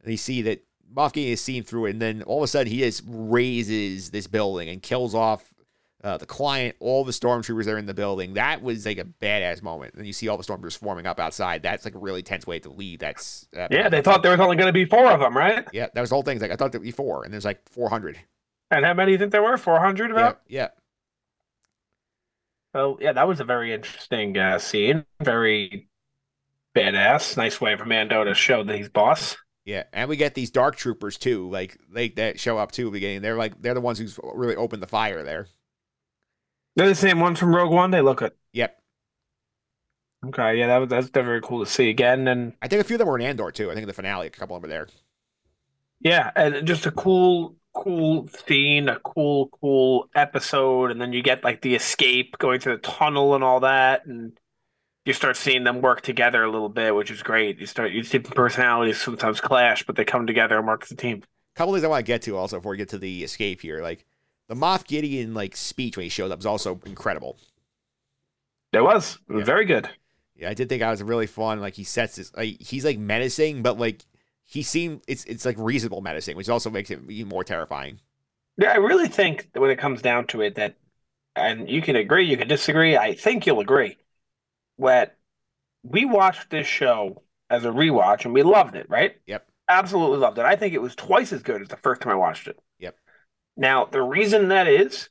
You 0.06 0.18
see 0.18 0.42
that 0.44 0.64
Moff 0.94 1.14
Gideon 1.14 1.34
is 1.34 1.42
seen 1.42 1.64
through 1.64 1.86
it, 1.86 1.92
and 1.92 2.02
then 2.02 2.24
all 2.24 2.40
of 2.40 2.44
a 2.44 2.48
sudden 2.48 2.72
he 2.72 2.80
just 2.80 3.04
raises 3.08 4.10
this 4.12 4.28
building 4.28 4.68
and 4.68 4.82
kills 4.82 5.16
off 5.16 5.50
uh, 6.04 6.18
the 6.18 6.26
client, 6.26 6.76
all 6.80 7.04
the 7.04 7.12
stormtroopers 7.12 7.66
that 7.66 7.72
are 7.74 7.78
in 7.78 7.86
the 7.86 7.94
building. 7.94 8.34
That 8.34 8.62
was 8.62 8.86
like 8.86 8.98
a 8.98 9.06
badass 9.06 9.62
moment. 9.62 9.94
And 9.96 10.06
you 10.08 10.14
see 10.14 10.28
all 10.28 10.38
the 10.38 10.44
stormtroopers 10.44 10.78
forming 10.78 11.06
up 11.06 11.20
outside. 11.20 11.64
That's 11.64 11.86
like 11.86 11.96
a 11.96 12.00
really 12.00 12.24
tense 12.24 12.48
way 12.48 12.60
to 12.60 12.70
leave. 12.70 13.00
That's 13.00 13.48
uh, 13.56 13.68
Yeah, 13.72 13.90
they 13.90 14.02
thought 14.02 14.24
there 14.24 14.32
was 14.32 14.40
only 14.40 14.56
going 14.58 14.68
to 14.68 14.74
be 14.74 14.86
four 14.86 15.12
of 15.12 15.20
them, 15.20 15.36
right? 15.38 15.68
yeah, 15.72 15.88
that 15.94 16.02
was 16.02 16.10
the 16.10 16.16
whole 16.16 16.24
thing. 16.24 16.38
It's 16.38 16.42
like 16.42 16.52
I 16.52 16.56
thought 16.56 16.72
there'd 16.72 16.82
be 16.84 16.92
four, 16.92 17.24
and 17.24 17.34
there's 17.34 17.46
like 17.46 17.68
four 17.70 17.90
hundred. 17.90 18.20
And 18.72 18.86
how 18.86 18.94
many 18.94 19.10
do 19.10 19.12
you 19.14 19.18
think 19.20 19.32
there 19.32 19.44
were? 19.44 19.58
Four 19.58 19.80
hundred 19.80 20.12
Yeah, 20.16 20.34
about. 20.34 20.42
yeah, 20.48 20.70
So 22.76 22.98
yeah, 23.02 23.14
that 23.14 23.28
was 23.28 23.40
a 23.40 23.44
very 23.44 23.74
interesting 23.74 24.38
uh, 24.38 24.60
scene. 24.60 25.06
Very 25.22 25.90
badass. 26.76 27.38
Nice 27.38 27.62
way 27.62 27.76
for 27.78 27.86
Mando 27.86 28.24
to 28.24 28.34
show 28.34 28.64
that 28.64 28.76
he's 28.78 28.90
boss. 28.90 29.38
yeah. 29.66 29.84
And 29.94 30.10
we 30.10 30.18
get 30.18 30.34
these 30.36 30.52
dark 30.52 30.76
troopers 30.76 31.18
too, 31.18 31.50
like 31.50 31.78
they 31.92 32.10
that 32.10 32.40
show 32.40 32.58
up 32.58 32.72
too. 32.72 32.92
Beginning, 32.92 33.22
they're 33.22 33.38
like 33.38 33.62
they're 33.62 33.74
the 33.74 33.82
ones 33.82 34.00
who's 34.00 34.20
really 34.34 34.56
opened 34.56 34.82
the 34.84 34.88
fire 34.88 35.24
there. 35.24 35.48
They're 36.76 36.88
the 36.88 36.96
same 36.96 37.20
ones 37.20 37.40
from 37.40 37.56
Rogue 37.56 37.72
One. 37.72 37.92
They 37.92 38.02
look 38.02 38.22
at. 38.22 38.36
Yep, 38.54 38.78
Okay, 40.26 40.58
yeah, 40.60 40.68
that 40.68 40.78
was 40.78 40.90
that's 40.90 41.10
very 41.10 41.42
cool 41.42 41.64
to 41.66 41.70
see 41.70 41.90
again. 41.90 42.28
And 42.28 42.54
I 42.62 42.68
think 42.68 42.82
a 42.82 42.84
few 42.84 42.96
of 42.96 43.00
them 43.00 43.08
were 43.08 43.18
in 43.18 43.26
Andor 43.26 43.52
too. 43.52 43.72
I 43.72 43.74
think 43.74 43.84
in 43.84 43.88
the 43.88 43.94
finale, 43.94 44.28
a 44.28 44.30
couple 44.30 44.56
of 44.56 44.62
them 44.62 44.70
were 44.70 44.74
there. 44.74 44.88
Yeah, 46.00 46.32
and 46.36 46.66
just 46.68 46.86
a 46.86 46.92
cool, 46.92 47.56
cool 47.74 48.28
scene, 48.28 48.90
a 48.90 49.00
cool, 49.00 49.50
cool 49.62 50.10
episode, 50.16 50.92
and 50.92 51.00
then 51.02 51.14
you 51.14 51.22
get 51.22 51.44
like 51.44 51.62
the 51.62 51.76
escape 51.76 52.38
going 52.40 52.60
through 52.60 52.78
the 52.78 52.82
tunnel 52.82 53.36
and 53.36 53.44
all 53.44 53.60
that, 53.62 54.06
and 54.06 54.38
you 55.06 55.14
start 55.14 55.38
seeing 55.38 55.64
them 55.66 55.82
work 55.82 56.02
together 56.02 56.44
a 56.44 56.52
little 56.52 56.70
bit, 56.70 56.96
which 56.96 57.12
is 57.12 57.24
great. 57.24 57.60
You 57.60 57.68
start 57.68 57.92
you 57.92 58.04
see 58.04 58.20
personalities 58.20 59.02
sometimes 59.02 59.42
clash, 59.42 59.86
but 59.86 59.96
they 59.96 60.06
come 60.06 60.28
together 60.28 60.58
and 60.58 60.68
work 60.68 60.84
as 60.84 60.92
a 60.92 60.96
team. 60.96 61.24
couple 61.56 61.74
things 61.74 61.84
I 61.84 61.88
want 61.88 62.06
to 62.06 62.08
get 62.08 62.22
to 62.24 62.38
also 62.38 62.58
before 62.58 62.72
we 62.72 62.78
get 62.78 62.90
to 62.90 62.98
the 62.98 63.24
escape 63.24 63.62
here. 63.62 63.82
Like 63.82 64.06
the 64.52 64.56
Moff 64.58 64.86
Gideon 64.86 65.34
like 65.34 65.56
speech 65.56 65.96
when 65.98 66.04
he 66.04 66.10
showed 66.10 66.32
up 66.32 66.40
was 66.40 66.46
also 66.46 66.82
incredible. 66.86 67.40
It 68.74 68.82
was, 68.82 69.18
it 69.30 69.34
was 69.34 69.44
Yeah. 69.44 69.46
very 69.46 69.64
good. 69.64 69.90
Yeah, 70.36 70.50
I 70.50 70.54
did 70.54 70.70
think 70.70 70.84
I 70.84 70.92
was 70.92 71.04
really 71.04 71.28
fun. 71.28 71.62
Like 71.62 71.76
he 71.76 71.84
sets 71.84 72.16
this, 72.18 72.36
like 72.36 72.62
he's 72.62 72.86
like 72.86 72.98
menacing, 73.00 73.64
but 73.64 73.80
like 73.80 74.06
he 74.46 74.64
seemed 74.64 75.04
it's 75.08 75.26
it's 75.26 75.46
like 75.46 75.58
reasonable 75.60 76.02
menacing, 76.02 76.38
which 76.38 76.50
also 76.50 76.70
makes 76.70 76.92
it 76.92 77.00
even 77.10 77.30
more 77.30 77.44
terrifying. 77.44 78.00
Yeah, 78.58 78.72
I 78.72 78.76
really 78.78 79.08
think 79.08 79.52
that 79.54 79.60
when 79.60 79.72
it 79.72 79.80
comes 79.80 80.02
down 80.02 80.28
to 80.28 80.42
it, 80.42 80.56
that, 80.56 80.76
and 81.36 81.70
you 81.70 81.82
can 81.82 81.96
agree, 81.96 82.26
you 82.26 82.38
can 82.38 82.48
disagree. 82.48 82.98
I 82.98 83.16
think 83.16 83.46
you'll 83.46 83.60
agree. 83.62 83.98
What 84.78 85.18
we 85.84 86.06
watched 86.06 86.52
this 86.52 86.68
show 86.68 87.24
as 87.50 87.66
a 87.66 87.70
rewatch 87.70 88.26
and 88.26 88.34
we 88.34 88.44
loved 88.44 88.76
it, 88.76 88.90
right? 88.90 89.18
Yep. 89.26 89.48
Absolutely 89.70 90.20
loved 90.20 90.40
it. 90.40 90.46
I 90.46 90.56
think 90.58 90.74
it 90.74 90.82
was 90.82 90.96
twice 90.96 91.34
as 91.34 91.44
good 91.44 91.62
as 91.64 91.70
the 91.70 91.78
first 91.78 92.02
time 92.02 92.14
I 92.14 92.16
watched 92.16 92.48
it. 92.50 92.60
Yep. 92.80 92.98
Now, 93.58 93.86
the 93.86 94.02
reason 94.02 94.50
that 94.50 94.68
is, 94.68 95.10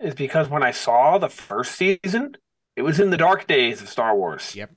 is 0.00 0.14
because 0.14 0.48
when 0.48 0.62
I 0.62 0.70
saw 0.70 1.18
the 1.18 1.28
first 1.28 1.76
season, 1.76 2.36
it 2.76 2.82
was 2.82 3.00
in 3.00 3.10
the 3.10 3.16
dark 3.16 3.46
days 3.46 3.80
of 3.80 3.88
Star 3.88 4.16
Wars. 4.16 4.54
Yep. 4.54 4.70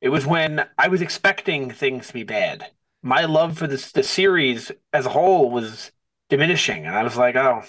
It 0.00 0.10
was 0.10 0.26
when 0.26 0.66
I 0.76 0.88
was 0.88 1.02
expecting 1.02 1.70
things 1.70 2.08
to 2.08 2.12
be 2.12 2.24
bad. 2.24 2.70
My 3.02 3.24
love 3.24 3.58
for 3.58 3.66
this 3.66 3.92
the 3.92 4.02
series 4.02 4.70
as 4.92 5.06
a 5.06 5.10
whole 5.10 5.50
was 5.50 5.92
diminishing, 6.28 6.86
and 6.86 6.94
I 6.94 7.02
was 7.02 7.16
like, 7.16 7.36
"Oh, 7.36 7.62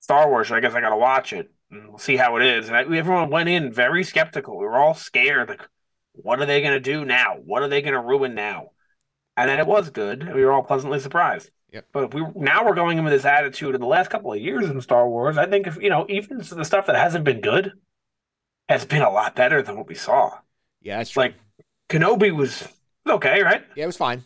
Star 0.00 0.28
Wars. 0.28 0.50
I 0.50 0.60
guess 0.60 0.74
I 0.74 0.80
got 0.80 0.90
to 0.90 0.96
watch 0.96 1.32
it 1.32 1.50
and 1.70 1.88
we'll 1.88 1.98
see 1.98 2.16
how 2.16 2.36
it 2.36 2.42
is." 2.42 2.68
And 2.68 2.76
I, 2.76 2.80
everyone 2.82 3.30
went 3.30 3.48
in 3.48 3.72
very 3.72 4.04
skeptical. 4.04 4.58
We 4.58 4.66
were 4.66 4.76
all 4.76 4.94
scared. 4.94 5.48
Like, 5.48 5.68
what 6.12 6.40
are 6.40 6.46
they 6.46 6.60
going 6.60 6.74
to 6.74 6.80
do 6.80 7.04
now? 7.04 7.36
What 7.44 7.62
are 7.62 7.68
they 7.68 7.82
going 7.82 7.94
to 7.94 8.00
ruin 8.00 8.34
now? 8.34 8.70
And 9.36 9.48
then 9.48 9.58
it 9.58 9.66
was 9.66 9.90
good. 9.90 10.34
We 10.34 10.44
were 10.44 10.52
all 10.52 10.62
pleasantly 10.62 11.00
surprised. 11.00 11.50
Yep. 11.72 11.86
But 11.92 12.14
we 12.14 12.22
now 12.36 12.64
we're 12.66 12.74
going 12.74 12.98
in 12.98 13.04
with 13.04 13.12
this 13.12 13.24
attitude 13.24 13.74
in 13.74 13.80
the 13.80 13.86
last 13.86 14.10
couple 14.10 14.32
of 14.32 14.38
years 14.38 14.68
in 14.68 14.80
Star 14.82 15.08
Wars. 15.08 15.38
I 15.38 15.46
think 15.46 15.66
if 15.66 15.76
you 15.80 15.88
know, 15.88 16.06
even 16.08 16.38
the 16.38 16.64
stuff 16.64 16.86
that 16.86 16.96
hasn't 16.96 17.24
been 17.24 17.40
good 17.40 17.72
has 18.68 18.84
been 18.84 19.02
a 19.02 19.10
lot 19.10 19.34
better 19.34 19.62
than 19.62 19.76
what 19.76 19.88
we 19.88 19.94
saw. 19.94 20.38
Yeah, 20.82 20.98
that's 20.98 21.10
true. 21.10 21.22
Like 21.22 21.34
Kenobi 21.88 22.30
was 22.34 22.68
okay, 23.08 23.42
right? 23.42 23.64
yeah, 23.74 23.84
it 23.84 23.86
was 23.86 23.96
fine. 23.96 24.24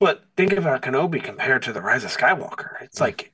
But 0.00 0.24
think 0.36 0.52
about 0.52 0.82
Kenobi 0.82 1.22
compared 1.22 1.62
to 1.62 1.72
the 1.72 1.82
Rise 1.82 2.04
of 2.04 2.10
Skywalker. 2.16 2.80
It's 2.82 2.98
Yeah. 2.98 3.04
like 3.04 3.32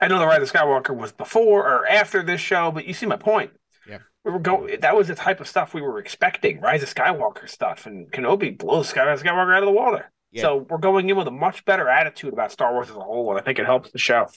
I 0.00 0.08
know 0.08 0.18
the 0.18 0.26
Rise 0.26 0.40
of 0.42 0.50
Skywalker 0.50 0.96
was 0.96 1.12
before 1.12 1.68
or 1.68 1.86
after 1.86 2.22
this 2.22 2.40
show, 2.40 2.70
but 2.70 2.86
you 2.86 2.94
see 2.94 3.04
my 3.04 3.16
point. 3.16 3.50
Yeah. 3.86 3.98
We 4.24 4.30
were 4.30 4.38
going. 4.38 4.80
That 4.80 4.96
was 4.96 5.08
the 5.08 5.14
type 5.14 5.40
of 5.40 5.48
stuff 5.48 5.74
we 5.74 5.82
were 5.82 5.98
expecting. 5.98 6.60
Rise 6.60 6.82
of 6.82 6.94
Skywalker 6.94 7.46
stuff, 7.48 7.84
and 7.84 8.10
Kenobi 8.10 8.56
blows 8.56 8.88
Sky 8.88 9.00
Skywalker 9.16 9.54
out 9.54 9.62
of 9.62 9.66
the 9.66 9.72
water. 9.72 10.10
Yeah. 10.32 10.42
So 10.42 10.66
we're 10.68 10.78
going 10.78 11.08
in 11.08 11.16
with 11.16 11.26
a 11.26 11.32
much 11.32 11.64
better 11.64 11.88
attitude 11.88 12.32
about 12.32 12.52
Star 12.52 12.72
Wars 12.72 12.88
as 12.88 12.96
a 12.96 13.00
whole, 13.00 13.30
and 13.30 13.40
I 13.40 13.42
think 13.42 13.58
it 13.58 13.66
helps 13.66 13.90
the 13.90 13.98
show. 13.98 14.28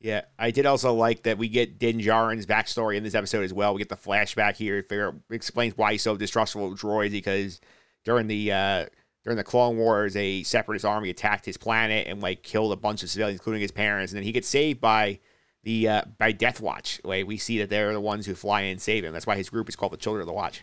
Yeah, 0.00 0.22
I 0.38 0.50
did 0.50 0.66
also 0.66 0.92
like 0.92 1.22
that 1.22 1.38
we 1.38 1.48
get 1.48 1.78
Din 1.78 1.98
Djarin's 1.98 2.46
backstory 2.46 2.96
in 2.96 3.04
this 3.04 3.14
episode 3.14 3.42
as 3.42 3.54
well. 3.54 3.72
We 3.72 3.78
get 3.78 3.88
the 3.88 3.96
flashback 3.96 4.56
here. 4.56 4.78
It 4.78 4.88
figure 4.88 5.14
explains 5.30 5.76
why 5.76 5.92
he's 5.92 6.02
so 6.02 6.16
distrustful 6.16 6.70
of 6.70 6.78
droids 6.78 7.12
because 7.12 7.60
during 8.04 8.26
the 8.26 8.52
uh, 8.52 8.86
during 9.24 9.38
the 9.38 9.44
Clone 9.44 9.78
Wars, 9.78 10.14
a 10.16 10.42
separatist 10.42 10.84
army 10.84 11.08
attacked 11.08 11.46
his 11.46 11.56
planet 11.56 12.06
and 12.06 12.20
like 12.20 12.42
killed 12.42 12.72
a 12.72 12.76
bunch 12.76 13.02
of 13.02 13.08
civilians, 13.08 13.40
including 13.40 13.62
his 13.62 13.70
parents. 13.70 14.12
And 14.12 14.18
then 14.18 14.24
he 14.24 14.32
gets 14.32 14.46
saved 14.46 14.80
by 14.80 15.20
the 15.62 15.88
uh, 15.88 16.02
by 16.18 16.32
Death 16.32 16.60
Watch. 16.60 17.00
Like 17.02 17.26
we 17.26 17.38
see 17.38 17.58
that 17.58 17.70
they're 17.70 17.92
the 17.92 18.00
ones 18.00 18.26
who 18.26 18.34
fly 18.34 18.60
in 18.62 18.72
and 18.72 18.82
save 18.82 19.04
him. 19.04 19.14
That's 19.14 19.26
why 19.26 19.36
his 19.36 19.48
group 19.48 19.70
is 19.70 19.76
called 19.76 19.92
the 19.92 19.96
Children 19.96 20.20
of 20.20 20.26
the 20.26 20.34
Watch. 20.34 20.62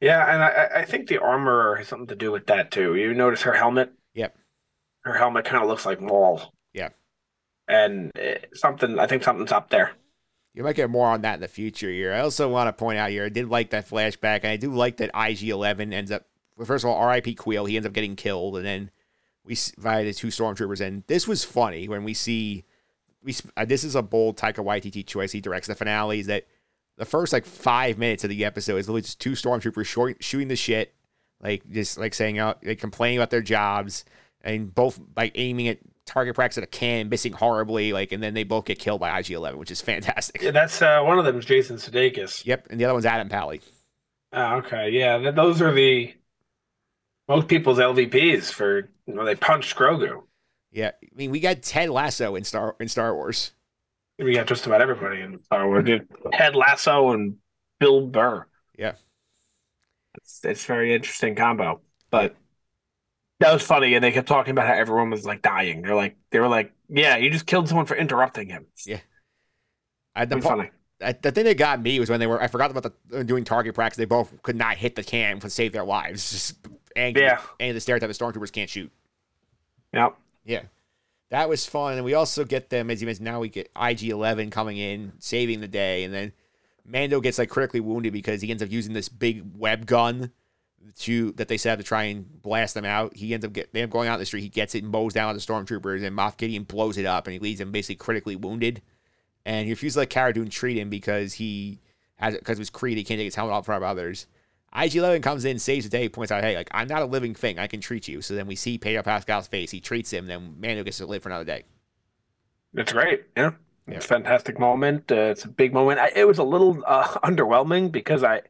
Yeah, 0.00 0.32
and 0.32 0.42
I, 0.42 0.80
I 0.80 0.84
think 0.84 1.08
the 1.08 1.18
armor 1.18 1.74
has 1.76 1.88
something 1.88 2.06
to 2.08 2.14
do 2.14 2.30
with 2.30 2.46
that 2.46 2.70
too. 2.70 2.94
You 2.94 3.14
notice 3.14 3.42
her 3.42 3.52
helmet? 3.52 3.92
Yep. 4.14 4.36
Her 5.00 5.14
helmet 5.14 5.44
kind 5.44 5.62
of 5.62 5.68
looks 5.68 5.84
like 5.84 6.00
Maul. 6.00 6.52
Yeah. 6.72 6.90
And 7.66 8.12
eh, 8.16 8.38
something, 8.54 8.98
I 8.98 9.06
think 9.06 9.24
something's 9.24 9.52
up 9.52 9.70
there. 9.70 9.92
You 10.54 10.62
might 10.62 10.76
get 10.76 10.90
more 10.90 11.08
on 11.08 11.22
that 11.22 11.34
in 11.34 11.40
the 11.40 11.48
future 11.48 11.90
here. 11.90 12.12
I 12.12 12.20
also 12.20 12.48
want 12.48 12.68
to 12.68 12.72
point 12.72 12.98
out 12.98 13.10
here, 13.10 13.26
I 13.26 13.28
did 13.28 13.48
like 13.48 13.70
that 13.70 13.88
flashback, 13.88 14.40
and 14.42 14.48
I 14.48 14.56
do 14.56 14.72
like 14.72 14.96
that 14.96 15.10
IG 15.14 15.50
Eleven 15.50 15.92
ends 15.92 16.10
up. 16.10 16.26
Well, 16.56 16.66
first 16.66 16.84
of 16.84 16.90
all, 16.90 16.96
R.I.P. 16.96 17.36
Kuiil. 17.36 17.68
He 17.68 17.76
ends 17.76 17.86
up 17.86 17.92
getting 17.92 18.16
killed, 18.16 18.56
and 18.56 18.66
then 18.66 18.90
we 19.44 19.56
via 19.78 20.04
the 20.04 20.12
two 20.12 20.28
stormtroopers. 20.28 20.80
And 20.80 21.04
this 21.06 21.28
was 21.28 21.44
funny 21.44 21.88
when 21.88 22.02
we 22.02 22.12
see 22.12 22.64
we. 23.22 23.36
Uh, 23.56 23.64
this 23.64 23.84
is 23.84 23.94
a 23.94 24.02
bold 24.02 24.36
Taika 24.36 24.64
Waititi 24.64 25.06
choice. 25.06 25.30
He 25.30 25.40
directs 25.40 25.68
the 25.68 25.76
finale. 25.76 26.18
Is 26.20 26.26
that 26.26 26.46
the 26.98 27.04
first 27.04 27.32
like 27.32 27.46
five 27.46 27.96
minutes 27.96 28.24
of 28.24 28.30
the 28.30 28.44
episode 28.44 28.76
is 28.76 28.88
literally 28.88 29.02
just 29.02 29.20
two 29.20 29.32
stormtroopers 29.32 29.86
short, 29.86 30.22
shooting 30.22 30.48
the 30.48 30.56
shit, 30.56 30.94
like 31.40 31.68
just 31.70 31.96
like 31.96 32.12
saying 32.12 32.38
out, 32.38 32.64
like 32.64 32.80
complaining 32.80 33.18
about 33.18 33.30
their 33.30 33.40
jobs, 33.40 34.04
and 34.42 34.74
both 34.74 35.00
like 35.16 35.32
aiming 35.36 35.68
at 35.68 35.78
target 36.04 36.34
practice 36.34 36.58
at 36.58 36.64
a 36.64 36.68
can, 36.68 37.08
missing 37.08 37.32
horribly, 37.32 37.92
like, 37.92 38.12
and 38.12 38.22
then 38.22 38.34
they 38.34 38.42
both 38.42 38.64
get 38.64 38.78
killed 38.78 39.00
by 39.00 39.16
IG 39.16 39.30
Eleven, 39.30 39.58
which 39.58 39.70
is 39.70 39.80
fantastic. 39.80 40.42
Yeah, 40.42 40.50
that's 40.50 40.82
uh, 40.82 41.02
one 41.02 41.18
of 41.18 41.24
them 41.24 41.38
is 41.38 41.44
Jason 41.44 41.76
Sudeikis. 41.76 42.44
Yep, 42.44 42.68
and 42.70 42.80
the 42.80 42.84
other 42.84 42.94
one's 42.94 43.06
Adam 43.06 43.28
Pally. 43.28 43.60
Oh, 44.32 44.56
okay, 44.56 44.90
yeah, 44.90 45.18
th- 45.18 45.34
those 45.36 45.62
are 45.62 45.72
the 45.72 46.14
most 47.28 47.46
people's 47.46 47.78
LVPs 47.78 48.52
for 48.52 48.88
you 49.06 49.14
know, 49.14 49.24
they 49.24 49.36
punched 49.36 49.76
Grogu. 49.76 50.22
Yeah, 50.72 50.90
I 51.02 51.16
mean, 51.16 51.30
we 51.30 51.40
got 51.40 51.62
Ted 51.62 51.88
Lasso 51.90 52.34
in 52.34 52.44
Star 52.44 52.74
in 52.80 52.88
Star 52.88 53.14
Wars. 53.14 53.52
We 54.18 54.34
got 54.34 54.46
just 54.46 54.66
about 54.66 54.80
everybody 54.82 55.20
in 55.20 55.42
Star 55.44 55.66
Wars. 55.66 55.84
Dude. 55.84 56.08
Ted 56.32 56.56
Lasso 56.56 57.10
and 57.12 57.36
Bill 57.78 58.06
Burr. 58.06 58.46
Yeah. 58.76 58.94
It's 60.16 60.40
it's 60.44 60.64
very 60.64 60.94
interesting 60.94 61.34
combo. 61.34 61.80
But 62.10 62.34
that 63.40 63.52
was 63.52 63.62
funny, 63.62 63.94
and 63.94 64.02
they 64.02 64.10
kept 64.10 64.26
talking 64.26 64.50
about 64.50 64.66
how 64.66 64.74
everyone 64.74 65.10
was 65.10 65.24
like 65.24 65.42
dying. 65.42 65.82
They're 65.82 65.94
like 65.94 66.16
they 66.30 66.40
were 66.40 66.48
like, 66.48 66.72
Yeah, 66.88 67.16
you 67.16 67.30
just 67.30 67.46
killed 67.46 67.68
someone 67.68 67.86
for 67.86 67.96
interrupting 67.96 68.48
him. 68.48 68.66
Yeah. 68.84 69.00
I, 70.16 70.24
the, 70.24 70.40
funny. 70.40 70.70
I- 71.00 71.12
the 71.12 71.30
thing 71.30 71.44
that 71.44 71.56
got 71.56 71.80
me 71.80 72.00
was 72.00 72.10
when 72.10 72.18
they 72.18 72.26
were. 72.26 72.42
I 72.42 72.48
forgot 72.48 72.72
about 72.72 72.82
the 73.10 73.18
uh, 73.18 73.22
doing 73.22 73.44
target 73.44 73.74
practice. 73.76 73.98
They 73.98 74.04
both 74.04 74.42
could 74.42 74.56
not 74.56 74.76
hit 74.76 74.96
the 74.96 75.04
can 75.04 75.38
to 75.40 75.50
save 75.50 75.72
their 75.72 75.84
lives. 75.84 76.30
Just 76.32 76.56
angry, 76.96 77.22
Yeah. 77.22 77.40
and 77.60 77.76
the 77.76 77.80
stereotype 77.80 78.08
the 78.08 78.14
stormtroopers 78.14 78.50
can't 78.50 78.68
shoot. 78.68 78.90
Yep. 79.92 80.16
Yeah, 80.44 80.62
that 81.30 81.48
was 81.48 81.66
fun. 81.66 81.94
And 81.94 82.04
we 82.04 82.14
also 82.14 82.44
get 82.44 82.70
them 82.70 82.90
as 82.90 83.00
you 83.00 83.06
mentioned. 83.06 83.24
Now 83.24 83.40
we 83.40 83.48
get 83.48 83.70
IG 83.80 84.04
Eleven 84.04 84.50
coming 84.50 84.76
in, 84.76 85.12
saving 85.18 85.60
the 85.60 85.68
day, 85.68 86.04
and 86.04 86.12
then 86.12 86.32
Mando 86.84 87.20
gets 87.20 87.38
like 87.38 87.50
critically 87.50 87.80
wounded 87.80 88.12
because 88.12 88.40
he 88.40 88.50
ends 88.50 88.62
up 88.62 88.70
using 88.70 88.94
this 88.94 89.08
big 89.08 89.42
web 89.56 89.86
gun 89.86 90.32
to 91.00 91.32
that 91.32 91.48
they 91.48 91.56
set 91.56 91.72
up 91.74 91.78
to 91.78 91.84
try 91.84 92.04
and 92.04 92.42
blast 92.42 92.74
them 92.74 92.84
out. 92.84 93.14
He 93.16 93.34
ends 93.34 93.44
up 93.44 93.52
get 93.52 93.72
going 93.90 94.08
out 94.08 94.14
in 94.14 94.20
the 94.20 94.26
street. 94.26 94.42
He 94.42 94.48
gets 94.48 94.74
it 94.74 94.82
and 94.82 94.92
mows 94.92 95.12
down 95.12 95.34
the 95.34 95.40
stormtroopers, 95.40 96.04
and 96.04 96.16
Moff 96.16 96.36
Gideon 96.36 96.64
blows 96.64 96.96
it 96.96 97.06
up, 97.06 97.26
and 97.26 97.32
he 97.32 97.38
leaves 97.38 97.60
him 97.60 97.72
basically 97.72 97.96
critically 97.96 98.36
wounded. 98.36 98.82
And 99.44 99.66
he 99.66 99.72
refuses 99.72 99.94
to 99.94 100.00
let 100.00 100.10
Cara 100.10 100.32
Dune 100.32 100.50
treat 100.50 100.78
him 100.78 100.90
because 100.90 101.34
he 101.34 101.80
has 102.16 102.36
because 102.36 102.56
of 102.56 102.60
his 102.60 102.70
creed. 102.70 102.98
He 102.98 103.04
can't 103.04 103.18
take 103.18 103.26
his 103.26 103.34
helmet 103.34 103.54
off 103.54 103.62
in 103.62 103.66
front 103.66 103.82
of 103.82 103.88
others. 103.88 104.26
IG 104.76 104.96
Eleven 104.96 105.22
comes 105.22 105.44
in, 105.44 105.58
saves 105.58 105.84
the 105.84 105.90
day, 105.90 106.08
points 106.08 106.30
out, 106.30 106.42
"Hey, 106.42 106.56
like 106.56 106.68
I'm 106.72 106.88
not 106.88 107.02
a 107.02 107.06
living 107.06 107.34
thing. 107.34 107.58
I 107.58 107.66
can 107.66 107.80
treat 107.80 108.08
you." 108.08 108.20
So 108.20 108.34
then 108.34 108.46
we 108.46 108.54
see 108.56 108.78
Pedro 108.78 109.02
Pascal's 109.02 109.48
face. 109.48 109.70
He 109.70 109.80
treats 109.80 110.12
him. 110.12 110.26
Then 110.26 110.56
Mando 110.60 110.84
gets 110.84 110.98
to 110.98 111.06
live 111.06 111.22
for 111.22 111.30
another 111.30 111.44
day. 111.44 111.64
It's 112.74 112.92
great. 112.92 113.24
Yeah. 113.36 113.52
Yeah. 113.86 113.96
It's 113.96 114.04
a 114.04 114.08
fantastic 114.08 114.58
moment. 114.58 115.10
Uh, 115.10 115.30
it's 115.30 115.44
a 115.44 115.48
big 115.48 115.72
moment. 115.72 115.98
I, 115.98 116.12
it 116.14 116.26
was 116.28 116.38
a 116.38 116.44
little 116.44 116.82
uh, 116.86 117.04
underwhelming 117.24 117.90
because 117.90 118.22
I, 118.22 118.42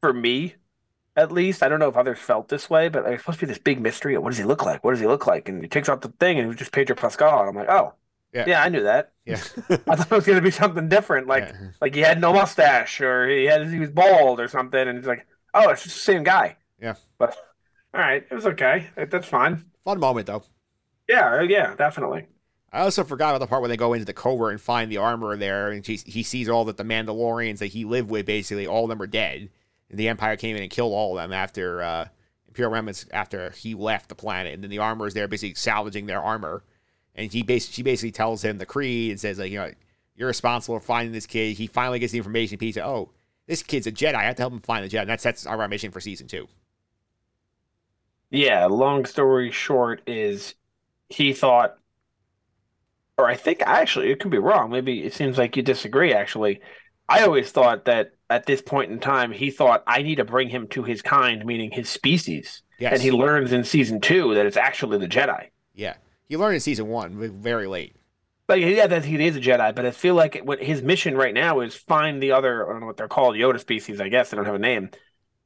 for 0.00 0.12
me, 0.12 0.54
at 1.16 1.30
least, 1.30 1.62
I 1.62 1.68
don't 1.68 1.80
know 1.80 1.88
if 1.88 1.96
others 1.96 2.18
felt 2.18 2.48
this 2.48 2.70
way, 2.70 2.88
but 2.88 3.04
it's 3.06 3.22
supposed 3.22 3.40
to 3.40 3.46
be 3.46 3.52
this 3.52 3.58
big 3.58 3.80
mystery. 3.80 4.16
What 4.16 4.30
does 4.30 4.38
he 4.38 4.44
look 4.44 4.64
like? 4.64 4.82
What 4.84 4.92
does 4.92 5.00
he 5.00 5.06
look 5.06 5.26
like? 5.26 5.48
And 5.48 5.62
he 5.62 5.68
takes 5.68 5.88
out 5.88 6.00
the 6.00 6.08
thing 6.08 6.38
and 6.38 6.46
it 6.46 6.48
was 6.48 6.56
just 6.56 6.72
Pedro 6.72 6.96
Pascal. 6.96 7.40
And 7.40 7.48
I'm 7.50 7.54
like, 7.56 7.68
oh, 7.68 7.94
Yeah. 8.32 8.44
yeah, 8.46 8.62
I 8.62 8.68
knew 8.68 8.82
that. 8.82 9.12
Yeah, 9.24 9.40
I 9.70 9.96
thought 9.96 10.12
it 10.12 10.14
was 10.14 10.26
going 10.26 10.38
to 10.38 10.42
be 10.42 10.50
something 10.50 10.88
different. 10.88 11.26
Like, 11.26 11.44
Yeah. 11.48 11.68
like 11.80 11.94
he 11.94 12.00
had 12.00 12.20
no 12.20 12.32
mustache 12.32 13.00
or 13.00 13.28
he 13.28 13.44
had 13.44 13.66
he 13.68 13.78
was 13.78 13.90
bald 13.90 14.38
or 14.40 14.48
something. 14.48 14.86
And 14.86 14.98
it's 14.98 15.06
like, 15.06 15.26
oh, 15.54 15.70
it's 15.70 15.82
just 15.82 15.96
the 15.96 16.00
same 16.02 16.22
guy. 16.24 16.56
Yeah. 16.80 16.94
But 17.18 17.36
all 17.94 18.00
right, 18.00 18.24
it 18.30 18.34
was 18.34 18.46
okay. 18.46 18.88
That's 18.96 19.26
fine. 19.26 19.64
fun 19.84 19.98
moment 19.98 20.26
though. 20.26 20.42
Yeah, 21.08 21.40
yeah, 21.42 21.74
definitely. 21.74 22.26
I 22.70 22.80
also 22.80 23.02
forgot 23.02 23.30
about 23.30 23.38
the 23.38 23.46
part 23.46 23.62
where 23.62 23.68
they 23.70 23.78
go 23.78 23.94
into 23.94 24.04
the 24.04 24.12
covert 24.12 24.50
and 24.52 24.60
find 24.60 24.92
the 24.92 24.98
armor 24.98 25.34
there, 25.38 25.70
and 25.70 25.86
he, 25.86 25.96
he 26.04 26.22
sees 26.22 26.50
all 26.50 26.66
that 26.66 26.76
the 26.76 26.84
Mandalorians 26.84 27.58
that 27.60 27.68
he 27.68 27.86
lived 27.86 28.10
with, 28.10 28.26
basically 28.26 28.66
all 28.66 28.84
of 28.84 28.90
them 28.90 29.00
are 29.00 29.06
dead, 29.06 29.48
and 29.88 29.98
the 29.98 30.06
Empire 30.08 30.36
came 30.36 30.54
in 30.54 30.60
and 30.60 30.70
killed 30.70 30.92
all 30.92 31.16
of 31.16 31.22
them 31.22 31.32
after 31.32 31.82
uh, 31.82 32.08
Imperial 32.46 32.70
remnants 32.72 33.06
after 33.10 33.50
he 33.52 33.72
left 33.74 34.10
the 34.10 34.14
planet, 34.14 34.52
and 34.52 34.62
then 34.62 34.68
the 34.70 34.80
armor 34.80 35.06
is 35.06 35.14
there, 35.14 35.26
basically 35.26 35.54
salvaging 35.54 36.04
their 36.04 36.20
armor, 36.20 36.62
and 37.14 37.32
he 37.32 37.42
basically 37.42 37.74
she 37.74 37.82
basically 37.82 38.12
tells 38.12 38.42
him 38.42 38.58
the 38.58 38.66
creed 38.66 39.10
and 39.10 39.20
says 39.20 39.38
like 39.38 39.50
you 39.50 39.58
know 39.58 39.70
you're 40.18 40.28
responsible 40.28 40.78
for 40.80 40.84
finding 40.84 41.12
this 41.12 41.26
kid. 41.26 41.56
He 41.56 41.68
finally 41.68 42.00
gets 42.00 42.12
the 42.12 42.18
information. 42.18 42.58
He 42.60 42.72
says, 42.72 42.82
oh, 42.84 43.10
this 43.46 43.62
kid's 43.62 43.86
a 43.86 43.92
Jedi. 43.92 44.16
I 44.16 44.24
have 44.24 44.34
to 44.36 44.42
help 44.42 44.52
him 44.52 44.60
find 44.60 44.84
the 44.84 44.94
Jedi. 44.94 45.02
And 45.02 45.10
that 45.10 45.20
sets 45.20 45.46
our 45.46 45.66
mission 45.68 45.92
for 45.92 46.00
season 46.00 46.26
two. 46.26 46.48
Yeah, 48.30 48.66
long 48.66 49.06
story 49.06 49.52
short 49.52 50.02
is 50.06 50.54
he 51.08 51.32
thought, 51.32 51.78
or 53.16 53.26
I 53.26 53.36
think 53.36 53.62
actually 53.64 54.10
it 54.10 54.20
could 54.20 54.32
be 54.32 54.38
wrong. 54.38 54.70
Maybe 54.70 55.04
it 55.04 55.14
seems 55.14 55.38
like 55.38 55.56
you 55.56 55.62
disagree. 55.62 56.12
Actually, 56.12 56.60
I 57.08 57.22
always 57.22 57.50
thought 57.50 57.86
that 57.86 58.10
at 58.28 58.44
this 58.44 58.60
point 58.60 58.90
in 58.90 58.98
time, 58.98 59.32
he 59.32 59.50
thought 59.50 59.82
I 59.86 60.02
need 60.02 60.16
to 60.16 60.24
bring 60.24 60.50
him 60.50 60.66
to 60.68 60.82
his 60.82 61.00
kind, 61.00 61.46
meaning 61.46 61.70
his 61.70 61.88
species. 61.88 62.62
Yes. 62.78 62.94
And 62.94 63.02
he 63.02 63.12
learns 63.12 63.52
in 63.52 63.64
season 63.64 64.00
two 64.00 64.34
that 64.34 64.44
it's 64.44 64.58
actually 64.58 64.98
the 64.98 65.08
Jedi. 65.08 65.46
Yeah, 65.74 65.94
he 66.28 66.36
learned 66.36 66.54
in 66.54 66.60
season 66.60 66.88
one, 66.88 67.16
very 67.40 67.66
late. 67.66 67.96
But 68.46 68.60
yeah, 68.60 68.86
that 68.86 69.04
he 69.04 69.22
is 69.26 69.36
a 69.36 69.40
Jedi, 69.40 69.74
but 69.74 69.84
I 69.84 69.90
feel 69.90 70.14
like 70.14 70.40
what 70.42 70.62
his 70.62 70.82
mission 70.82 71.16
right 71.16 71.34
now 71.34 71.60
is 71.60 71.74
find 71.74 72.22
the 72.22 72.32
other, 72.32 72.66
I 72.66 72.72
don't 72.72 72.80
know 72.80 72.86
what 72.86 72.96
they're 72.96 73.08
called, 73.08 73.36
Yoda 73.36 73.60
species, 73.60 74.00
I 74.00 74.08
guess. 74.08 74.30
They 74.30 74.36
don't 74.36 74.46
have 74.46 74.54
a 74.54 74.58
name. 74.58 74.90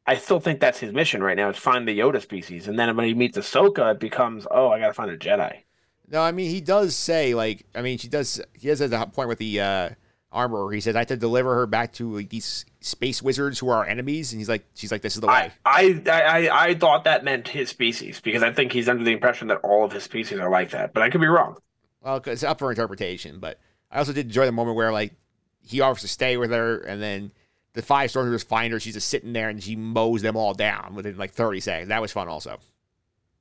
I 0.07 0.17
still 0.17 0.39
think 0.41 0.61
that's 0.61 0.79
his 0.79 0.93
mission 0.93 1.23
right 1.23 1.37
now 1.37 1.51
is 1.51 1.57
find 1.57 1.87
the 1.87 1.99
Yoda 1.99 2.23
species. 2.23 2.69
And 2.69 2.79
then 2.79 2.97
when 2.97 3.07
he 3.07 3.15
meets 3.15 3.39
Ahsoka, 3.39 3.93
it 3.93 4.01
becomes, 4.01 4.47
oh, 4.51 4.69
I 4.69 4.79
got 4.79 4.89
to 4.89 4.93
find 4.93 5.11
a 5.11 5.17
Jedi. 5.17 5.63
No, 6.09 6.21
I 6.21 6.31
mean 6.31 6.51
he 6.51 6.61
does 6.61 6.95
say 6.95 7.35
like 7.35 7.65
I 7.75 7.81
mean 7.81 7.97
she 7.97 8.09
does 8.09 8.39
he 8.53 8.69
does 8.69 8.83
at 8.83 8.91
the 8.91 9.07
point 9.07 9.31
with 9.31 9.39
the 9.39 9.61
uh 9.61 9.91
armor 10.31 10.65
where 10.65 10.75
he 10.75 10.81
says 10.81 10.95
I 10.95 11.01
have 11.01 11.09
to 11.09 11.17
deliver 11.17 11.55
her 11.55 11.67
back 11.67 11.95
to 11.95 12.17
like, 12.17 12.29
these 12.29 12.67
space 12.83 13.23
wizards 13.23 13.59
who 13.59 13.69
are 13.69 13.79
our 13.79 13.87
enemies 13.87 14.33
and 14.33 14.41
he's 14.41 14.49
like 14.49 14.65
she's 14.75 14.91
like 14.91 15.03
this 15.03 15.15
is 15.15 15.21
the 15.21 15.27
way. 15.27 15.53
I, 15.65 16.03
I, 16.07 16.11
I, 16.11 16.65
I 16.67 16.75
thought 16.75 17.05
that 17.05 17.25
meant 17.25 17.49
his 17.49 17.69
species 17.69 18.21
because 18.21 18.43
I 18.43 18.53
think 18.53 18.73
he's 18.73 18.89
under 18.89 19.05
the 19.05 19.13
impression 19.13 19.49
that 19.49 19.59
all 19.59 19.85
of 19.85 19.93
his 19.93 20.03
species 20.03 20.39
are 20.39 20.51
like 20.51 20.71
that, 20.71 20.93
but 20.93 21.03
I 21.03 21.11
could 21.11 21.21
be 21.21 21.27
wrong. 21.27 21.57
Well, 22.03 22.21
it's 22.27 22.43
up 22.43 22.59
for 22.59 22.71
interpretation, 22.71 23.39
but 23.39 23.59
I 23.91 23.99
also 23.99 24.13
did 24.13 24.27
enjoy 24.27 24.47
the 24.47 24.53
moment 24.53 24.77
where 24.77 24.93
like 24.93 25.15
he 25.61 25.81
offers 25.81 26.03
to 26.03 26.09
stay 26.09 26.37
with 26.37 26.51
her 26.51 26.79
and 26.81 27.01
then 27.01 27.33
the 27.75 27.83
five 27.83 28.11
stormtroopers 28.11 28.45
find 28.45 28.73
her 28.73 28.81
she's 28.81 28.95
just 28.95 29.09
sitting 29.09 29.33
there 29.33 29.49
and 29.49 29.63
she 29.63 29.77
mows 29.77 30.23
them 30.23 30.37
all 30.37 30.53
down 30.53 30.95
within 30.95 31.17
like 31.17 31.33
30 31.33 31.61
seconds. 31.61 31.89
That 31.89 32.03
was 32.03 32.13
fun 32.13 32.29
also. 32.29 32.59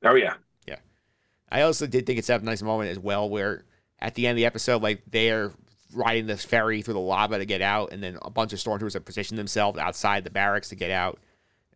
Oh 0.04 0.16
yeah, 0.16 0.36
yeah, 0.68 0.78
I 1.52 1.62
also 1.62 1.88
did 1.88 2.06
think 2.06 2.20
it's 2.20 2.30
a 2.30 2.39
nice 2.39 2.62
moment 2.62 2.92
as 2.92 3.00
well 3.00 3.30
where 3.30 3.66
at 4.00 4.16
the 4.16 4.28
end 4.28 4.36
of 4.36 4.38
the 4.38 4.46
episode, 4.46 4.82
like 4.82 5.04
they're 5.08 5.52
riding 5.94 6.28
this 6.28 6.46
ferry 6.46 6.82
through 6.82 6.96
the 6.96 7.00
lava 7.00 7.38
to 7.38 7.46
get 7.46 7.62
out, 7.62 7.92
and 7.92 8.02
then 8.02 8.18
a 8.22 8.30
bunch 8.30 8.54
of 8.54 8.60
stormtroopers 8.60 8.94
have 8.94 9.06
positioned 9.06 9.38
themselves 9.38 9.80
outside 9.80 10.24
the 10.24 10.30
barracks 10.30 10.70
to 10.70 10.76
get 10.76 10.92
out. 10.92 11.20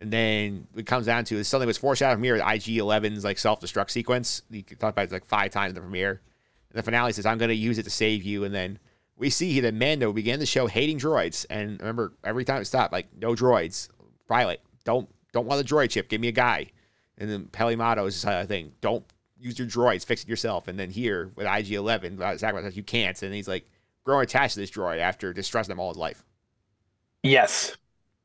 And 0.01 0.11
then 0.11 0.67
it 0.75 0.85
comes 0.85 1.05
down 1.05 1.23
to 1.25 1.43
something 1.43 1.67
was 1.67 1.77
foreshadowed 1.77 2.23
here, 2.23 2.35
IG 2.35 2.77
11's 2.77 3.23
like 3.23 3.37
self 3.37 3.61
destruct 3.61 3.91
sequence. 3.91 4.41
You 4.49 4.63
talk 4.63 4.91
about 4.93 5.05
it 5.05 5.11
like 5.11 5.25
five 5.25 5.51
times 5.51 5.69
in 5.69 5.75
the 5.75 5.81
premiere. 5.81 6.21
And 6.69 6.79
the 6.79 6.83
finale 6.83 7.13
says, 7.13 7.25
I'm 7.25 7.37
going 7.37 7.49
to 7.49 7.55
use 7.55 7.77
it 7.77 7.83
to 7.83 7.89
save 7.89 8.23
you. 8.23 8.43
And 8.43 8.53
then 8.53 8.79
we 9.15 9.29
see 9.29 9.53
here 9.53 9.61
that 9.63 9.73
Mando 9.73 10.11
began 10.11 10.39
the 10.39 10.45
show 10.45 10.67
hating 10.67 10.99
droids. 10.99 11.45
And 11.49 11.79
remember, 11.79 12.13
every 12.23 12.43
time 12.43 12.61
it 12.61 12.65
stopped, 12.65 12.91
like, 12.91 13.07
no 13.17 13.33
droids. 13.33 13.89
Pilot, 14.27 14.59
don't 14.83 15.07
don't 15.31 15.45
want 15.45 15.65
the 15.65 15.75
droid 15.75 15.91
chip. 15.91 16.09
Give 16.09 16.19
me 16.19 16.29
a 16.29 16.33
guy. 16.33 16.71
And 17.17 17.29
then 17.29 17.45
Peli 17.45 17.75
Motto 17.75 18.05
is 18.05 18.15
this 18.15 18.25
other 18.25 18.45
thing. 18.45 18.73
Don't 18.81 19.05
use 19.37 19.59
your 19.59 19.67
droids, 19.67 20.05
fix 20.05 20.23
it 20.23 20.29
yourself. 20.29 20.67
And 20.67 20.79
then 20.79 20.89
here 20.89 21.31
with 21.35 21.45
IG 21.45 21.73
Eleven, 21.73 22.21
uh, 22.21 22.37
Sacrifice, 22.37 22.75
you 22.75 22.83
can't. 22.83 23.21
And 23.21 23.33
he's 23.33 23.47
like 23.47 23.69
growing 24.05 24.23
attached 24.23 24.53
to 24.53 24.59
this 24.61 24.71
droid 24.71 24.99
after 24.99 25.33
distressing 25.33 25.71
him 25.71 25.79
all 25.79 25.89
his 25.89 25.97
life. 25.97 26.23
Yes, 27.23 27.75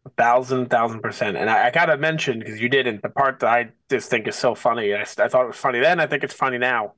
a 0.07 0.11
thousand, 0.11 0.69
thousand 0.69 1.01
percent. 1.01 1.37
And 1.37 1.51
I, 1.51 1.67
I 1.69 1.71
gotta 1.71 1.97
mention 1.97 2.39
because 2.39 2.61
you 2.61 2.69
didn't 2.69 3.03
the 3.03 3.09
part 3.09 3.41
that 3.41 3.49
I 3.49 3.71
just 3.89 4.11
think 4.11 4.29
is 4.29 4.37
so 4.37 4.55
funny. 4.55 4.95
I, 4.95 5.03
I 5.03 5.05
thought 5.05 5.45
it 5.45 5.49
was 5.49 5.57
funny 5.57 5.81
then. 5.81 6.01
I 6.01 6.07
think 6.07 6.23
it's 6.23 6.35
funny 6.35 6.59
now. 6.59 6.95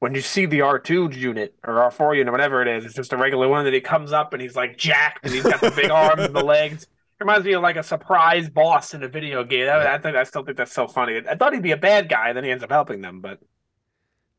When 0.00 0.14
you 0.14 0.20
see 0.20 0.46
the 0.46 0.62
R 0.62 0.78
two 0.78 1.10
unit 1.12 1.54
or 1.64 1.80
R 1.80 1.90
four 1.90 2.14
unit, 2.14 2.32
whatever 2.32 2.60
it 2.62 2.68
is, 2.68 2.84
it's 2.84 2.94
just 2.94 3.12
a 3.12 3.16
regular 3.16 3.48
one 3.48 3.64
that 3.64 3.74
he 3.74 3.80
comes 3.80 4.12
up 4.12 4.32
and 4.32 4.42
he's 4.42 4.56
like 4.56 4.76
jacked 4.76 5.24
and 5.24 5.32
he's 5.32 5.44
got 5.44 5.60
the 5.60 5.70
big 5.70 5.90
arms 5.92 6.22
and 6.22 6.34
the 6.34 6.44
legs. 6.44 6.82
It 6.84 6.88
reminds 7.20 7.46
me 7.46 7.52
of 7.52 7.62
like 7.62 7.76
a 7.76 7.82
surprise 7.82 8.50
boss 8.50 8.92
in 8.92 9.02
a 9.02 9.08
video 9.08 9.44
game. 9.44 9.68
I, 9.68 9.94
I 9.94 9.98
think 9.98 10.16
I 10.16 10.24
still 10.24 10.44
think 10.44 10.56
that's 10.56 10.72
so 10.72 10.88
funny. 10.88 11.20
I 11.28 11.36
thought 11.36 11.52
he'd 11.54 11.62
be 11.62 11.70
a 11.72 11.76
bad 11.76 12.08
guy, 12.08 12.28
and 12.28 12.36
then 12.36 12.44
he 12.44 12.50
ends 12.50 12.64
up 12.64 12.70
helping 12.70 13.00
them, 13.02 13.20
but 13.20 13.40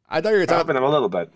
I 0.10 0.22
thought 0.22 0.34
you 0.34 0.40
were 0.40 0.46
talking. 0.46 0.58
helping 0.58 0.76
them 0.76 0.84
a 0.84 0.90
little 0.90 1.10
bit. 1.10 1.32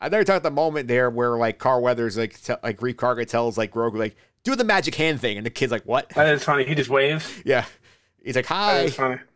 I 0.00 0.08
never 0.08 0.32
were 0.32 0.38
the 0.38 0.50
moment 0.50 0.88
there 0.88 1.10
where 1.10 1.36
like 1.36 1.58
Carl 1.58 1.82
Weathers 1.82 2.16
like 2.16 2.40
te- 2.40 2.54
like 2.62 2.78
Greef 2.78 2.94
Karga 2.94 3.26
tells 3.26 3.58
like 3.58 3.72
Grogu 3.72 3.98
like 3.98 4.16
do 4.44 4.54
the 4.54 4.64
magic 4.64 4.94
hand 4.94 5.20
thing, 5.20 5.36
and 5.36 5.44
the 5.44 5.50
kid's 5.50 5.72
like 5.72 5.84
what? 5.84 6.08
That 6.10 6.28
is 6.28 6.44
funny. 6.44 6.64
He 6.64 6.74
just 6.74 6.90
waves. 6.90 7.30
yeah, 7.44 7.64
he's 8.22 8.36
like 8.36 8.46
hi. 8.46 8.88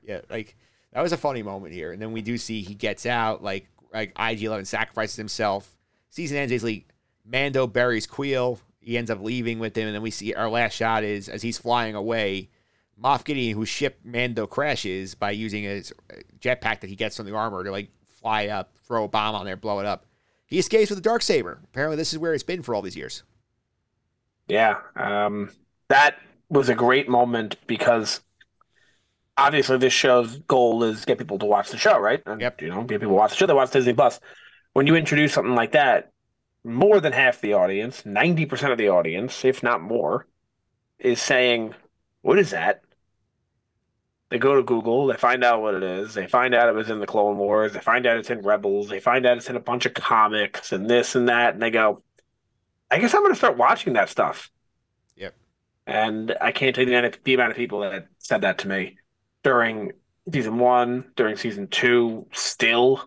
Yeah, 0.07 0.21
like 0.31 0.57
that 0.93 1.03
was 1.03 1.13
a 1.13 1.17
funny 1.17 1.43
moment 1.43 1.75
here. 1.75 1.93
And 1.93 2.01
then 2.01 2.13
we 2.13 2.23
do 2.23 2.39
see 2.39 2.63
he 2.63 2.75
gets 2.75 3.07
out, 3.07 3.43
like 3.43 3.69
like 3.93 4.13
IG 4.19 4.45
Eleven 4.45 4.65
sacrifices 4.65 5.17
himself. 5.17 5.77
Season 6.11 6.37
ends 6.37 6.53
basically 6.53 6.87
Mando 7.25 7.67
buries 7.67 8.07
Kuiil. 8.07 8.59
He 8.81 8.99
ends 8.99 9.11
up 9.11 9.21
leaving 9.21 9.59
with 9.59 9.77
him, 9.77 9.87
and 9.87 9.95
then 9.95 10.03
we 10.03 10.11
see 10.11 10.35
our 10.35 10.49
last 10.49 10.75
shot 10.75 11.05
is 11.05 11.29
as 11.29 11.43
he's 11.43 11.59
flying 11.59 11.95
away. 11.95 12.51
Moff 13.03 13.25
Gideon, 13.25 13.57
whose 13.57 13.69
ship 13.69 13.99
Mando 14.05 14.47
crashes 14.47 15.15
by 15.15 15.33
using 15.33 15.65
his 15.65 15.93
uh, 16.11 16.17
jetpack 16.39 16.81
that 16.81 16.91
he 16.91 16.95
gets 16.95 17.17
from 17.17 17.27
the 17.27 17.35
armor 17.35 17.65
to 17.65 17.71
like 17.71 17.89
fly 18.21 18.49
up, 18.49 18.75
throw 18.85 19.05
a 19.05 19.09
bomb 19.09 19.35
on 19.35 19.45
there, 19.45 19.57
blow 19.57 19.81
it 19.81 19.87
up. 19.87 20.07
He 20.53 20.59
escapes 20.59 20.91
with 20.91 20.99
a 20.99 21.03
dark 21.03 21.23
saber. 21.23 21.61
Apparently, 21.65 21.97
this 21.97 22.13
is 22.13 22.19
where 22.19 22.35
it's 22.35 22.43
been 22.43 22.63
for 22.63 22.75
all 22.75 22.83
these 22.83 22.95
years. 22.95 23.23
Yeah, 24.49 24.81
um, 24.97 25.51
that 25.89 26.19
was 26.51 26.69
a 26.69 26.75
great 26.75 27.09
moment 27.09 27.57
because 27.67 28.21
obviously 29.39 29.79
this 29.79 29.95
show's 29.95 30.41
goal 30.41 30.85
is 30.85 31.07
get 31.07 31.17
people 31.17 31.39
to 31.39 31.47
watch 31.47 31.71
the 31.71 31.79
show, 31.79 31.99
right? 31.99 32.23
And, 32.27 32.39
Yep. 32.39 32.61
You 32.61 32.69
know, 32.69 32.83
get 32.83 33.01
people 33.01 33.15
to 33.15 33.19
watch 33.19 33.31
the 33.31 33.37
show. 33.37 33.47
They 33.47 33.55
watch 33.55 33.71
Disney 33.71 33.95
Plus. 33.95 34.21
When 34.75 34.87
you 34.87 34.95
introduce 34.95 35.33
something 35.33 35.55
like 35.55 35.73
that, 35.73 36.13
more 36.65 37.01
than 37.01 37.15
half 37.15 37.41
the 37.41 37.55
audience, 37.55 38.05
ninety 38.05 38.45
percent 38.45 38.73
of 38.73 38.79
the 38.79 38.91
audience, 38.91 39.47
if 39.47 39.63
not 39.63 39.81
more, 39.81 40.27
is 40.99 41.19
saying, 41.19 41.75
"What 42.21 42.39
is 42.39 42.51
that?" 42.51 42.83
They 44.33 44.39
go 44.39 44.57
to 44.57 44.63
Google, 44.63 45.09
they 45.09 45.17
find 45.19 45.45
out 45.45 45.61
what 45.61 45.75
it 45.75 45.83
is, 45.83 46.15
they 46.15 46.27
find 46.27 46.55
out 46.55 46.67
it 46.67 46.75
was 46.75 46.89
in 46.89 47.01
the 47.01 47.07
Clone 47.07 47.37
Wars, 47.37 47.75
they 47.75 47.81
find 47.81 48.07
out 48.07 48.17
it's 48.17 48.31
in 48.31 48.41
Rebels, 48.41 48.89
they 48.89 48.99
find 48.99 49.27
out 49.27 49.37
it's 49.37 49.51
in 49.51 49.57
a 49.57 49.61
bunch 49.61 49.85
of 49.85 49.93
comics 49.93 50.73
and 50.73 50.89
this 50.89 51.15
and 51.15 51.29
that, 51.29 51.53
and 51.53 51.63
they 51.63 51.71
go, 51.71 52.03
I 52.91 52.99
guess 52.99 53.13
I'm 53.13 53.21
going 53.21 53.35
to 53.35 53.37
start 53.37 53.59
watching 53.59 53.93
that 53.93 54.09
stuff. 54.09 54.51
Yep. 55.17 55.35
And 55.87 56.35
I 56.41 56.51
can't 56.51 56.75
tell 56.75 56.85
you 56.85 56.87
the 56.87 56.97
amount 56.97 57.15
of- 57.15 57.23
the 57.25 57.35
amount 57.35 57.51
of 57.51 57.59
people 57.59 57.81
that 57.81 58.07
said 58.17 58.41
that 58.41 58.57
to 58.61 58.69
me 58.69 58.97
during 59.43 59.93
season 60.33 60.59
one, 60.59 61.13
during 61.15 61.37
season 61.37 61.69
two, 61.69 62.27
still 62.33 63.05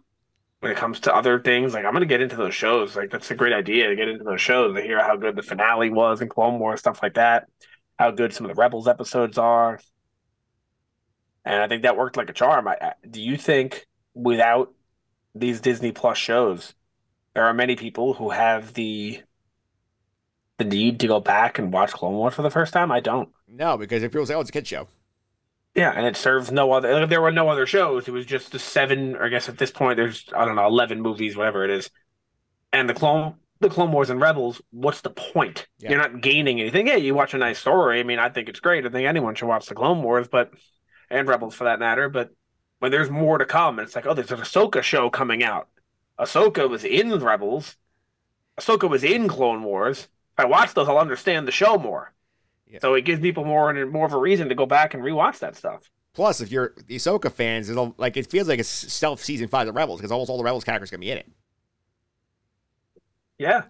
when 0.60 0.72
it 0.72 0.78
comes 0.78 1.00
to 1.00 1.16
other 1.16 1.40
things. 1.40 1.74
Like, 1.74 1.86
I'm 1.86 1.92
going 1.92 2.02
to 2.02 2.08
get 2.08 2.22
into 2.22 2.36
those 2.36 2.54
shows. 2.54 2.96
Like, 2.96 3.10
that's 3.10 3.32
a 3.32 3.36
great 3.36 3.54
idea 3.54 3.88
to 3.88 3.96
get 3.96 4.10
into 4.10 4.26
those 4.26 4.42
shows 4.42 4.76
to 4.76 4.82
hear 4.84 5.02
how 5.02 5.16
good 5.16 5.36
the 5.36 5.42
finale 5.42 5.90
was 5.90 6.22
in 6.22 6.30
Clone 6.30 6.60
Wars, 6.60 6.82
stuff 6.82 7.00
like 7.02 7.16
that, 7.16 7.48
how 7.98 8.12
good 8.12 8.32
some 8.32 8.46
of 8.46 8.56
the 8.56 8.62
Rebels 8.62 8.88
episodes 8.88 9.40
are. 9.40 9.80
And 11.46 11.62
I 11.62 11.68
think 11.68 11.84
that 11.84 11.98
worked 11.98 12.18
like 12.18 12.30
a 12.30 12.34
charm. 12.34 12.68
I, 12.68 12.78
I, 12.82 12.94
do 13.10 13.22
you 13.22 13.38
think 13.38 13.86
without 14.14 14.74
these 15.36 15.62
Disney 15.62 15.92
Plus 15.92 16.18
shows, 16.18 16.74
there 17.34 17.46
are 17.46 17.54
many 17.54 17.76
people 17.76 18.14
who 18.14 18.32
have 18.32 18.74
the 18.74 19.22
the 20.58 20.66
need 20.66 21.02
to 21.02 21.08
go 21.08 21.20
back 21.20 21.60
and 21.60 21.72
watch 21.72 21.92
Clone 21.92 22.14
Wars 22.14 22.34
for 22.34 22.42
the 22.42 22.50
first 22.50 22.74
time? 22.74 22.92
I 22.92 23.00
don't. 23.00 23.30
No, 23.48 23.78
because 23.78 24.02
if 24.04 24.12
people 24.12 24.26
say, 24.26 24.34
"Oh, 24.34 24.40
it's 24.40 24.50
a 24.50 24.54
kid 24.54 24.66
show," 24.66 24.88
Yeah, 25.76 25.92
and 25.92 26.06
it 26.06 26.16
serves 26.16 26.52
no 26.52 26.72
other. 26.72 26.90
If 27.04 27.10
there 27.10 27.22
were 27.22 27.32
no 27.32 27.50
other 27.50 27.66
shows, 27.66 28.08
it 28.08 28.12
was 28.12 28.26
just 28.26 28.54
the 28.54 28.60
seven. 28.60 29.16
Or 29.18 29.26
I 29.26 29.30
guess 29.30 29.50
at 29.50 29.58
this 29.58 29.72
point, 29.72 29.98
there's 29.98 30.26
I 30.36 30.46
don't 30.46 30.56
know, 30.56 30.66
eleven 30.66 31.02
movies, 31.02 31.36
whatever 31.36 31.66
it 31.66 31.70
is, 31.70 31.90
and 32.72 32.90
the 32.90 32.94
Clone 32.94 33.36
the 33.60 33.70
Clone 33.70 33.92
Wars 33.92 34.10
and 34.10 34.22
Rebels. 34.22 34.62
What's 34.72 35.02
the 35.02 35.10
point? 35.10 35.68
Yeah. 35.80 35.92
You're 35.92 36.00
not 36.00 36.22
gaining 36.22 36.62
anything. 36.62 36.88
Yeah, 36.88 36.96
you 36.96 37.14
watch 37.14 37.34
a 37.34 37.38
nice 37.38 37.60
story. 37.60 38.00
I 38.00 38.04
mean, 38.04 38.20
I 38.20 38.30
think 38.30 38.48
it's 38.48 38.62
great. 38.62 38.86
I 38.86 38.90
think 38.90 39.06
anyone 39.06 39.36
should 39.36 39.48
watch 39.48 39.66
the 39.68 39.76
Clone 39.76 40.02
Wars, 40.02 40.30
but 40.30 40.52
and 41.10 41.28
Rebels 41.28 41.56
for 41.56 41.66
that 41.66 41.80
matter. 41.80 42.10
But 42.10 42.32
when 42.80 42.92
there's 42.92 43.10
more 43.10 43.38
to 43.38 43.46
come, 43.46 43.80
it's 43.80 43.96
like, 43.96 44.06
oh, 44.06 44.14
there's 44.14 44.32
an 44.32 44.40
Ahsoka 44.40 44.82
show 44.84 45.10
coming 45.10 45.44
out. 45.44 45.70
Ahsoka 46.20 46.70
was 46.70 46.84
in 46.84 47.12
Rebels. 47.20 47.78
Ahsoka 48.60 48.90
was 48.90 49.04
in 49.04 49.28
Clone 49.28 49.64
Wars. 49.64 50.02
If 50.38 50.40
I 50.40 50.46
watch 50.46 50.74
those, 50.74 50.90
I'll 50.90 50.98
understand 51.00 51.48
the 51.48 51.52
show 51.52 51.78
more. 51.78 52.14
Yeah. 52.68 52.80
So 52.82 52.94
it 52.96 53.06
gives 53.06 53.22
people 53.22 53.46
more 53.46 53.70
and 53.70 53.92
more 53.92 54.06
of 54.06 54.14
a 54.14 54.20
reason 54.20 54.50
to 54.50 54.56
go 54.56 54.66
back 54.66 54.94
and 54.94 55.04
rewatch 55.04 55.40
that 55.40 55.56
stuff. 55.56 55.90
plus 56.14 56.42
if 56.42 56.52
you're 56.52 56.74
the 56.88 56.96
Ahsoka 56.96 57.32
fans, 57.32 57.70
it'll 57.70 57.94
like 57.98 58.18
it 58.18 58.28
feels 58.30 58.48
like 58.48 58.60
it's 58.60 58.70
self 58.70 59.22
season 59.24 59.48
five 59.48 59.68
of 59.68 59.76
Rebels 59.76 60.00
because 60.00 60.12
almost 60.12 60.30
all 60.30 60.38
the 60.38 60.44
Rebels 60.44 60.64
characters 60.64 60.92
gonna 60.92 61.02
be 61.02 61.12
in 61.12 61.18
it. 61.18 61.28
Yeah, 63.38 63.64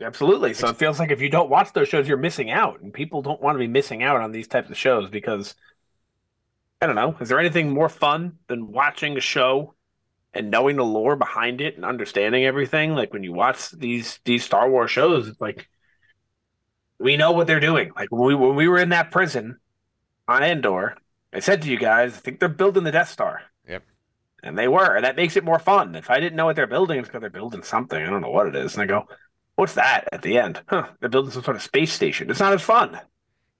absolutely. 0.00 0.54
So 0.54 0.68
it 0.70 0.76
feels 0.78 0.98
like 1.00 1.10
if 1.12 1.20
you 1.22 1.30
don't 1.30 1.50
watch 1.50 1.72
those 1.72 1.88
shows, 1.88 2.08
you're 2.08 2.18
missing 2.18 2.50
out, 2.50 2.80
and 2.82 2.92
people 2.94 3.22
don't 3.22 3.42
want 3.42 3.56
to 3.56 3.60
be 3.60 3.68
missing 3.68 4.02
out 4.02 4.20
on 4.20 4.32
these 4.32 4.48
types 4.48 4.70
of 4.70 4.78
shows 4.78 5.10
because 5.10 5.54
I 6.80 6.86
don't 6.86 6.96
know. 6.96 7.16
Is 7.20 7.28
there 7.28 7.40
anything 7.40 7.70
more 7.70 7.88
fun 7.88 8.38
than 8.48 8.70
watching 8.70 9.16
a 9.16 9.20
show 9.20 9.74
and 10.34 10.50
knowing 10.50 10.76
the 10.76 10.84
lore 10.84 11.16
behind 11.16 11.60
it 11.60 11.76
and 11.76 11.84
understanding 11.84 12.44
everything? 12.44 12.94
Like 12.94 13.12
when 13.12 13.22
you 13.22 13.32
watch 13.32 13.70
these 13.70 14.20
these 14.24 14.44
Star 14.44 14.68
Wars 14.68 14.90
shows, 14.90 15.28
it's 15.28 15.40
like 15.40 15.68
we 16.98 17.16
know 17.16 17.32
what 17.32 17.46
they're 17.46 17.60
doing. 17.60 17.92
Like 17.96 18.12
when 18.12 18.26
we 18.26 18.34
when 18.34 18.56
we 18.56 18.68
were 18.68 18.78
in 18.78 18.90
that 18.90 19.10
prison 19.10 19.58
on 20.28 20.42
Endor, 20.42 20.96
I 21.32 21.40
said 21.40 21.62
to 21.62 21.68
you 21.68 21.78
guys, 21.78 22.14
I 22.14 22.18
think 22.18 22.40
they're 22.40 22.48
building 22.48 22.84
the 22.84 22.92
Death 22.92 23.10
Star. 23.10 23.42
Yep. 23.68 23.82
And 24.42 24.58
they 24.58 24.68
were. 24.68 24.94
And 24.94 25.04
that 25.04 25.16
makes 25.16 25.36
it 25.36 25.44
more 25.44 25.58
fun. 25.58 25.94
If 25.94 26.10
I 26.10 26.20
didn't 26.20 26.36
know 26.36 26.46
what 26.46 26.56
they're 26.56 26.66
building, 26.66 26.98
it's 26.98 27.08
because 27.08 27.20
they're 27.20 27.30
building 27.30 27.62
something. 27.62 28.00
I 28.00 28.08
don't 28.08 28.20
know 28.20 28.30
what 28.30 28.46
it 28.46 28.56
is. 28.56 28.74
And 28.74 28.82
I 28.82 28.86
go, 28.86 29.08
what's 29.56 29.74
that 29.74 30.08
at 30.12 30.22
the 30.22 30.38
end? 30.38 30.62
Huh, 30.68 30.88
they're 31.00 31.08
building 31.08 31.32
some 31.32 31.42
sort 31.42 31.56
of 31.56 31.62
space 31.62 31.92
station. 31.92 32.30
It's 32.30 32.40
not 32.40 32.52
as 32.52 32.62
fun. 32.62 33.00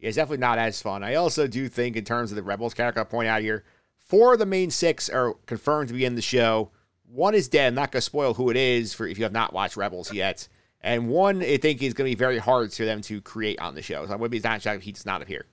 It's 0.01 0.17
definitely 0.17 0.39
not 0.39 0.59
as 0.59 0.81
fun. 0.83 1.03
I 1.03 1.15
also 1.15 1.47
do 1.47 1.69
think, 1.69 1.97
in 1.97 2.05
terms 2.05 2.31
of 2.31 2.37
the 2.37 2.43
Rebels 2.43 2.75
character, 2.75 3.01
I'll 3.01 3.07
point 3.07 3.29
out 3.29 3.41
here, 3.43 3.65
four 3.99 4.35
of 4.35 4.39
the 4.39 4.47
main 4.47 4.71
six 4.71 5.09
are 5.09 5.35
confirmed 5.47 5.89
to 5.89 5.95
be 5.95 6.05
in 6.05 6.15
the 6.15 6.23
show. 6.23 6.71
One 7.09 7.35
is 7.35 7.49
dead. 7.49 7.69
I'm 7.69 7.75
not 7.77 7.93
going 7.93 7.99
to 8.01 8.03
spoil 8.05 8.35
who 8.35 8.51
it 8.51 8.57
is 8.57 8.93
for 8.93 9.07
if 9.07 9.17
you 9.19 9.25
have 9.25 9.33
not 9.33 9.53
watched 9.53 9.77
Rebels 9.77 10.13
yet. 10.13 10.49
And 10.83 11.09
one, 11.09 11.43
I 11.43 11.57
think, 11.57 11.83
is 11.83 11.95
going 11.95 12.11
to 12.11 12.15
be 12.17 12.19
very 12.19 12.39
hard 12.39 12.73
for 12.73 12.85
them 12.85 13.01
to 13.03 13.21
create 13.23 13.59
on 13.59 13.75
the 13.75 13.83
show. 13.83 14.07
So 14.07 14.13
I 14.13 14.17
would 14.17 14.31
be 14.31 14.39
not 14.41 14.61
shocked 14.63 14.77
if 14.79 14.83
he 14.83 14.93
does 14.93 15.07
not 15.07 15.23
appear. 15.23 15.47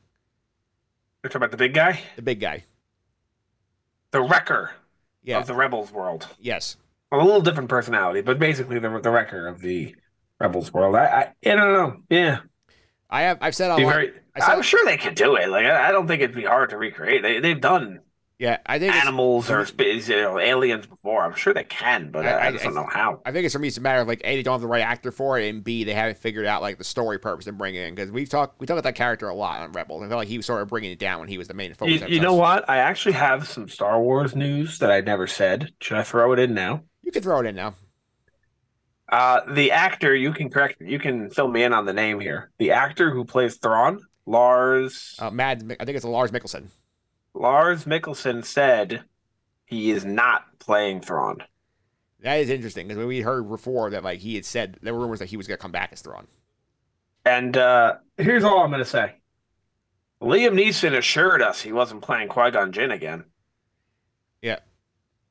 You're 1.23 1.29
talking 1.29 1.37
about 1.39 1.51
the 1.51 1.57
big 1.57 1.73
guy? 1.73 2.01
The 2.17 2.21
big 2.21 2.39
guy. 2.41 2.65
The 4.11 4.21
wrecker 4.21 4.71
Yeah. 5.23 5.39
of 5.39 5.47
the 5.47 5.53
Rebels 5.55 5.91
world. 5.91 6.27
yes. 6.39 6.77
A 7.11 7.17
little 7.17 7.41
different 7.41 7.69
personality, 7.69 8.21
but 8.21 8.39
basically 8.39 8.79
the, 8.79 8.89
the 8.99 9.11
wrecker 9.11 9.47
of 9.47 9.61
the 9.61 9.95
Rebels 10.39 10.73
world. 10.73 10.95
I, 10.95 11.05
I, 11.05 11.21
I 11.51 11.55
don't 11.55 11.73
know. 11.73 11.97
Yeah. 12.09 12.39
I 13.09 13.21
have. 13.21 13.37
I've 13.39 13.55
said 13.55 13.69
online. 13.69 13.87
very, 13.87 14.13
I 14.35 14.53
I'm 14.53 14.61
sure 14.61 14.83
they 14.85 14.97
could 14.97 15.15
do 15.15 15.35
it. 15.35 15.49
Like 15.49 15.65
I, 15.65 15.91
don't 15.91 16.07
think 16.07 16.21
it'd 16.21 16.35
be 16.35 16.43
hard 16.43 16.71
to 16.71 16.77
recreate. 16.77 17.21
They, 17.21 17.39
they've 17.39 17.59
done 17.59 17.99
Yeah, 18.39 18.57
I 18.65 18.79
think 18.79 18.93
animals 18.95 19.49
or 19.49 19.65
you 19.77 20.01
know, 20.21 20.39
aliens 20.39 20.87
before. 20.87 21.23
I'm 21.23 21.35
sure 21.35 21.53
they 21.53 21.63
can, 21.63 22.09
but 22.11 22.25
I, 22.25 22.31
I- 22.31 22.43
I, 22.45 22.47
I- 22.47 22.51
don't 22.51 22.73
know 22.73 22.87
how. 22.91 23.21
I 23.25 23.31
think 23.31 23.45
it's 23.45 23.53
for 23.53 23.59
me. 23.59 23.67
It's 23.67 23.77
a 23.77 23.81
matter 23.81 24.01
of 24.01 24.07
like 24.07 24.21
a 24.23 24.35
they 24.35 24.43
don't 24.43 24.53
have 24.53 24.61
the 24.61 24.67
right 24.67 24.81
actor 24.81 25.11
for 25.11 25.37
it, 25.39 25.47
and 25.49 25.63
b 25.63 25.83
they 25.83 25.93
haven't 25.93 26.17
figured 26.17 26.45
out 26.45 26.61
like 26.61 26.77
the 26.77 26.83
story 26.83 27.19
purpose 27.19 27.45
to 27.45 27.51
bring 27.51 27.75
it 27.75 27.87
in 27.87 27.95
because 27.95 28.11
we've 28.11 28.29
talked 28.29 28.59
we 28.59 28.65
talked 28.65 28.79
about 28.79 28.89
that 28.89 28.95
character 28.95 29.29
a 29.29 29.35
lot 29.35 29.61
on 29.61 29.71
Rebels. 29.71 30.01
I 30.03 30.07
feel 30.07 30.17
like 30.17 30.27
he 30.27 30.37
was 30.37 30.45
sort 30.45 30.61
of 30.61 30.67
bringing 30.67 30.91
it 30.91 30.99
down 30.99 31.19
when 31.19 31.29
he 31.29 31.37
was 31.37 31.47
the 31.47 31.53
main 31.53 31.73
focus. 31.75 32.01
You, 32.01 32.15
you 32.15 32.19
know 32.19 32.33
what? 32.33 32.67
I 32.69 32.77
actually 32.77 33.13
have 33.13 33.47
some 33.47 33.69
Star 33.69 34.01
Wars 34.01 34.35
news 34.35 34.79
that 34.79 34.91
I 34.91 35.01
never 35.01 35.27
said. 35.27 35.71
Should 35.79 35.97
I 35.97 36.03
throw 36.03 36.33
it 36.33 36.39
in 36.39 36.53
now? 36.53 36.83
You 37.03 37.11
can 37.11 37.21
throw 37.21 37.39
it 37.39 37.45
in 37.45 37.55
now. 37.55 37.75
Uh, 39.09 39.41
the 39.53 39.71
actor, 39.71 40.15
you 40.15 40.31
can 40.33 40.49
correct, 40.49 40.81
you 40.81 40.97
can 40.97 41.29
fill 41.29 41.47
me 41.47 41.63
in 41.63 41.73
on 41.73 41.85
the 41.85 41.93
name 41.93 42.19
here. 42.19 42.51
The 42.57 42.71
actor 42.71 43.11
who 43.11 43.25
plays 43.25 43.57
Thrawn, 43.57 43.99
Lars 44.25 45.15
Uh, 45.19 45.29
Mad, 45.31 45.75
I 45.79 45.85
think 45.85 45.95
it's 45.95 46.05
Lars 46.05 46.31
Mikkelsen. 46.31 46.67
Lars 47.33 47.85
Mikkelsen 47.85 48.45
said 48.45 49.03
he 49.65 49.91
is 49.91 50.05
not 50.05 50.59
playing 50.59 51.01
Thrawn. 51.01 51.43
That 52.21 52.35
is 52.35 52.49
interesting 52.49 52.87
because 52.87 53.05
we 53.05 53.21
heard 53.21 53.49
before 53.49 53.89
that 53.89 54.03
like 54.03 54.19
he 54.19 54.35
had 54.35 54.45
said 54.45 54.77
there 54.81 54.93
were 54.93 55.01
rumors 55.01 55.19
that 55.19 55.29
he 55.29 55.37
was 55.37 55.47
going 55.47 55.57
to 55.57 55.61
come 55.61 55.71
back 55.73 55.89
as 55.91 56.01
Thrawn. 56.01 56.27
And 57.25 57.57
uh, 57.57 57.95
here's 58.17 58.43
all 58.43 58.59
I'm 58.63 58.69
going 58.69 58.79
to 58.79 58.85
say: 58.85 59.15
Liam 60.21 60.53
Neeson 60.53 60.97
assured 60.97 61.41
us 61.41 61.61
he 61.61 61.71
wasn't 61.73 62.01
playing 62.01 62.29
Qui 62.29 62.51
Gon 62.51 62.71
Jinn 62.71 62.91
again. 62.91 63.25
Yeah. 64.41 64.59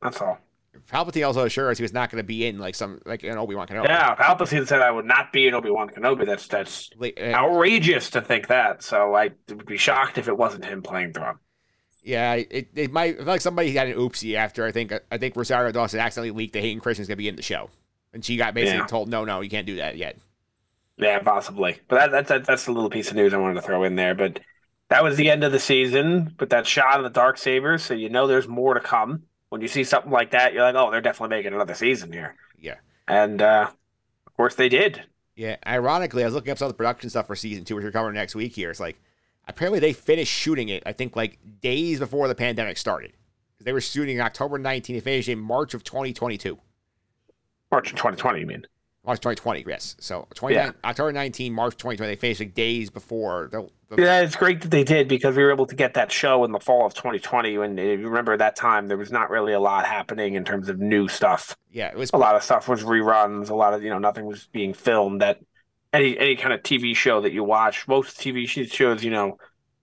that's 0.00 0.20
all. 0.20 0.38
Palpatine 0.90 1.26
also 1.26 1.44
assures 1.44 1.78
he 1.78 1.82
was 1.82 1.92
not 1.92 2.10
going 2.10 2.22
to 2.22 2.26
be 2.26 2.46
in 2.46 2.58
like 2.58 2.74
some 2.74 3.00
like 3.04 3.22
an 3.24 3.36
Obi 3.36 3.54
Wan 3.54 3.66
Kenobi. 3.66 3.84
Yeah, 3.84 4.14
Palpatine 4.14 4.66
said 4.66 4.80
I 4.80 4.90
would 4.90 5.04
not 5.04 5.32
be 5.32 5.46
in 5.46 5.54
Obi 5.54 5.70
Wan 5.70 5.88
Kenobi. 5.88 6.26
That's 6.26 6.46
that's 6.46 6.90
uh, 7.00 7.20
outrageous 7.20 8.10
to 8.10 8.20
think 8.22 8.48
that. 8.48 8.82
So 8.82 9.14
I 9.14 9.30
would 9.48 9.66
be 9.66 9.76
shocked 9.76 10.18
if 10.18 10.28
it 10.28 10.36
wasn't 10.36 10.64
him 10.64 10.82
playing 10.82 11.12
Thrawn. 11.12 11.38
Yeah, 12.02 12.34
it, 12.34 12.68
it 12.74 12.90
might 12.90 13.24
like 13.24 13.40
somebody 13.40 13.72
had 13.72 13.86
an 13.88 13.94
oopsie 13.96 14.34
after 14.34 14.64
I 14.64 14.72
think 14.72 14.92
I 15.10 15.18
think 15.18 15.36
Rosario 15.36 15.70
Dawson 15.72 16.00
accidentally 16.00 16.30
leaked 16.36 16.54
that 16.54 16.62
Hayden 16.62 16.80
Christen's 16.80 17.06
gonna 17.06 17.16
be 17.16 17.28
in 17.28 17.36
the 17.36 17.42
show, 17.42 17.70
and 18.12 18.24
she 18.24 18.36
got 18.36 18.54
basically 18.54 18.80
Yeah. 18.80 18.86
told, 18.86 19.08
no, 19.08 19.24
no, 19.24 19.40
you 19.40 19.50
can't 19.50 19.66
do 19.66 19.76
that 19.76 19.96
yet. 19.96 20.16
Yeah, 20.96 21.18
possibly. 21.20 21.80
But 21.88 21.96
that, 21.96 22.10
that's 22.10 22.28
that, 22.28 22.46
that's 22.46 22.66
a 22.66 22.72
little 22.72 22.90
piece 22.90 23.10
of 23.10 23.16
news 23.16 23.32
I 23.34 23.38
wanted 23.38 23.54
to 23.54 23.62
throw 23.62 23.84
in 23.84 23.94
there. 23.96 24.14
But 24.14 24.40
that 24.88 25.02
was 25.04 25.16
the 25.16 25.30
end 25.30 25.44
of 25.44 25.52
the 25.52 25.58
season. 25.58 26.34
But 26.38 26.50
that 26.50 26.66
shot 26.66 26.96
of 26.98 27.04
the 27.04 27.10
Dark 27.10 27.38
Sabers, 27.38 27.82
so 27.82 27.94
you 27.94 28.08
know 28.08 28.26
there's 28.26 28.48
more 28.48 28.74
to 28.74 28.80
come. 28.80 29.24
When 29.52 29.60
you 29.60 29.68
see 29.68 29.84
something 29.84 30.10
like 30.10 30.30
that, 30.30 30.54
you're 30.54 30.62
like, 30.62 30.74
oh, 30.76 30.90
they're 30.90 31.02
definitely 31.02 31.36
making 31.36 31.52
another 31.52 31.74
season 31.74 32.10
here. 32.10 32.36
Yeah. 32.58 32.76
And 33.06 33.42
uh, 33.42 33.68
of 34.26 34.34
course 34.34 34.54
they 34.54 34.70
did. 34.70 35.02
Yeah, 35.36 35.56
ironically, 35.66 36.22
I 36.22 36.26
was 36.26 36.32
looking 36.32 36.52
up 36.52 36.56
some 36.56 36.68
of 36.68 36.72
the 36.72 36.78
production 36.78 37.10
stuff 37.10 37.26
for 37.26 37.36
season 37.36 37.66
two, 37.66 37.76
which 37.76 37.84
we're 37.84 37.90
covering 37.90 38.14
next 38.14 38.34
week 38.34 38.54
here. 38.54 38.70
It's 38.70 38.80
like 38.80 38.98
apparently 39.46 39.78
they 39.78 39.92
finished 39.92 40.32
shooting 40.32 40.70
it, 40.70 40.82
I 40.86 40.92
think, 40.92 41.16
like 41.16 41.38
days 41.60 41.98
before 41.98 42.28
the 42.28 42.34
pandemic 42.34 42.78
started. 42.78 43.12
They 43.60 43.74
were 43.74 43.82
shooting 43.82 44.16
in 44.16 44.22
October 44.22 44.58
19th, 44.58 44.94
and 44.94 45.02
finished 45.02 45.28
in 45.28 45.38
March 45.38 45.74
of 45.74 45.84
2022. 45.84 46.58
March 47.70 47.90
of 47.90 47.96
2020, 47.96 48.40
you 48.40 48.46
mean? 48.46 48.66
March 49.04 49.18
2020, 49.18 49.64
yes. 49.66 49.96
So 49.98 50.28
29, 50.34 50.64
Yeah. 50.64 50.72
October 50.88 51.12
19, 51.12 51.52
March 51.52 51.74
2020, 51.74 52.12
they 52.12 52.16
finished 52.16 52.40
like 52.40 52.54
days 52.54 52.88
before 52.88 53.48
the, 53.50 53.68
the 53.88 54.00
Yeah, 54.00 54.20
it's 54.20 54.36
great 54.36 54.60
that 54.60 54.70
they 54.70 54.84
did 54.84 55.08
because 55.08 55.36
we 55.36 55.42
were 55.42 55.50
able 55.50 55.66
to 55.66 55.74
get 55.74 55.94
that 55.94 56.12
show 56.12 56.44
in 56.44 56.52
the 56.52 56.60
fall 56.60 56.86
of 56.86 56.94
2020. 56.94 57.58
When 57.58 57.78
if 57.78 57.98
you 57.98 58.08
remember 58.08 58.36
that 58.36 58.54
time, 58.54 58.86
there 58.86 58.96
was 58.96 59.10
not 59.10 59.28
really 59.28 59.54
a 59.54 59.60
lot 59.60 59.86
happening 59.86 60.34
in 60.34 60.44
terms 60.44 60.68
of 60.68 60.78
new 60.78 61.08
stuff. 61.08 61.56
yeah, 61.72 61.88
it 61.88 61.96
was 61.96 62.10
a 62.12 62.16
lot 62.16 62.36
of 62.36 62.44
stuff 62.44 62.68
was 62.68 62.84
reruns. 62.84 63.50
A 63.50 63.54
lot 63.54 63.74
of 63.74 63.82
you 63.82 63.90
know 63.90 63.98
nothing 63.98 64.24
was 64.24 64.48
being 64.52 64.72
filmed. 64.72 65.20
That 65.20 65.38
any 65.92 66.16
any 66.16 66.36
kind 66.36 66.54
of 66.54 66.62
TV 66.62 66.94
show 66.94 67.22
that 67.22 67.32
you 67.32 67.42
watch, 67.42 67.88
most 67.88 68.18
TV 68.20 68.46
shows, 68.46 69.02
you 69.02 69.10
know, 69.10 69.36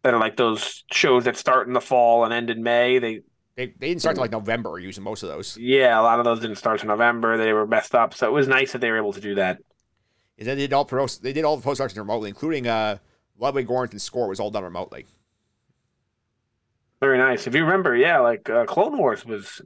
that 0.03 0.13
are 0.13 0.19
like 0.19 0.37
those 0.37 0.85
shows 0.93 1.25
that 1.25 1.35
start 1.35 1.67
in 1.67 1.73
the 1.73 1.81
fall 1.81 2.23
and 2.23 2.33
end 2.33 2.49
in 2.49 2.63
May. 2.63 2.99
They 2.99 3.21
they, 3.59 3.73
they 3.77 3.89
didn't 3.89 3.99
start 3.99 4.15
till 4.15 4.23
like 4.23 4.31
November 4.31 4.79
using 4.79 5.03
most 5.03 5.21
of 5.21 5.29
those. 5.29 5.57
yeah, 5.57 5.99
a 5.99 6.01
lot 6.01 6.19
of 6.19 6.25
those 6.25 6.39
didn't 6.39 6.55
start 6.55 6.81
in 6.81 6.87
November. 6.87 7.37
They 7.37 7.51
were 7.51 7.67
messed 7.67 7.93
up, 7.93 8.13
so 8.13 8.25
it 8.25 8.31
was 8.31 8.47
nice 8.47 8.71
that 8.71 8.79
they 8.79 8.89
were 8.89 8.97
able 8.97 9.11
to 9.13 9.19
do 9.19 9.35
that. 9.35 9.57
Is 10.37 10.45
that 10.47 10.55
they 10.55 10.61
did 10.61 10.73
all 10.73 10.85
pro, 10.85 11.05
they 11.07 11.33
did 11.33 11.43
all 11.43 11.57
the 11.57 11.63
post 11.63 11.79
production 11.79 11.99
remotely, 11.99 12.29
including 12.29 12.67
uh 12.67 12.97
Ludwig 13.37 13.67
Göransson's 13.67 14.03
score 14.03 14.29
was 14.29 14.39
all 14.39 14.49
done 14.51 14.63
remotely. 14.63 15.05
Very 17.01 17.17
nice. 17.17 17.47
If 17.47 17.55
you 17.55 17.63
remember, 17.63 17.95
yeah, 17.95 18.19
like 18.19 18.49
uh, 18.49 18.65
Clone 18.65 18.97
Wars 18.97 19.25
was 19.25 19.61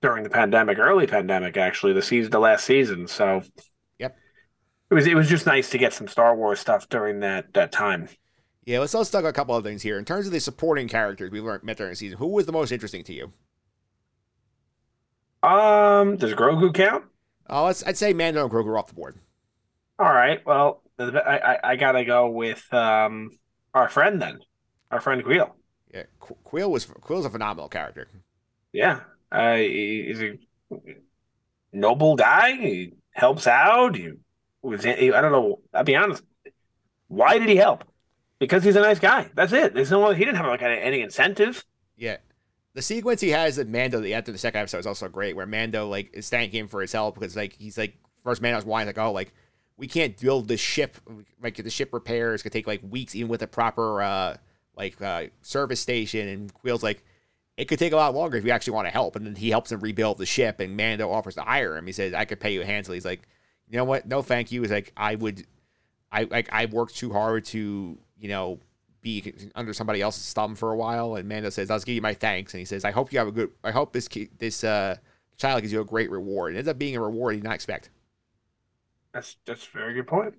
during 0.00 0.22
the 0.24 0.30
pandemic, 0.30 0.78
early 0.78 1.06
pandemic, 1.06 1.56
actually, 1.56 1.92
the 1.92 2.02
season, 2.02 2.30
the 2.30 2.38
last 2.38 2.64
season. 2.64 3.06
So, 3.06 3.42
Yep. 3.98 4.16
it 4.90 4.94
was 4.94 5.06
it 5.06 5.14
was 5.14 5.28
just 5.28 5.46
nice 5.46 5.70
to 5.70 5.78
get 5.78 5.92
some 5.92 6.08
Star 6.08 6.34
Wars 6.36 6.60
stuff 6.60 6.88
during 6.88 7.20
that 7.20 7.52
that 7.54 7.72
time. 7.72 8.08
Yeah, 8.70 8.78
let's 8.78 8.94
let's 8.94 9.10
talk 9.10 9.24
a 9.24 9.32
couple 9.32 9.56
of 9.56 9.64
things 9.64 9.82
here. 9.82 9.98
In 9.98 10.04
terms 10.04 10.26
of 10.26 10.32
the 10.32 10.38
supporting 10.38 10.86
characters 10.86 11.32
we 11.32 11.40
learned 11.40 11.64
met 11.64 11.76
during 11.76 11.90
the 11.90 11.96
season, 11.96 12.18
who 12.18 12.28
was 12.28 12.46
the 12.46 12.52
most 12.52 12.70
interesting 12.70 13.02
to 13.02 13.12
you? 13.12 13.32
Um, 15.42 16.16
does 16.18 16.34
Grogu 16.34 16.72
count? 16.72 17.06
Uh, 17.48 17.64
let's 17.64 17.84
I'd 17.84 17.98
say 17.98 18.12
Mando 18.12 18.44
and 18.44 18.52
Grogu 18.52 18.66
are 18.66 18.78
off 18.78 18.86
the 18.86 18.94
board. 18.94 19.18
All 19.98 20.12
right. 20.12 20.38
Well, 20.46 20.84
I, 21.00 21.04
I, 21.04 21.58
I 21.70 21.76
gotta 21.76 22.04
go 22.04 22.28
with 22.30 22.72
um 22.72 23.30
our 23.74 23.88
friend 23.88 24.22
then, 24.22 24.38
our 24.92 25.00
friend 25.00 25.24
Kuiil. 25.24 25.50
Yeah, 25.92 26.04
Qu- 26.20 26.36
Kuiil 26.46 26.70
was 26.70 26.86
Kuiil's 26.86 27.26
a 27.26 27.30
phenomenal 27.30 27.68
character. 27.68 28.06
Yeah, 28.72 29.00
uh, 29.32 29.56
he- 29.56 30.04
he's 30.06 30.22
a 30.22 30.38
noble 31.72 32.14
guy. 32.14 32.52
He 32.52 32.92
helps 33.10 33.48
out. 33.48 33.96
He 33.96 34.12
was. 34.62 34.84
He, 34.84 35.12
I 35.12 35.20
don't 35.20 35.32
know. 35.32 35.60
I'll 35.74 35.82
be 35.82 35.96
honest. 35.96 36.22
Why 37.08 37.38
did 37.38 37.48
he 37.48 37.56
help? 37.56 37.89
Because 38.40 38.64
he's 38.64 38.74
a 38.74 38.80
nice 38.80 38.98
guy. 38.98 39.30
That's 39.34 39.52
it. 39.52 39.74
There's 39.74 39.90
no. 39.90 40.10
He 40.10 40.24
didn't 40.24 40.38
have 40.38 40.46
like 40.46 40.62
any, 40.62 41.02
incentive. 41.02 41.64
Yeah. 41.96 42.16
The 42.72 42.82
sequence 42.82 43.20
he 43.20 43.28
has 43.30 43.58
at 43.58 43.68
Mando 43.68 43.98
of 43.98 44.02
the 44.02 44.38
second 44.38 44.60
episode 44.60 44.78
is 44.78 44.86
also 44.86 45.08
great, 45.08 45.36
where 45.36 45.46
Mando 45.46 45.86
like 45.88 46.10
is 46.14 46.28
thanking 46.30 46.60
him 46.60 46.68
for 46.68 46.80
his 46.80 46.92
help 46.92 47.14
because 47.14 47.36
like 47.36 47.54
he's 47.58 47.76
like 47.76 47.96
first 48.24 48.42
Mando's 48.42 48.64
whining 48.64 48.86
like 48.86 48.98
oh 48.98 49.12
like 49.12 49.32
we 49.76 49.86
can't 49.86 50.16
build 50.18 50.46
this 50.46 50.60
ship 50.60 50.96
like 51.42 51.56
the 51.56 51.70
ship 51.70 51.92
repairs 51.92 52.42
could 52.42 52.52
take 52.52 52.66
like 52.66 52.80
weeks 52.88 53.14
even 53.14 53.28
with 53.28 53.42
a 53.42 53.46
proper 53.46 54.02
uh 54.02 54.36
like 54.76 55.00
uh 55.02 55.24
service 55.42 55.80
station 55.80 56.28
and 56.28 56.52
Kuiil's 56.54 56.82
like 56.82 57.02
it 57.56 57.66
could 57.66 57.78
take 57.78 57.92
a 57.92 57.96
lot 57.96 58.14
longer 58.14 58.36
if 58.36 58.44
you 58.44 58.50
actually 58.50 58.74
want 58.74 58.86
to 58.86 58.92
help 58.92 59.16
and 59.16 59.26
then 59.26 59.34
he 59.34 59.50
helps 59.50 59.72
him 59.72 59.80
rebuild 59.80 60.18
the 60.18 60.26
ship 60.26 60.60
and 60.60 60.76
Mando 60.76 61.10
offers 61.10 61.34
to 61.34 61.42
hire 61.42 61.76
him 61.76 61.86
he 61.86 61.92
says 61.92 62.14
I 62.14 62.24
could 62.24 62.40
pay 62.40 62.52
you 62.52 62.62
handsomely 62.62 62.96
he's 62.96 63.04
like 63.04 63.26
you 63.68 63.78
know 63.78 63.84
what 63.84 64.06
no 64.06 64.22
thank 64.22 64.52
you 64.52 64.60
he's 64.62 64.70
like 64.70 64.92
I 64.96 65.14
would 65.14 65.46
I 66.12 66.24
like 66.24 66.48
I've 66.52 66.72
worked 66.72 66.96
too 66.96 67.12
hard 67.12 67.44
to 67.46 67.98
you 68.20 68.28
know 68.28 68.58
be 69.02 69.32
under 69.54 69.72
somebody 69.72 70.02
else's 70.02 70.32
thumb 70.32 70.54
for 70.54 70.72
a 70.72 70.76
while. 70.76 71.16
And 71.16 71.28
Mando 71.28 71.50
says, 71.50 71.70
"I'll 71.70 71.80
give 71.80 71.94
you 71.94 72.02
my 72.02 72.14
thanks." 72.14 72.52
And 72.54 72.58
he 72.58 72.64
says, 72.64 72.84
"I 72.84 72.90
hope 72.90 73.12
you 73.12 73.18
have 73.18 73.28
a 73.28 73.32
good. 73.32 73.50
I 73.64 73.70
hope 73.70 73.92
this 73.92 74.08
this 74.38 74.62
uh, 74.62 74.96
child 75.38 75.62
gives 75.62 75.72
you 75.72 75.80
a 75.80 75.84
great 75.84 76.10
reward." 76.10 76.54
It 76.54 76.58
ends 76.58 76.68
up 76.68 76.78
being 76.78 76.96
a 76.96 77.00
reward 77.00 77.34
you 77.34 77.40
did 77.40 77.48
not 77.48 77.54
expect. 77.54 77.90
That's 79.12 79.36
that's 79.44 79.66
a 79.66 79.70
very 79.70 79.94
good 79.94 80.06
point. 80.06 80.34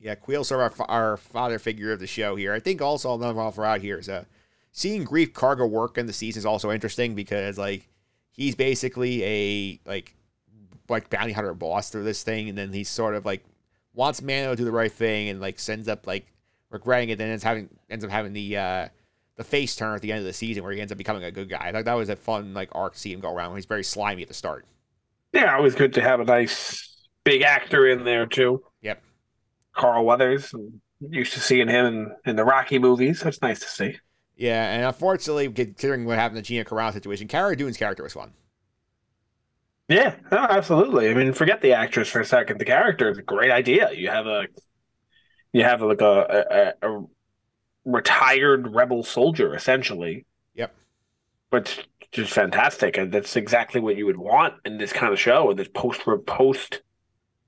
Yeah, 0.00 0.16
Kuiil's 0.16 0.48
sort 0.48 0.60
of 0.60 0.80
our, 0.80 0.86
our 0.90 1.16
father 1.16 1.58
figure 1.58 1.92
of 1.92 2.00
the 2.00 2.06
show 2.06 2.36
here. 2.36 2.52
I 2.52 2.60
think 2.60 2.82
also 2.82 3.14
another 3.14 3.40
offer 3.40 3.64
out 3.64 3.80
here 3.80 3.98
is 3.98 4.08
uh, 4.08 4.24
seeing 4.72 5.06
Greef 5.06 5.32
Karga 5.32 5.68
work 5.68 5.96
in 5.96 6.06
the 6.06 6.12
season 6.12 6.40
is 6.40 6.46
also 6.46 6.70
interesting 6.70 7.14
because 7.14 7.56
like 7.56 7.88
he's 8.30 8.54
basically 8.54 9.24
a 9.24 9.80
like 9.88 10.14
like 10.88 11.08
bounty 11.08 11.32
hunter 11.32 11.54
boss 11.54 11.90
through 11.90 12.04
this 12.04 12.22
thing, 12.22 12.48
and 12.48 12.58
then 12.58 12.72
he's 12.72 12.88
sort 12.88 13.14
of 13.14 13.24
like 13.24 13.44
wants 13.94 14.20
Mando 14.20 14.50
to 14.50 14.56
do 14.56 14.64
the 14.64 14.72
right 14.72 14.92
thing 14.92 15.28
and 15.28 15.40
like 15.40 15.58
sends 15.58 15.88
up 15.88 16.06
like 16.06 16.26
regretting 16.74 17.08
it, 17.08 17.16
then 17.16 17.30
ends 17.30 17.42
having 17.42 17.70
ends 17.88 18.04
up 18.04 18.10
having 18.10 18.34
the 18.34 18.58
uh 18.58 18.88
the 19.36 19.44
face 19.44 19.74
turn 19.74 19.94
at 19.94 20.02
the 20.02 20.12
end 20.12 20.18
of 20.20 20.26
the 20.26 20.32
season 20.32 20.62
where 20.62 20.72
he 20.72 20.80
ends 20.80 20.92
up 20.92 20.98
becoming 20.98 21.24
a 21.24 21.30
good 21.30 21.48
guy. 21.48 21.68
I 21.68 21.72
thought 21.72 21.86
that 21.86 21.94
was 21.94 22.10
a 22.10 22.16
fun 22.16 22.52
like 22.52 22.68
arc 22.72 22.92
to 22.92 22.98
see 22.98 23.12
him 23.12 23.20
go 23.20 23.32
around. 23.32 23.54
He's 23.54 23.64
very 23.64 23.82
slimy 23.82 24.22
at 24.22 24.28
the 24.28 24.34
start. 24.34 24.66
Yeah, 25.32 25.56
always 25.56 25.74
good 25.74 25.94
to 25.94 26.02
have 26.02 26.20
a 26.20 26.24
nice 26.24 27.08
big 27.24 27.42
actor 27.42 27.88
in 27.88 28.04
there 28.04 28.26
too. 28.26 28.62
Yep. 28.82 29.02
Carl 29.72 30.04
Weathers. 30.04 30.52
Used 31.00 31.32
to 31.34 31.40
seeing 31.40 31.68
him 31.68 31.86
in, 31.86 32.12
in 32.24 32.36
the 32.36 32.44
Rocky 32.44 32.78
movies. 32.78 33.20
That's 33.20 33.42
nice 33.42 33.58
to 33.60 33.68
see. 33.68 33.98
Yeah, 34.36 34.72
and 34.72 34.84
unfortunately, 34.84 35.48
considering 35.50 36.06
what 36.06 36.18
happened 36.18 36.42
to 36.42 36.42
Gina 36.42 36.64
Carano 36.64 36.92
situation, 36.92 37.28
Cara 37.28 37.56
Dune's 37.56 37.76
character 37.76 38.02
was 38.02 38.12
fun. 38.12 38.32
Yeah, 39.88 40.16
no, 40.32 40.38
absolutely. 40.38 41.10
I 41.10 41.14
mean, 41.14 41.32
forget 41.34 41.60
the 41.60 41.72
actress 41.72 42.08
for 42.08 42.20
a 42.20 42.24
second. 42.24 42.58
The 42.58 42.64
character 42.64 43.10
is 43.10 43.18
a 43.18 43.22
great 43.22 43.50
idea. 43.50 43.92
You 43.92 44.08
have 44.08 44.26
a, 44.26 44.46
you 45.54 45.62
have 45.62 45.80
like 45.80 46.02
a 46.02 46.74
a, 46.82 46.88
a 46.90 47.04
retired 47.86 48.74
rebel 48.74 49.02
soldier 49.02 49.54
essentially. 49.54 50.26
Yep. 50.54 50.74
But 51.50 51.86
just 52.12 52.32
fantastic, 52.32 52.98
and 52.98 53.10
that's 53.10 53.36
exactly 53.36 53.80
what 53.80 53.96
you 53.96 54.04
would 54.06 54.18
want 54.18 54.54
in 54.64 54.76
this 54.76 54.92
kind 54.92 55.12
of 55.12 55.18
show 55.18 55.50
in 55.50 55.56
this 55.56 55.68
post 55.68 56.02
post 56.26 56.82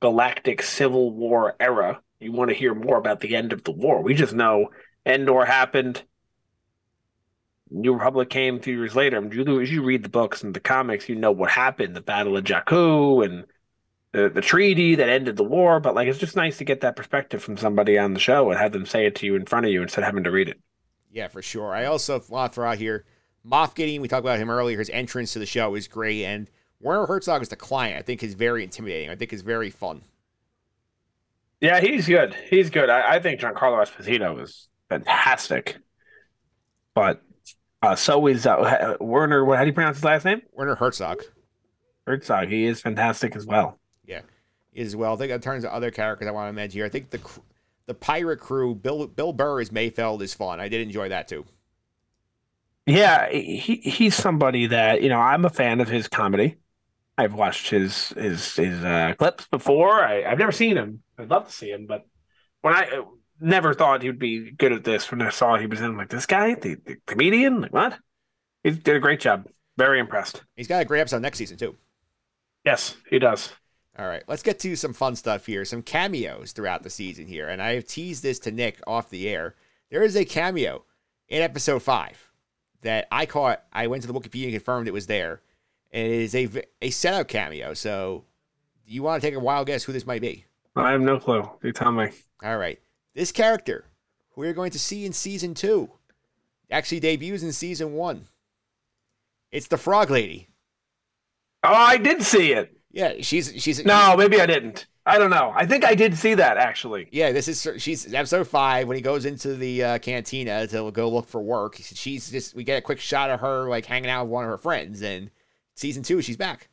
galactic 0.00 0.62
civil 0.62 1.11
war 1.11 1.57
era. 1.61 2.00
You 2.20 2.32
want 2.32 2.48
to 2.50 2.57
hear 2.57 2.74
more 2.74 2.96
about 2.96 3.20
the 3.20 3.36
end 3.36 3.52
of 3.52 3.64
the 3.64 3.72
war. 3.72 4.02
We 4.02 4.14
just 4.14 4.32
know 4.32 4.68
Endor 5.04 5.44
happened. 5.44 6.02
New 7.68 7.94
Republic 7.94 8.30
came 8.30 8.57
a 8.57 8.62
few 8.62 8.76
years 8.76 8.94
later. 8.94 9.16
I 9.16 9.20
mean, 9.20 9.32
you, 9.32 9.61
as 9.61 9.70
you 9.70 9.82
read 9.82 10.04
the 10.04 10.09
books 10.09 10.44
and 10.44 10.54
the 10.54 10.61
comics, 10.61 11.09
you 11.09 11.16
know 11.16 11.32
what 11.32 11.50
happened: 11.50 11.96
the 11.96 12.00
Battle 12.00 12.36
of 12.36 12.44
Jakku 12.44 13.24
and 13.24 13.44
the 14.16 14.30
the 14.30 14.40
treaty 14.40 14.94
that 14.94 15.08
ended 15.08 15.36
the 15.36 15.44
war. 15.44 15.78
But 15.78 15.94
like, 15.94 16.08
it's 16.08 16.18
just 16.18 16.36
nice 16.36 16.56
to 16.58 16.64
get 16.64 16.80
that 16.80 16.96
perspective 16.96 17.42
from 17.42 17.56
somebody 17.56 17.98
on 17.98 18.14
the 18.14 18.20
show 18.20 18.50
and 18.50 18.58
have 18.58 18.72
them 18.72 18.86
say 18.86 19.06
it 19.06 19.14
to 19.16 19.26
you 19.26 19.36
in 19.36 19.44
front 19.44 19.66
of 19.66 19.72
you 19.72 19.82
instead 19.82 20.00
of 20.00 20.06
having 20.06 20.24
to 20.24 20.30
read 20.30 20.48
it. 20.48 20.58
Yeah, 21.12 21.28
for 21.28 21.42
sure. 21.42 21.74
I 21.74 21.84
also 21.84 22.22
want 22.28 22.52
to 22.52 22.54
throw 22.54 22.70
out 22.70 22.78
here 22.78 23.04
Moff 23.46 23.74
Gideon. 23.74 24.02
We 24.02 24.08
talked 24.08 24.24
about 24.24 24.38
him 24.38 24.50
earlier. 24.50 24.78
His 24.78 24.90
entrance 24.90 25.34
to 25.34 25.38
the 25.38 25.46
show 25.46 25.74
is 25.74 25.86
great, 25.86 26.24
and 26.24 26.50
Werner 26.80 27.06
Herzog 27.06 27.42
as 27.42 27.50
the 27.50 27.56
client, 27.56 27.98
I 27.98 28.02
think, 28.02 28.22
is 28.22 28.34
very 28.34 28.64
intimidating. 28.64 29.10
I 29.10 29.16
think 29.16 29.32
is 29.32 29.42
very 29.42 29.70
fun. 29.70 30.02
Yeah, 31.60 31.80
he's 31.80 32.06
good. 32.06 32.34
He's 32.50 32.70
good. 32.70 32.90
I, 32.90 33.16
I 33.16 33.20
think 33.20 33.40
Giancarlo 33.40 33.84
Esposito 33.84 34.42
is 34.42 34.68
fantastic. 34.88 35.76
But 36.94 37.22
uh, 37.82 37.96
so 37.96 38.26
is 38.26 38.46
uh, 38.46 38.96
Werner. 39.00 39.44
What? 39.44 39.58
How 39.58 39.64
do 39.64 39.68
you 39.68 39.74
pronounce 39.74 39.98
his 39.98 40.04
last 40.04 40.24
name? 40.24 40.40
Werner 40.52 40.74
Herzog. 40.74 41.22
Herzog. 42.06 42.48
He 42.48 42.64
is 42.64 42.80
fantastic 42.80 43.36
as 43.36 43.46
well. 43.46 43.78
As 44.76 44.96
well. 44.96 45.14
I 45.14 45.16
think 45.16 45.32
in 45.32 45.40
terms 45.40 45.64
of 45.64 45.70
other 45.70 45.90
characters 45.90 46.28
I 46.28 46.32
want 46.32 46.48
to 46.48 46.52
mention 46.52 46.78
here, 46.78 46.86
I 46.86 46.88
think 46.88 47.11
the 47.11 47.20
the 47.86 47.94
pirate 47.94 48.40
crew, 48.40 48.74
Bill 48.74 49.07
Bill 49.07 49.32
Burr 49.32 49.61
as 49.61 49.70
Mayfeld 49.70 50.22
is 50.22 50.34
fun. 50.34 50.61
I 50.61 50.68
did 50.68 50.80
enjoy 50.80 51.09
that 51.09 51.28
too. 51.28 51.44
Yeah, 52.86 53.28
he 53.30 53.76
he's 53.76 54.14
somebody 54.14 54.66
that 54.66 55.02
you 55.02 55.09
know 55.09 55.20
I'm 55.20 55.44
a 55.44 55.50
fan 55.50 55.80
of 55.80 55.88
his 55.88 56.09
comedy. 56.09 56.57
I've 57.18 57.34
watched 57.34 57.70
his 57.70 58.11
his 58.11 58.54
his 58.54 58.82
uh, 58.84 59.14
clips 59.18 59.46
before. 59.48 60.04
I, 60.04 60.24
I've 60.24 60.38
never 60.38 60.52
seen 60.52 60.76
him. 60.76 61.02
I'd 61.18 61.30
love 61.30 61.46
to 61.46 61.52
see 61.52 61.70
him, 61.70 61.86
but 61.86 62.07
when 62.61 62.74
I 62.74 62.84
uh, 62.88 63.04
never 63.40 63.74
thought 63.74 64.02
he 64.02 64.09
would 64.09 64.18
be 64.18 64.50
good 64.50 64.72
at 64.72 64.84
this. 64.84 65.11
When 65.11 65.22
I 65.22 65.30
saw 65.30 65.57
he 65.57 65.66
was 65.66 65.80
in, 65.80 65.86
I'm 65.86 65.96
like 65.96 66.09
this 66.09 66.26
guy, 66.26 66.54
the, 66.54 66.74
the 66.74 66.96
comedian, 67.07 67.62
like 67.62 67.72
what? 67.72 67.98
He 68.62 68.70
did 68.70 68.96
a 68.96 69.00
great 69.00 69.20
job. 69.20 69.46
Very 69.76 70.00
impressed. 70.00 70.42
He's 70.57 70.68
got 70.68 70.82
a 70.82 70.84
great 70.84 71.00
episode 71.00 71.22
next 71.22 71.38
season 71.38 71.57
too. 71.57 71.76
Yes, 72.64 72.96
he 73.09 73.18
does. 73.18 73.52
All 73.99 74.07
right, 74.07 74.22
let's 74.28 74.42
get 74.42 74.59
to 74.61 74.76
some 74.76 74.92
fun 74.92 75.16
stuff 75.16 75.47
here. 75.47 75.64
Some 75.64 75.82
cameos 75.82 76.53
throughout 76.53 76.82
the 76.82 76.90
season 76.90 77.26
here, 77.26 77.49
and 77.49 77.62
I 77.62 77.74
have 77.74 77.86
teased 77.86 78.22
this 78.22 78.38
to 78.40 78.51
Nick 78.51 78.80
off 78.86 79.09
the 79.09 79.26
air. 79.28 79.55
There 79.90 80.03
is 80.03 80.16
a 80.16 80.24
cameo 80.24 80.84
in 81.28 81.40
episode 81.40 81.82
five 81.82 82.30
that 82.82 83.09
I 83.11 83.24
caught. 83.24 83.64
I 83.72 83.86
went 83.86 84.03
to 84.03 84.09
the 84.09 84.18
Wikipedia 84.18 84.44
and 84.44 84.53
confirmed 84.53 84.86
it 84.86 84.92
was 84.92 85.07
there. 85.07 85.40
And 85.92 86.07
it 86.07 86.20
is 86.20 86.34
a 86.34 86.49
a 86.82 86.90
setup 86.90 87.28
cameo. 87.28 87.72
So, 87.72 88.24
do 88.86 88.92
you 88.92 89.03
want 89.03 89.22
to 89.22 89.26
take 89.26 89.36
a 89.36 89.40
wild 89.40 89.66
guess 89.66 89.84
who 89.84 89.92
this 89.92 90.07
might 90.07 90.20
be? 90.20 90.44
I 90.74 90.90
have 90.90 91.01
no 91.01 91.18
clue. 91.18 91.49
You 91.62 91.72
tell 91.72 91.92
me. 91.92 92.11
All 92.42 92.59
right, 92.59 92.78
this 93.14 93.32
character, 93.32 93.86
who 94.32 94.42
we're 94.42 94.53
going 94.53 94.72
to 94.72 94.78
see 94.78 95.07
in 95.07 95.14
season 95.14 95.55
two, 95.55 95.90
actually 96.70 97.01
debuts 97.01 97.42
in 97.42 97.53
season 97.53 97.94
one. 97.94 98.28
It's 99.51 99.68
the 99.68 99.78
Frog 99.78 100.11
Lady. 100.11 100.49
Oh, 101.64 101.72
I 101.72 101.97
did 101.97 102.22
see 102.22 102.53
it. 102.53 102.76
Yeah, 102.97 103.12
she's 103.20 103.53
she's 103.59 103.84
No, 103.84 104.16
maybe 104.16 104.40
I 104.40 104.47
didn't. 104.47 104.86
I 105.05 105.18
don't 105.18 105.28
know. 105.28 105.53
I 105.55 105.66
think 105.66 105.84
I 105.84 105.94
did 105.94 106.16
see 106.16 106.32
that 106.32 106.57
actually. 106.57 107.09
Yeah, 107.12 107.30
this 107.30 107.47
is 107.47 107.68
she's 107.76 108.12
episode 108.14 108.49
five 108.49 108.88
when 108.88 108.97
he 108.97 109.03
goes 109.03 109.26
into 109.26 109.55
the 109.55 109.84
uh, 109.84 109.99
cantina 109.99 110.66
to 110.68 110.90
go 110.92 111.11
look 111.11 111.28
for 111.28 111.42
work. 111.42 111.76
She's 111.76 112.30
just 112.30 112.55
we 112.55 112.64
get 112.64 112.78
a 112.78 112.80
quick 112.80 112.99
shot 112.99 113.28
of 113.28 113.40
her 113.40 113.68
like 113.68 113.84
hanging 113.84 114.09
out 114.09 114.24
with 114.24 114.32
one 114.32 114.44
of 114.44 114.51
her 114.51 114.57
friends, 114.57 115.03
and 115.03 115.30
season 115.74 116.03
two 116.05 116.22
she's 116.22 116.38
back. 116.38 116.70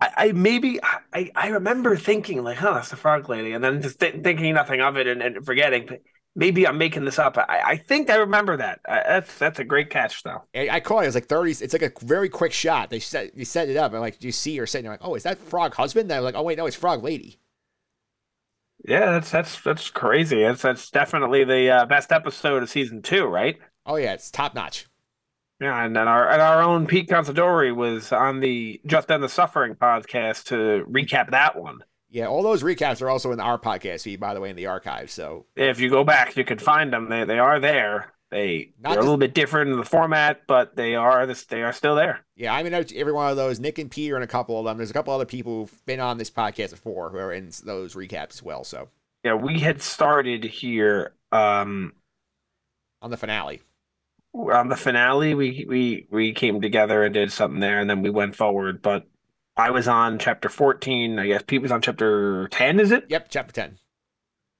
I, 0.00 0.10
I 0.16 0.32
maybe 0.32 0.80
I, 0.82 1.30
I 1.36 1.48
remember 1.48 1.94
thinking 1.94 2.42
like, 2.42 2.56
huh, 2.56 2.72
that's 2.72 2.88
the 2.88 2.96
frog 2.96 3.28
lady, 3.28 3.52
and 3.52 3.62
then 3.62 3.82
just 3.82 4.00
th- 4.00 4.22
thinking 4.22 4.54
nothing 4.54 4.80
of 4.80 4.96
it 4.96 5.06
and, 5.06 5.20
and 5.20 5.44
forgetting. 5.44 5.84
But 5.86 6.00
maybe 6.34 6.66
I'm 6.66 6.78
making 6.78 7.04
this 7.04 7.18
up. 7.18 7.36
I, 7.38 7.62
I 7.64 7.76
think 7.76 8.10
I 8.10 8.16
remember 8.16 8.56
that. 8.56 8.80
I, 8.88 9.02
that's 9.06 9.38
that's 9.38 9.58
a 9.58 9.64
great 9.64 9.90
catch 9.90 10.22
though. 10.22 10.42
I, 10.54 10.68
I 10.70 10.80
caught 10.80 11.00
it. 11.00 11.04
It 11.04 11.08
was 11.08 11.14
like 11.14 11.26
30. 11.26 11.50
It's 11.52 11.72
like 11.72 11.82
a 11.82 11.92
very 12.04 12.28
quick 12.28 12.52
shot. 12.52 12.90
They 12.90 13.00
set 13.00 13.36
you 13.36 13.44
set 13.44 13.68
it 13.68 13.76
up 13.76 13.92
and 13.92 14.00
like 14.00 14.22
you 14.22 14.32
see 14.32 14.56
her 14.56 14.66
sitting 14.66 14.84
there 14.84 14.92
like, 14.92 15.04
oh, 15.04 15.14
is 15.14 15.24
that 15.24 15.38
frog 15.38 15.74
husband? 15.74 16.10
And 16.10 16.18
I'm 16.18 16.24
like, 16.24 16.34
oh 16.34 16.42
wait, 16.42 16.58
no, 16.58 16.66
it's 16.66 16.76
frog 16.76 17.02
lady. 17.02 17.38
Yeah, 18.86 19.12
that's 19.12 19.30
that's 19.30 19.60
that's 19.60 19.90
crazy. 19.90 20.42
That's 20.42 20.62
that's 20.62 20.90
definitely 20.90 21.44
the 21.44 21.70
uh, 21.70 21.86
best 21.86 22.12
episode 22.12 22.62
of 22.62 22.70
season 22.70 23.02
two, 23.02 23.26
right? 23.26 23.58
Oh 23.84 23.96
yeah, 23.96 24.14
it's 24.14 24.30
top 24.30 24.54
notch. 24.54 24.86
Yeah, 25.60 25.84
and 25.84 25.94
then 25.94 26.08
our 26.08 26.30
and 26.30 26.40
our 26.40 26.62
own 26.62 26.86
Pete 26.86 27.08
Consadori 27.08 27.74
was 27.74 28.12
on 28.12 28.40
the 28.40 28.80
Just 28.86 29.10
End 29.10 29.22
the 29.22 29.28
Suffering 29.28 29.74
podcast 29.74 30.44
to 30.44 30.86
recap 30.90 31.32
that 31.32 31.60
one. 31.60 31.80
Yeah, 32.10 32.26
all 32.26 32.42
those 32.42 32.62
recaps 32.62 33.00
are 33.00 33.08
also 33.08 33.30
in 33.30 33.40
our 33.40 33.58
podcast 33.58 34.02
feed, 34.02 34.18
by 34.18 34.34
the 34.34 34.40
way, 34.40 34.50
in 34.50 34.56
the 34.56 34.66
archive. 34.66 35.10
So 35.10 35.46
if 35.54 35.78
you 35.78 35.88
go 35.88 36.02
back, 36.02 36.36
you 36.36 36.44
can 36.44 36.58
find 36.58 36.92
them. 36.92 37.08
They 37.08 37.24
they 37.24 37.38
are 37.38 37.60
there. 37.60 38.12
They 38.30 38.72
Not 38.80 38.90
they're 38.90 38.98
just, 38.98 38.98
a 38.98 39.02
little 39.02 39.16
bit 39.16 39.34
different 39.34 39.70
in 39.70 39.76
the 39.76 39.84
format, 39.84 40.42
but 40.46 40.76
they 40.76 40.94
are 40.94 41.26
this 41.26 41.44
they 41.46 41.62
are 41.62 41.72
still 41.72 41.94
there. 41.94 42.20
Yeah, 42.36 42.54
I'm 42.54 42.66
in 42.66 42.74
every 42.74 43.12
one 43.12 43.30
of 43.30 43.36
those. 43.36 43.60
Nick 43.60 43.78
and 43.78 43.90
Peter 43.90 44.16
and 44.16 44.24
a 44.24 44.28
couple 44.28 44.58
of 44.58 44.64
them. 44.64 44.76
There's 44.76 44.90
a 44.90 44.94
couple 44.94 45.14
other 45.14 45.24
people 45.24 45.60
who've 45.60 45.86
been 45.86 46.00
on 46.00 46.18
this 46.18 46.30
podcast 46.30 46.70
before 46.70 47.10
who 47.10 47.18
are 47.18 47.32
in 47.32 47.50
those 47.64 47.94
recaps 47.94 48.34
as 48.34 48.42
well. 48.42 48.64
So 48.64 48.88
yeah, 49.24 49.34
we 49.34 49.60
had 49.60 49.80
started 49.80 50.44
here 50.44 51.14
um 51.32 51.92
on 53.02 53.10
the 53.10 53.16
finale 53.16 53.62
on 54.34 54.68
the 54.68 54.76
finale 54.76 55.34
we 55.34 55.64
we 55.68 56.06
we 56.10 56.32
came 56.32 56.60
together 56.60 57.04
and 57.04 57.14
did 57.14 57.32
something 57.32 57.60
there 57.60 57.80
and 57.80 57.90
then 57.90 58.02
we 58.02 58.10
went 58.10 58.36
forward 58.36 58.80
but 58.82 59.06
i 59.60 59.70
was 59.70 59.86
on 59.86 60.18
chapter 60.18 60.48
14 60.48 61.18
i 61.18 61.26
guess 61.26 61.42
pete 61.46 61.62
was 61.62 61.70
on 61.70 61.82
chapter 61.82 62.48
10 62.48 62.80
is 62.80 62.90
it? 62.90 63.04
Yep 63.08 63.26
chapter 63.28 63.52
10 63.52 63.78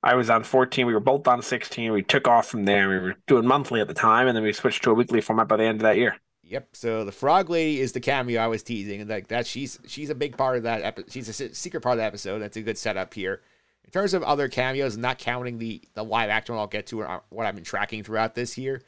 i 0.02 0.14
was 0.14 0.28
on 0.30 0.44
14 0.44 0.86
we 0.86 0.92
were 0.92 1.00
both 1.00 1.26
on 1.26 1.42
16 1.42 1.92
we 1.92 2.02
took 2.02 2.28
off 2.28 2.46
from 2.46 2.64
there. 2.64 2.88
We 2.88 2.98
were 2.98 3.16
doing 3.26 3.46
monthly 3.46 3.80
at 3.80 3.88
the 3.88 3.94
time 3.94 4.28
and 4.28 4.36
then 4.36 4.44
we 4.44 4.52
switched 4.52 4.84
to 4.84 4.90
a 4.90 4.94
weekly 4.94 5.20
format 5.20 5.48
by 5.48 5.56
the 5.56 5.64
end 5.64 5.80
of 5.80 5.82
that 5.82 5.96
year. 5.96 6.16
Yep 6.44 6.68
so 6.72 7.04
the 7.04 7.12
frog 7.12 7.48
lady 7.48 7.80
is 7.80 7.92
the 7.92 8.00
cameo 8.00 8.40
i 8.40 8.46
was 8.46 8.62
teasing 8.62 9.00
and 9.00 9.10
like 9.10 9.28
that 9.28 9.46
she's 9.46 9.78
she's 9.86 10.10
a 10.10 10.14
big 10.14 10.36
part 10.36 10.56
of 10.56 10.64
that 10.64 10.82
episode 10.82 11.12
she's 11.12 11.28
a 11.28 11.54
secret 11.54 11.80
part 11.80 11.94
of 11.94 11.98
the 11.98 12.04
episode. 12.04 12.38
That's 12.40 12.56
a 12.56 12.62
good 12.62 12.78
setup 12.78 13.14
here. 13.14 13.40
In 13.84 13.90
terms 13.90 14.14
of 14.14 14.22
other 14.22 14.48
cameos 14.48 14.96
not 14.96 15.18
counting 15.18 15.58
the 15.58 15.82
the 15.94 16.04
live 16.04 16.30
action 16.30 16.54
i'll 16.54 16.66
get 16.66 16.86
to 16.88 17.02
what 17.30 17.46
i've 17.46 17.54
been 17.54 17.64
tracking 17.64 18.04
throughout 18.04 18.34
this 18.34 18.58
year 18.58 18.82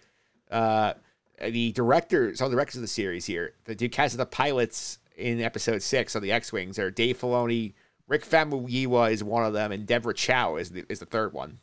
uh, 0.51 0.93
the 1.41 1.73
director, 1.73 2.35
some 2.37 2.47
of 2.47 2.51
the 2.51 2.57
directors 2.57 2.77
of 2.77 2.83
the 2.83 2.89
series 2.89 3.27
here, 3.27 3.55
the 3.65 3.75
two 3.75 3.89
cast 3.89 4.15
of 4.15 4.19
the 4.19 4.27
pilots 4.27 4.99
in 5.17 5.41
episode 5.41 5.83
six 5.83 6.15
of 6.15 6.23
the 6.23 6.33
X 6.33 6.53
Wings 6.53 6.79
are 6.79 6.91
Dave 6.91 7.21
Filoni, 7.21 7.75
Rick 8.09 8.25
Famuyiwa 8.25 9.11
is 9.11 9.25
one 9.25 9.45
of 9.45 9.53
them, 9.53 9.73
and 9.73 9.87
Deborah 9.87 10.15
Chow 10.15 10.57
is 10.57 10.71
the, 10.71 10.85
is 10.89 10.99
the 10.99 11.07
third 11.07 11.33
one. 11.33 11.59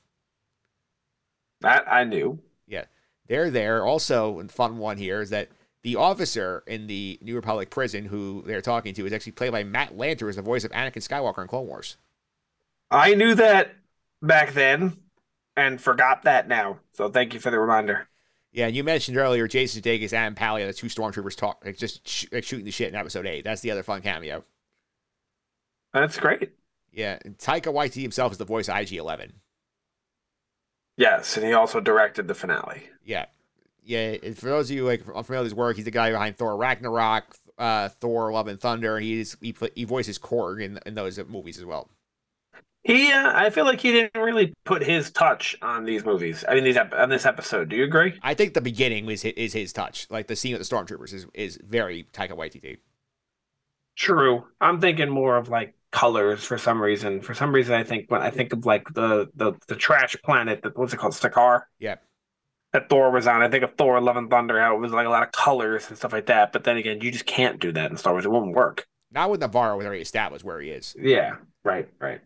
That 1.61 1.91
I 1.91 2.03
knew. 2.03 2.39
Yeah, 2.67 2.85
they're 3.27 3.49
there. 3.49 3.85
Also, 3.85 4.39
and 4.39 4.51
fun 4.51 4.77
one 4.77 4.97
here 4.97 5.21
is 5.21 5.29
that 5.29 5.49
the 5.83 5.95
officer 5.95 6.63
in 6.67 6.87
the 6.87 7.19
New 7.21 7.35
Republic 7.35 7.69
prison 7.69 8.05
who 8.05 8.43
they're 8.45 8.61
talking 8.61 8.93
to 8.95 9.05
is 9.05 9.13
actually 9.13 9.33
played 9.33 9.51
by 9.51 9.63
Matt 9.63 9.95
Lanter, 9.95 10.21
who's 10.21 10.35
the 10.35 10.41
voice 10.41 10.63
of 10.63 10.71
Anakin 10.71 11.07
Skywalker 11.07 11.41
in 11.41 11.47
Clone 11.47 11.67
Wars. 11.67 11.97
I 12.91 13.15
knew 13.15 13.35
that 13.35 13.75
back 14.21 14.53
then 14.53 14.97
and 15.55 15.79
forgot 15.79 16.23
that 16.23 16.47
now. 16.47 16.79
So 16.93 17.09
thank 17.09 17.33
you 17.33 17.39
for 17.39 17.51
the 17.51 17.59
reminder. 17.59 18.08
Yeah, 18.51 18.67
and 18.67 18.75
you 18.75 18.83
mentioned 18.83 19.17
earlier 19.17 19.47
Jason 19.47 19.81
Sudeikis 19.81 20.13
and 20.13 20.35
Pally, 20.35 20.65
the 20.65 20.73
two 20.73 20.87
stormtroopers 20.87 21.35
talk 21.35 21.63
like 21.63 21.77
just 21.77 22.07
sh- 22.07 22.25
like 22.31 22.43
shooting 22.43 22.65
the 22.65 22.71
shit 22.71 22.89
in 22.89 22.95
episode 22.95 23.27
eight. 23.27 23.43
That's 23.43 23.61
the 23.61 23.71
other 23.71 23.83
fun 23.83 24.01
cameo. 24.01 24.43
That's 25.93 26.17
great. 26.17 26.51
Yeah, 26.91 27.19
and 27.23 27.37
Taika 27.37 27.71
Waititi 27.73 28.01
himself 28.01 28.31
is 28.31 28.37
the 28.39 28.45
voice 28.45 28.67
of 28.67 28.77
IG 28.77 28.93
Eleven. 28.93 29.33
Yes, 30.97 31.37
and 31.37 31.45
he 31.45 31.53
also 31.53 31.79
directed 31.79 32.27
the 32.27 32.33
finale. 32.33 32.83
Yeah, 33.05 33.25
yeah. 33.83 34.17
For 34.33 34.47
those 34.47 34.69
of 34.69 34.75
you 34.75 34.85
like 34.85 35.01
unfamiliar 35.01 35.43
with 35.43 35.51
his 35.51 35.55
work, 35.55 35.75
he's 35.75 35.85
the 35.85 35.91
guy 35.91 36.11
behind 36.11 36.37
Thor 36.37 36.57
Ragnarok, 36.57 37.35
uh, 37.59 37.89
Thor: 37.89 38.31
Love 38.31 38.47
and 38.47 38.59
Thunder. 38.59 38.99
He's 38.99 39.37
he 39.41 39.55
he 39.75 39.83
voices 39.83 40.17
Korg 40.17 40.63
in 40.63 40.79
in 40.87 40.95
those 40.95 41.19
movies 41.27 41.59
as 41.59 41.65
well. 41.65 41.87
He, 42.89 43.11
uh, 43.11 43.31
I 43.35 43.51
feel 43.51 43.65
like 43.65 43.79
he 43.79 43.91
didn't 43.91 44.19
really 44.19 44.51
put 44.65 44.81
his 44.81 45.11
touch 45.11 45.55
on 45.61 45.85
these 45.85 46.03
movies. 46.03 46.43
I 46.49 46.55
mean, 46.55 46.63
these 46.63 46.75
on 46.75 47.09
this 47.09 47.27
episode. 47.27 47.69
Do 47.69 47.75
you 47.75 47.83
agree? 47.83 48.17
I 48.23 48.33
think 48.33 48.55
the 48.55 48.61
beginning 48.61 49.05
was 49.05 49.23
is 49.23 49.53
his 49.53 49.71
touch. 49.71 50.07
Like 50.09 50.25
the 50.25 50.35
scene 50.35 50.57
with 50.57 50.67
the 50.67 50.75
stormtroopers 50.75 51.13
is 51.13 51.27
is 51.35 51.59
very 51.63 52.07
Taika 52.13 52.31
Waititi. 52.31 52.77
True. 53.95 54.43
I'm 54.59 54.81
thinking 54.81 55.07
more 55.07 55.37
of 55.37 55.49
like 55.49 55.75
colors 55.91 56.43
for 56.43 56.57
some 56.57 56.81
reason. 56.81 57.21
For 57.21 57.35
some 57.35 57.53
reason, 57.53 57.75
I 57.75 57.83
think 57.83 58.09
when 58.09 58.23
I 58.23 58.31
think 58.31 58.53
of 58.53 58.65
like 58.65 58.91
the 58.95 59.29
the 59.35 59.53
the 59.67 59.75
trash 59.75 60.15
planet 60.23 60.63
that 60.63 60.75
what's 60.75 60.91
it 60.91 60.97
called, 60.97 61.13
Sakaar. 61.13 61.65
Yeah. 61.77 61.97
That 62.73 62.89
Thor 62.89 63.11
was 63.11 63.27
on. 63.27 63.43
I 63.43 63.49
think 63.49 63.63
of 63.63 63.75
Thor: 63.75 64.01
Love 64.01 64.17
and 64.17 64.31
Thunder. 64.31 64.59
How 64.59 64.75
it 64.75 64.79
was 64.79 64.91
like 64.91 65.05
a 65.05 65.11
lot 65.11 65.21
of 65.21 65.31
colors 65.31 65.87
and 65.89 65.97
stuff 65.97 66.11
like 66.11 66.25
that. 66.25 66.51
But 66.51 66.63
then 66.63 66.77
again, 66.77 67.01
you 67.01 67.11
just 67.11 67.27
can't 67.27 67.59
do 67.59 67.71
that 67.71 67.91
in 67.91 67.97
Star 67.97 68.13
Wars. 68.13 68.25
It 68.25 68.31
won't 68.31 68.55
work. 68.55 68.87
Not 69.11 69.29
with 69.29 69.41
Nevarro, 69.41 69.77
with 69.77 69.85
already 69.85 70.01
established 70.01 70.43
where 70.43 70.59
he 70.59 70.71
is. 70.71 70.95
Yeah. 70.99 71.35
Right. 71.63 71.87
Right. 71.99 72.21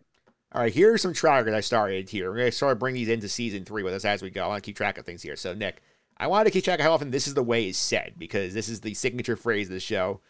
All 0.54 0.60
right, 0.60 0.72
here 0.72 0.92
are 0.92 0.98
some 0.98 1.12
trackers 1.12 1.52
I 1.52 1.60
started 1.60 2.08
here. 2.08 2.30
We're 2.30 2.36
going 2.36 2.50
to 2.50 2.56
sort 2.56 2.70
of 2.70 2.78
bring 2.78 2.94
these 2.94 3.08
into 3.08 3.28
season 3.28 3.64
three 3.64 3.82
with 3.82 3.92
us 3.92 4.04
as 4.04 4.22
we 4.22 4.30
go. 4.30 4.44
I 4.44 4.46
want 4.46 4.62
to 4.62 4.66
keep 4.66 4.76
track 4.76 4.98
of 4.98 5.04
things 5.04 5.20
here. 5.20 5.34
So, 5.34 5.52
Nick, 5.52 5.82
I 6.16 6.28
wanted 6.28 6.44
to 6.44 6.50
keep 6.52 6.62
track 6.62 6.78
of 6.78 6.84
how 6.84 6.92
often 6.92 7.10
this 7.10 7.26
is 7.26 7.34
the 7.34 7.42
way 7.42 7.68
is 7.68 7.76
said 7.76 8.14
because 8.16 8.54
this 8.54 8.68
is 8.68 8.80
the 8.80 8.94
signature 8.94 9.36
phrase 9.36 9.66
of 9.66 9.74
the 9.74 9.80
show. 9.80 10.20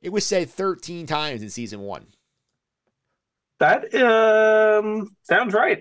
It 0.00 0.08
was 0.08 0.24
said 0.24 0.48
13 0.48 1.04
times 1.04 1.42
in 1.42 1.50
season 1.50 1.80
one. 1.80 2.06
That 3.58 3.94
um 3.94 5.14
sounds 5.22 5.52
right. 5.52 5.78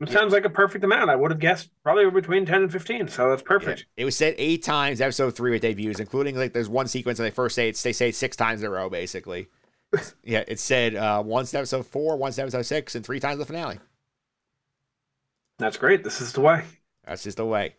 It 0.00 0.08
yeah. 0.08 0.12
sounds 0.12 0.34
like 0.34 0.44
a 0.44 0.50
perfect 0.50 0.84
amount. 0.84 1.08
I 1.08 1.16
would 1.16 1.30
have 1.30 1.40
guessed 1.40 1.70
probably 1.82 2.10
between 2.10 2.44
10 2.44 2.62
and 2.62 2.72
15, 2.72 3.08
so 3.08 3.30
that's 3.30 3.42
perfect. 3.42 3.86
Yeah. 3.96 4.02
It 4.02 4.04
was 4.04 4.16
said 4.16 4.34
eight 4.36 4.62
times 4.62 5.00
episode 5.00 5.36
three 5.36 5.52
with 5.52 5.62
debuts, 5.62 6.00
including 6.00 6.36
like 6.36 6.52
there's 6.52 6.68
one 6.68 6.88
sequence 6.88 7.18
when 7.18 7.26
they 7.26 7.30
first 7.30 7.54
say 7.54 7.68
it, 7.68 7.76
they 7.76 7.92
say 7.92 8.10
it 8.10 8.16
six 8.16 8.36
times 8.36 8.60
in 8.60 8.66
a 8.66 8.70
row, 8.70 8.90
basically 8.90 9.48
yeah, 10.22 10.44
it 10.46 10.58
said 10.58 10.94
uh, 10.94 11.22
once 11.24 11.52
episode 11.54 11.86
four, 11.86 12.16
once 12.16 12.38
episode 12.38 12.62
six, 12.62 12.94
and 12.94 13.04
three 13.04 13.20
times 13.20 13.38
the 13.38 13.46
finale. 13.46 13.78
That's 15.58 15.76
great. 15.76 16.04
This 16.04 16.20
is 16.20 16.32
the 16.32 16.40
way. 16.40 16.64
That's 17.06 17.22
just 17.22 17.36
the 17.36 17.46
way. 17.46 17.74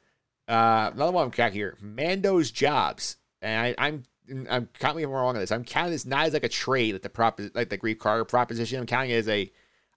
Uh, 0.48 0.92
another 0.94 1.12
one 1.12 1.26
I'm 1.26 1.32
counting 1.32 1.56
here: 1.56 1.78
Mando's 1.82 2.52
jobs, 2.52 3.18
and 3.42 3.60
I, 3.60 3.76
I'm 3.78 4.04
I'm 4.50 4.70
counting 4.80 5.08
wrong 5.08 5.36
on 5.36 5.42
this. 5.42 5.52
I'm 5.52 5.64
counting 5.64 5.94
this 5.94 6.06
not 6.06 6.28
as 6.28 6.34
like 6.34 6.44
a 6.44 6.50
trade, 6.50 6.94
like 6.94 7.02
the 7.02 7.10
prop, 7.10 7.40
like 7.54 7.70
the 7.70 7.78
Greef 7.78 7.98
Karga 7.98 8.28
proposition. 8.28 8.80
I'm 8.80 8.86
counting 8.86 9.12
it 9.12 9.16
as 9.16 9.30
a, 9.30 9.52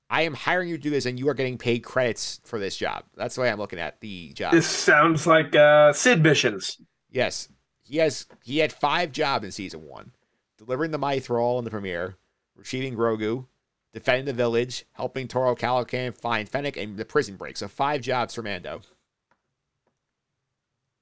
I 0.09 0.23
am 0.23 0.35
hiring 0.35 0.69
you 0.69 0.77
to 0.77 0.83
do 0.83 0.91
this, 0.91 1.07
and 1.07 1.19
you 1.19 1.29
are 1.29 1.35
getting 1.35 1.59
paid 1.59 1.81
credits 1.81 2.41
for 2.45 2.59
this 2.59 2.77
job. 2.77 3.05
That's 3.17 3.35
the 3.35 3.41
way 3.41 3.51
I'm 3.51 3.59
looking 3.59 3.79
at 3.79 4.01
the 4.01 4.33
job. 4.33 4.53
This 4.53 4.67
sounds 4.67 5.27
like 5.27 5.55
uh, 5.55 5.93
Sid 5.93 6.23
missions. 6.23 6.81
Yes, 7.11 7.49
he 7.83 7.99
has. 7.99 8.27
He 8.45 8.59
had 8.59 8.73
five 8.73 9.13
jobs 9.13 9.45
in 9.45 9.53
season 9.53 9.87
one 9.87 10.13
delivering 10.59 10.91
the 10.91 10.99
Mythrol 10.99 11.59
in 11.59 11.65
the 11.65 11.71
premiere, 11.71 12.17
retrieving 12.57 12.97
Grogu, 12.97 13.47
defending 13.93 14.27
the 14.27 14.33
village, 14.33 14.85
helping 14.93 15.29
Toro 15.29 15.55
Calican 15.55 16.17
find 16.17 16.49
Fennec, 16.49 16.77
and 16.77 16.97
the 16.97 17.05
prison 17.05 17.37
break. 17.37 17.57
So 17.57 17.69
five 17.69 18.01
jobs 18.01 18.35
for 18.35 18.43
Mando. 18.43 18.83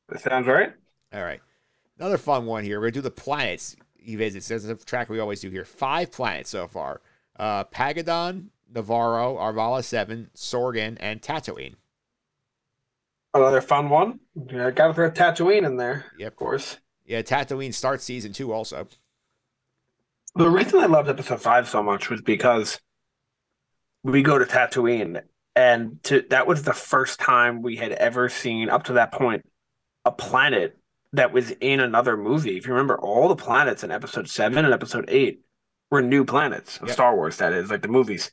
That 0.09 0.21
sounds 0.21 0.47
right. 0.47 0.73
All 1.13 1.23
right. 1.25 1.41
Another 1.99 2.19
fun 2.19 2.47
one 2.47 2.65
here. 2.65 2.79
We're 2.79 2.87
going 2.87 2.93
to 2.95 2.99
do 2.99 3.03
the 3.03 3.11
planets 3.11 3.77
he 3.97 4.17
visits. 4.17 4.49
There's 4.49 4.65
a 4.65 4.75
track 4.77 5.09
we 5.09 5.21
always 5.21 5.41
do 5.41 5.51
here. 5.51 5.65
Five 5.65 6.13
planets 6.13 6.51
so 6.51 6.67
far. 6.67 7.01
Uh, 7.39 7.65
Pagadon, 7.65 8.49
Nevarro, 8.73 9.39
Arvala 9.39 9.83
7, 9.85 10.31
Sorgan, 10.35 10.97
and 11.01 11.23
Tatooine. 11.23 11.75
Another 13.35 13.63
fun 13.63 13.89
one. 13.89 14.21
Yeah, 14.51 14.71
got 14.71 14.89
to 14.89 14.95
throw 14.95 15.11
Tatooine 15.11 15.65
in 15.65 15.77
there. 15.77 16.07
Yep. 16.19 16.33
Of 16.33 16.37
course. 16.37 16.79
Yeah, 17.07 17.23
Tatooine 17.23 17.73
starts 17.73 18.05
season 18.05 18.33
two 18.33 18.53
also. 18.53 18.89
The 20.35 20.49
reason 20.49 20.81
I 20.81 20.87
loved 20.87 21.09
episode 21.09 21.43
five 21.43 21.69
so 21.69 21.83
much 21.83 22.09
was 22.09 22.23
because 22.23 22.81
we 24.03 24.23
go 24.23 24.39
to 24.39 24.45
Tatooine, 24.45 25.23
and 25.55 26.03
to 26.05 26.25
that 26.31 26.47
was 26.47 26.63
the 26.63 26.73
first 26.73 27.21
time 27.21 27.63
we 27.63 27.77
had 27.77 27.93
ever 27.93 28.29
seen 28.29 28.71
up 28.71 28.85
to 28.85 28.95
that 28.95 29.13
point 29.13 29.49
a 30.05 30.11
planet 30.11 30.79
that 31.13 31.33
was 31.33 31.51
in 31.61 31.81
another 31.81 32.17
movie. 32.17 32.57
If 32.57 32.67
you 32.67 32.73
remember, 32.73 32.99
all 32.99 33.29
the 33.29 33.37
planets 33.37 33.85
in 33.85 33.91
episode 33.91 34.29
seven 34.29 34.65
and 34.65 34.73
episode 34.73 35.05
eight 35.09 35.43
were 35.91 36.01
new 36.01 36.25
planets 36.25 36.79
of 36.79 36.89
Yep. 36.89 36.95
Star 36.95 37.15
Wars, 37.15 37.37
that 37.37 37.53
is, 37.53 37.71
like 37.71 37.83
the 37.83 37.89
movies. 37.89 38.33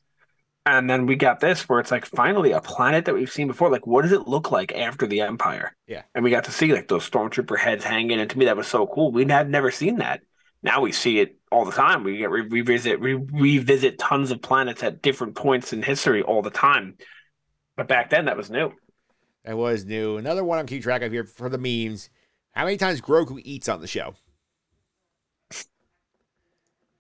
And 0.66 0.90
then 0.90 1.06
we 1.06 1.16
got 1.16 1.40
this 1.42 1.68
where 1.68 1.80
it's 1.80 1.92
like 1.92 2.06
finally 2.06 2.52
a 2.52 2.62
planet 2.62 3.06
that 3.06 3.16
we've 3.16 3.32
seen 3.32 3.48
before. 3.48 3.70
Like, 3.70 3.86
what 3.88 4.04
does 4.04 4.12
it 4.12 4.28
look 4.28 4.52
like 4.52 4.72
after 4.74 5.06
the 5.06 5.22
Empire? 5.22 5.76
Yeah. 5.88 6.04
And 6.16 6.24
we 6.24 6.32
got 6.32 6.46
to 6.46 6.52
see 6.52 6.72
like 6.74 6.88
those 6.88 7.10
stormtrooper 7.10 7.58
heads 7.58 7.84
hanging. 7.84 8.20
And 8.20 8.30
to 8.30 8.38
me, 8.38 8.46
that 8.46 8.58
was 8.58 8.68
so 8.68 8.88
cool. 8.88 9.12
We 9.12 9.26
had 9.26 9.50
never 9.50 9.72
seen 9.72 9.98
that. 9.98 10.22
Now 10.62 10.82
we 10.82 10.92
see 10.92 11.20
it 11.20 11.38
all 11.52 11.66
the 11.66 11.72
time. 11.72 12.04
We 12.04 12.18
get 12.18 12.30
re- 12.30 12.48
revisit, 12.48 13.00
re- 13.00 13.14
revisit 13.16 13.98
tons 13.98 14.32
of 14.32 14.42
planets 14.42 14.84
at 14.84 15.02
different 15.02 15.36
points 15.36 15.72
in 15.74 15.82
history 15.84 16.22
all 16.22 16.42
the 16.42 16.50
time. 16.50 16.98
But 17.78 17.88
back 17.88 18.10
then, 18.12 18.26
that 18.26 18.38
was 18.38 18.50
new. 18.52 18.74
That 19.44 19.58
was 19.58 19.86
new. 19.86 20.18
Another 20.18 20.44
one 20.44 20.60
I'm 20.60 20.66
keeping 20.66 20.84
track 20.84 21.02
of 21.02 21.12
here 21.12 21.24
for 21.26 21.50
the 21.50 21.58
memes. 21.58 22.10
How 22.52 22.66
many 22.66 22.78
times 22.78 23.02
Grogu 23.02 23.40
eats 23.44 23.68
on 23.70 23.82
the 23.82 23.88
show? 23.88 24.16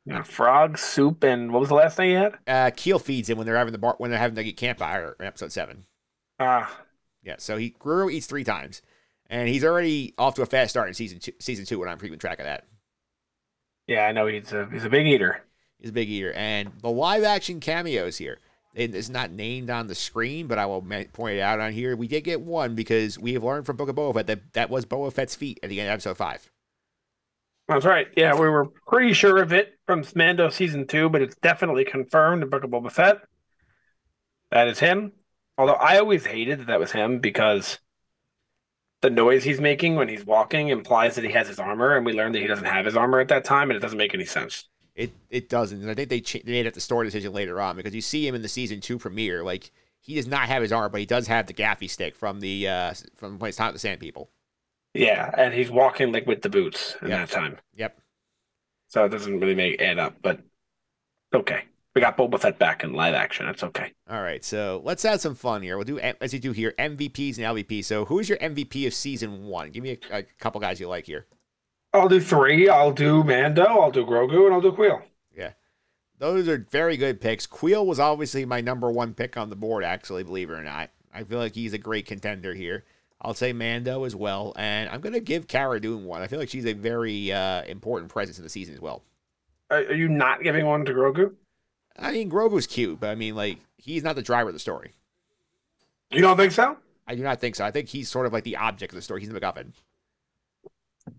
Yeah, 0.05 0.24
frog 0.24 0.78
soup 0.78 1.24
and 1.24 1.53
what 1.53 1.60
was 1.62 1.70
the 1.70 1.76
last 1.76 1.95
thing 1.95 2.10
you 2.12 2.18
had? 2.18 2.39
Uh, 2.47 2.72
Kuiil 2.72 3.01
feeds 3.01 3.30
him 3.30 3.38
when 3.38 3.45
they're 3.45 3.55
having 3.57 3.74
the 3.74 3.78
bar 3.78 3.95
when 3.97 4.10
they're 4.10 4.20
having 4.20 4.36
the 4.36 4.51
campfire 4.53 5.16
in 5.20 5.26
episode 5.26 5.51
seven. 5.51 5.86
Ah, 6.38 6.86
Yeah, 7.24 7.36
so 7.38 7.57
he 7.57 7.72
Grogu 7.72 8.12
eats 8.12 8.28
three 8.28 8.43
times, 8.43 8.82
and 9.30 9.47
he's 9.49 9.64
already 9.64 10.14
off 10.18 10.36
to 10.36 10.41
a 10.41 10.45
fast 10.45 10.72
start 10.72 10.88
in 10.88 10.93
season 10.93 11.20
two. 11.20 11.34
Season 11.39 11.66
two, 11.66 11.80
when 11.80 11.89
I'm 11.89 11.99
keeping 11.99 12.20
track 12.20 12.39
of 12.39 12.45
that. 12.45 12.66
Yeah, 13.90 14.06
I 14.06 14.12
know 14.12 14.28
he's 14.28 14.54
a 14.54 14.70
he's 14.72 14.86
a 14.86 14.90
big 14.90 15.08
eater. 15.08 15.44
He's 15.80 15.90
a 15.90 15.94
big 15.94 16.10
eater, 16.10 16.32
and 16.34 16.72
the 16.82 16.92
live 16.92 17.24
action 17.24 17.60
cameos 17.60 18.18
here. 18.18 18.38
It 18.76 18.94
is 18.94 19.10
not 19.10 19.32
named 19.32 19.72
on 19.72 19.88
the 19.88 19.96
screen, 19.96 20.46
but 20.46 20.60
I 20.60 20.68
will 20.68 20.86
point 21.12 21.38
it 21.38 21.42
out 21.42 21.60
on 21.60 21.72
here. 21.74 21.96
We 21.96 22.08
did 22.08 22.24
get 22.24 22.40
one 22.40 22.76
because 22.76 23.18
we 23.18 23.34
have 23.34 23.44
learned 23.44 23.66
from 23.66 23.78
Book 23.78 23.90
of 23.90 23.96
Boba 23.96 24.14
Fett 24.14 24.28
that 24.28 24.54
that 24.54 24.70
was 24.70 24.86
Boba 24.86 25.12
Fett's 25.12 25.36
feet 25.36 25.60
at 25.64 25.70
the 25.70 25.82
end 25.82 25.90
of 25.90 25.94
episode 25.94 26.18
five. 26.18 26.52
That's 27.68 27.86
right. 27.86 28.08
Yeah, 28.16 28.36
we 28.36 28.48
were 28.48 28.68
pretty 28.88 29.14
sure 29.14 29.42
of 29.42 29.54
it 29.54 29.80
from 29.88 30.04
Mando 30.16 30.50
season 30.50 30.86
two, 30.86 31.10
but 31.10 31.24
it's 31.24 31.36
definitely 31.38 31.84
confirmed 31.84 32.44
in 32.44 32.50
Book 32.50 32.64
of 32.64 32.70
Boba 32.70 32.92
Fett. 32.92 33.18
That 34.52 34.68
is 34.68 34.78
him. 34.78 35.14
Although 35.58 35.74
I 35.74 35.98
always 35.98 36.26
hated 36.26 36.60
that 36.60 36.68
that 36.68 36.80
was 36.80 36.92
him 36.92 37.20
because 37.20 37.80
the 39.02 39.10
noise 39.10 39.43
he's 39.43 39.62
making 39.62 39.95
when 39.95 40.10
he's 40.10 40.26
walking 40.26 40.70
implies 40.70 41.16
that 41.16 41.24
he 41.24 41.32
has 41.32 41.47
his 41.47 41.60
armor, 41.60 41.95
and 41.95 42.06
we 42.06 42.14
learned 42.14 42.36
that 42.36 42.39
he 42.41 42.47
doesn't 42.47 42.66
have 42.66 42.86
his 42.86 42.95
armor 42.97 43.20
at 43.20 43.30
that 43.30 43.43
time, 43.45 43.70
and 43.70 43.78
it 43.78 43.80
doesn't 43.82 43.97
make 43.97 44.14
any 44.14 44.26
sense. 44.26 44.66
It 44.95 45.12
it 45.30 45.50
doesn't, 45.50 45.82
and 45.82 45.89
I 45.89 45.93
think 45.93 46.10
they, 46.10 46.20
cha- 46.22 46.39
they 46.43 46.52
made 46.52 46.66
it 46.66 46.74
the 46.74 46.82
story 46.82 47.08
decision 47.08 47.32
later 47.34 47.62
on 47.62 47.76
because 47.76 47.95
you 47.95 48.02
see 48.02 48.28
him 48.28 48.36
in 48.36 48.41
the 48.41 48.47
season 48.50 48.82
two 48.82 48.97
premiere. 48.97 49.43
Like 49.43 49.72
he 50.02 50.16
does 50.16 50.28
not 50.28 50.47
have 50.47 50.62
his 50.62 50.72
armor, 50.72 50.89
but 50.89 51.00
he 51.00 51.06
does 51.06 51.28
have 51.28 51.47
the 51.47 51.54
gaffi 51.54 51.89
stick 51.89 52.16
from 52.16 52.39
the 52.41 52.68
uh 52.68 52.93
from 53.16 53.39
when 53.39 53.50
it's 53.50 53.58
time 53.58 53.72
the 53.74 53.80
Sand 53.80 54.00
People. 54.02 54.30
Yeah, 54.93 55.34
and 55.38 55.54
he's 55.54 55.72
walking 55.72 56.12
like 56.12 56.26
with 56.28 56.41
the 56.43 56.50
boots 56.50 56.95
in 57.02 57.10
Yep. 57.10 57.18
that 57.18 57.30
time, 57.30 57.58
Yep. 57.76 58.00
so 58.88 59.06
it 59.06 59.10
doesn't 59.10 59.39
really 59.39 59.56
make 59.56 59.82
add 59.82 60.00
up. 60.00 60.16
But 60.22 60.41
okay, 61.34 61.66
we 61.96 62.02
got 62.02 62.18
Boba 62.18 62.40
Fett 62.40 62.60
back 62.60 62.84
in 62.84 62.94
live 62.94 63.14
action. 63.14 63.46
That's 63.46 63.64
okay. 63.64 63.94
All 64.10 64.22
right, 64.22 64.44
so 64.44 64.82
let's 64.84 65.04
have 65.04 65.22
some 65.22 65.36
fun 65.36 65.62
here. 65.62 65.78
We'll 65.78 65.86
do 65.86 66.00
as 66.00 66.34
you 66.34 66.40
do 66.40 66.52
here 66.52 66.74
MVPs 66.78 67.38
and 67.38 67.46
LVPs. 67.46 67.86
So 67.86 68.06
who 68.06 68.20
is 68.20 68.30
your 68.30 68.38
MVP 68.38 68.86
of 68.88 68.94
season 68.94 69.46
one? 69.46 69.72
Give 69.72 69.84
me 69.84 69.98
a, 70.12 70.20
a 70.20 70.24
couple 70.40 70.62
guys 70.62 70.80
you 70.80 70.88
like 70.88 71.06
here. 71.06 71.26
I'll 71.94 72.10
do 72.10 72.20
three. 72.20 72.70
I'll 72.70 72.92
do 72.92 73.24
Mando. 73.24 73.66
I'll 73.66 73.92
do 73.92 74.06
Grogu, 74.06 74.46
and 74.46 74.54
I'll 74.54 74.62
do 74.62 74.72
Kuiil. 74.72 75.02
Yeah. 75.36 75.54
Those 76.20 76.48
are 76.48 76.66
very 76.70 76.98
good 76.98 77.20
picks. 77.20 77.48
Kuiil 77.48 77.86
was 77.86 78.00
obviously 78.00 78.46
my 78.46 78.62
number 78.62 78.92
one 78.92 79.14
pick 79.14 79.38
on 79.38 79.50
the 79.50 79.56
board, 79.56 79.84
actually, 79.84 80.24
believe 80.24 80.52
it 80.52 80.54
or 80.54 80.64
not. 80.64 80.92
I 81.14 81.24
feel 81.24 81.40
like 81.40 81.56
he's 81.56 81.74
a 81.74 81.80
great 81.80 82.06
contender 82.06 82.54
here. 82.54 82.86
I'll 83.22 83.34
say 83.34 83.52
Mando 83.52 84.06
as 84.06 84.16
well, 84.16 84.54
and 84.56 84.90
I'm 84.90 85.02
gonna 85.02 85.20
give 85.20 85.48
Cara 85.48 85.82
Dune 85.82 86.06
one. 86.06 86.22
I 86.22 86.28
feel 86.28 86.40
like 86.40 86.50
she's 86.50 86.66
a 86.66 86.74
very 86.74 87.32
uh, 87.32 87.64
important 87.64 88.12
presence 88.12 88.38
in 88.38 88.44
the 88.44 88.50
season 88.50 88.76
as 88.76 88.80
well. 88.80 89.04
Are, 89.70 89.80
are 89.80 89.94
you 89.94 90.08
not 90.08 90.42
giving 90.42 90.66
one 90.66 90.86
to 90.86 90.94
Grogu? 90.94 91.34
I 92.00 92.12
mean, 92.12 92.30
Grogu's 92.30 92.68
cute, 92.68 93.00
but 93.00 93.10
I 93.10 93.16
mean, 93.16 93.36
like, 93.36 93.60
he's 93.78 94.04
not 94.04 94.16
the 94.16 94.22
driver 94.22 94.50
of 94.50 94.54
the 94.54 94.60
story. 94.60 94.93
You 96.12 96.22
don't 96.22 96.38
think 96.38 96.52
so? 96.52 96.78
I 97.08 97.16
do 97.16 97.24
not 97.24 97.39
think 97.39 97.56
so. 97.56 97.66
I 97.66 97.72
think 97.72 97.89
he's 97.89 98.10
sort 98.10 98.26
of 98.26 98.34
like 98.34 98.43
the 98.43 98.58
object 98.58 98.93
of 98.93 98.95
the 98.95 99.02
story. 99.02 99.22
He's 99.22 99.30
the 99.30 99.39
MacGuffin. 99.39 99.72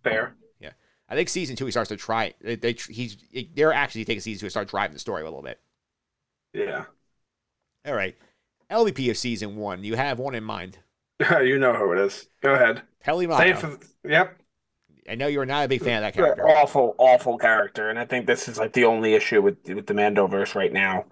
Fair. 0.02 0.34
Yeah, 0.60 0.70
I 1.08 1.14
think 1.14 1.28
season 1.28 1.56
two 1.56 1.64
he 1.66 1.70
starts 1.70 1.88
to 1.88 1.96
try. 1.96 2.34
They, 2.40 2.56
they 2.56 2.72
he's 2.72 3.16
they're 3.54 3.72
actually 3.72 4.04
taking 4.04 4.20
season 4.20 4.40
two 4.40 4.46
to 4.46 4.50
start 4.50 4.68
driving 4.68 4.94
the 4.94 5.00
story 5.00 5.22
a 5.22 5.24
little 5.24 5.42
bit. 5.42 5.60
Yeah. 6.52 6.84
All 7.86 7.94
right, 7.94 8.16
LVP 8.70 9.10
of 9.10 9.16
season 9.16 9.56
one. 9.56 9.82
You 9.84 9.96
have 9.96 10.18
one 10.18 10.34
in 10.34 10.44
mind. 10.44 10.78
you 11.42 11.58
know 11.58 11.74
who 11.74 11.92
it 11.92 11.98
is. 11.98 12.26
Go 12.40 12.54
ahead. 12.54 12.82
Peli 13.00 13.26
Say 13.26 13.50
it 13.50 13.58
for, 13.58 13.78
yep. 14.04 14.39
I 15.08 15.14
know 15.14 15.26
you're 15.26 15.46
not 15.46 15.64
a 15.64 15.68
big 15.68 15.82
fan 15.82 16.02
of 16.02 16.02
that 16.02 16.14
character. 16.14 16.48
Awful, 16.48 16.94
awful 16.98 17.38
character. 17.38 17.88
And 17.88 17.98
I 17.98 18.04
think 18.04 18.26
this 18.26 18.48
is 18.48 18.58
like 18.58 18.72
the 18.72 18.84
only 18.84 19.14
issue 19.14 19.42
with 19.42 19.56
with 19.68 19.86
the 19.86 19.94
Mandoverse 19.94 20.54
right 20.54 20.72
now. 20.72 21.06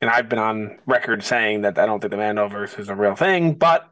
And 0.00 0.10
I've 0.10 0.28
been 0.28 0.38
on 0.38 0.78
record 0.86 1.22
saying 1.22 1.62
that 1.62 1.78
I 1.78 1.86
don't 1.86 2.00
think 2.00 2.10
the 2.10 2.16
Mandoverse 2.16 2.78
is 2.78 2.88
a 2.88 2.94
real 2.94 3.14
thing, 3.14 3.54
but 3.54 3.88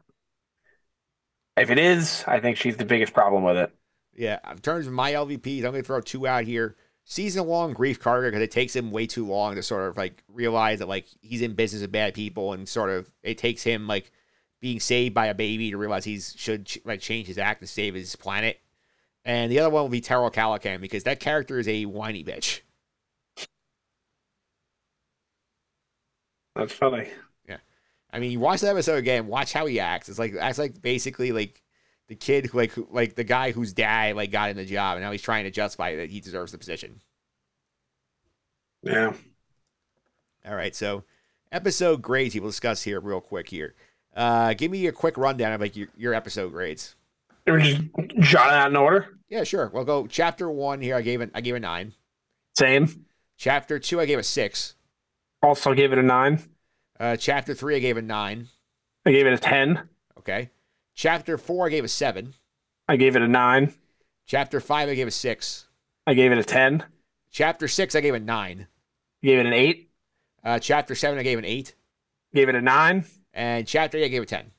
if 1.57 1.69
it 1.69 1.77
is, 1.77 2.23
I 2.27 2.39
think 2.39 2.57
she's 2.57 2.77
the 2.77 2.85
biggest 2.85 3.13
problem 3.13 3.43
with 3.43 3.57
it. 3.57 3.71
Yeah, 4.15 4.39
in 4.51 4.59
terms 4.59 4.87
of 4.87 4.93
my 4.93 5.13
LVPs, 5.13 5.59
I'm 5.59 5.71
going 5.71 5.81
to 5.81 5.83
throw 5.83 6.01
two 6.01 6.27
out 6.27 6.43
here. 6.43 6.75
Season 7.05 7.45
long 7.45 7.73
Greef 7.73 7.99
Karga 7.99 8.27
because 8.27 8.41
it 8.41 8.51
takes 8.51 8.75
him 8.75 8.91
way 8.91 9.05
too 9.07 9.27
long 9.27 9.55
to 9.55 9.63
sort 9.63 9.89
of 9.89 9.97
like 9.97 10.23
realize 10.29 10.79
that 10.79 10.87
like 10.87 11.05
he's 11.21 11.41
in 11.41 11.53
business 11.53 11.81
with 11.81 11.91
bad 11.91 12.13
people 12.13 12.53
and 12.53 12.67
sort 12.67 12.89
of 12.89 13.11
it 13.23 13.37
takes 13.37 13.61
him 13.61 13.87
like 13.87 14.11
being 14.61 14.79
saved 14.79 15.13
by 15.13 15.25
a 15.25 15.33
baby 15.33 15.71
to 15.71 15.77
realize 15.77 16.05
he's 16.05 16.33
should 16.37 16.69
like 16.85 17.01
change 17.01 17.27
his 17.27 17.37
act 17.37 17.59
to 17.59 17.67
save 17.67 17.93
his 17.93 18.15
planet. 18.15 18.61
And 19.25 19.51
the 19.51 19.59
other 19.59 19.69
one 19.69 19.83
will 19.83 19.89
be 19.89 20.01
Toro 20.01 20.29
Calican 20.29 20.81
because 20.81 21.03
that 21.03 21.19
character 21.19 21.57
is 21.59 21.67
a 21.67 21.85
whiny 21.85 22.23
bitch. 22.23 22.61
That's 26.55 26.73
funny. 26.73 27.09
Yeah, 27.47 27.57
I 28.11 28.19
mean, 28.19 28.31
you 28.31 28.39
watch 28.39 28.61
the 28.61 28.69
episode 28.69 28.97
again, 28.97 29.27
watch 29.27 29.53
how 29.53 29.65
he 29.65 29.79
acts. 29.79 30.09
It's 30.09 30.19
like 30.19 30.35
acts 30.35 30.59
like 30.59 30.81
basically 30.81 31.31
like 31.31 31.63
the 32.07 32.15
kid 32.15 32.47
who 32.47 32.57
like 32.57 32.71
who, 32.73 32.87
like 32.91 33.15
the 33.15 33.23
guy 33.23 33.51
whose 33.51 33.73
dad 33.73 34.15
like 34.15 34.31
got 34.31 34.49
in 34.49 34.57
the 34.57 34.65
job 34.65 34.97
and 34.97 35.03
now 35.03 35.11
he's 35.11 35.21
trying 35.21 35.45
to 35.45 35.51
justify 35.51 35.95
that 35.95 36.09
he 36.09 36.19
deserves 36.19 36.51
the 36.51 36.57
position. 36.57 37.01
Yeah. 38.83 39.13
All 40.45 40.55
right, 40.55 40.75
so 40.75 41.05
episode 41.51 42.01
grades 42.01 42.35
we'll 42.35 42.49
discuss 42.49 42.83
here 42.83 42.99
real 42.99 43.21
quick 43.21 43.49
here. 43.49 43.73
Uh, 44.15 44.53
give 44.53 44.69
me 44.69 44.85
a 44.87 44.91
quick 44.91 45.17
rundown 45.17 45.53
of 45.53 45.61
like 45.61 45.75
your, 45.75 45.87
your 45.97 46.13
episode 46.13 46.51
grades. 46.51 46.95
Can 47.45 47.55
we 47.55 47.61
just 47.61 48.19
jot 48.19 48.47
it 48.47 48.53
out 48.53 48.69
in 48.69 48.77
order? 48.77 49.07
Yeah, 49.29 49.43
sure. 49.43 49.69
We'll 49.73 49.83
go 49.83 50.07
chapter 50.07 50.49
one 50.49 50.81
here. 50.81 50.95
I 50.95 51.01
gave 51.01 51.21
it 51.21 51.31
I 51.33 51.41
gave 51.41 51.55
a 51.55 51.59
nine. 51.59 51.93
Same. 52.55 53.05
Chapter 53.37 53.79
two 53.79 53.99
I 53.99 54.05
gave 54.05 54.19
a 54.19 54.23
six. 54.23 54.75
Also 55.41 55.73
gave 55.73 55.91
it 55.91 55.97
a 55.97 56.03
nine. 56.03 56.41
Uh, 56.99 57.17
chapter 57.17 57.53
three 57.53 57.75
I 57.75 57.79
gave 57.79 57.97
a 57.97 58.01
nine. 58.01 58.47
I 59.05 59.11
gave 59.11 59.25
it 59.25 59.33
a 59.33 59.37
10. 59.37 59.89
Okay. 60.19 60.49
Chapter 60.95 61.37
four 61.37 61.67
I 61.67 61.69
gave 61.69 61.83
a 61.83 61.89
seven. 61.89 62.35
I 62.87 62.95
gave 62.95 63.15
it 63.15 63.21
a 63.21 63.27
nine. 63.27 63.73
Chapter 64.25 64.61
five 64.61 64.87
I 64.87 64.95
gave 64.95 65.07
a 65.07 65.11
six. 65.11 65.67
I 66.07 66.13
gave 66.13 66.31
it 66.31 66.37
a 66.37 66.43
10. 66.43 66.83
Chapter 67.31 67.67
six 67.67 67.95
I 67.95 68.01
gave 68.01 68.13
a 68.13 68.19
nine. 68.19 68.67
I 69.23 69.25
gave 69.27 69.39
it 69.39 69.45
an 69.45 69.53
eight. 69.53 69.89
Uh, 70.43 70.59
chapter 70.59 70.95
seven 70.95 71.19
I 71.19 71.23
gave 71.23 71.39
an 71.39 71.45
eight. 71.45 71.75
Gave 72.33 72.49
it 72.49 72.55
a 72.55 72.61
nine. 72.61 73.05
And 73.33 73.67
chapter 73.67 73.97
eight 73.97 74.05
I 74.05 74.09
gave 74.09 74.23
a 74.23 74.25
ten. 74.25 74.51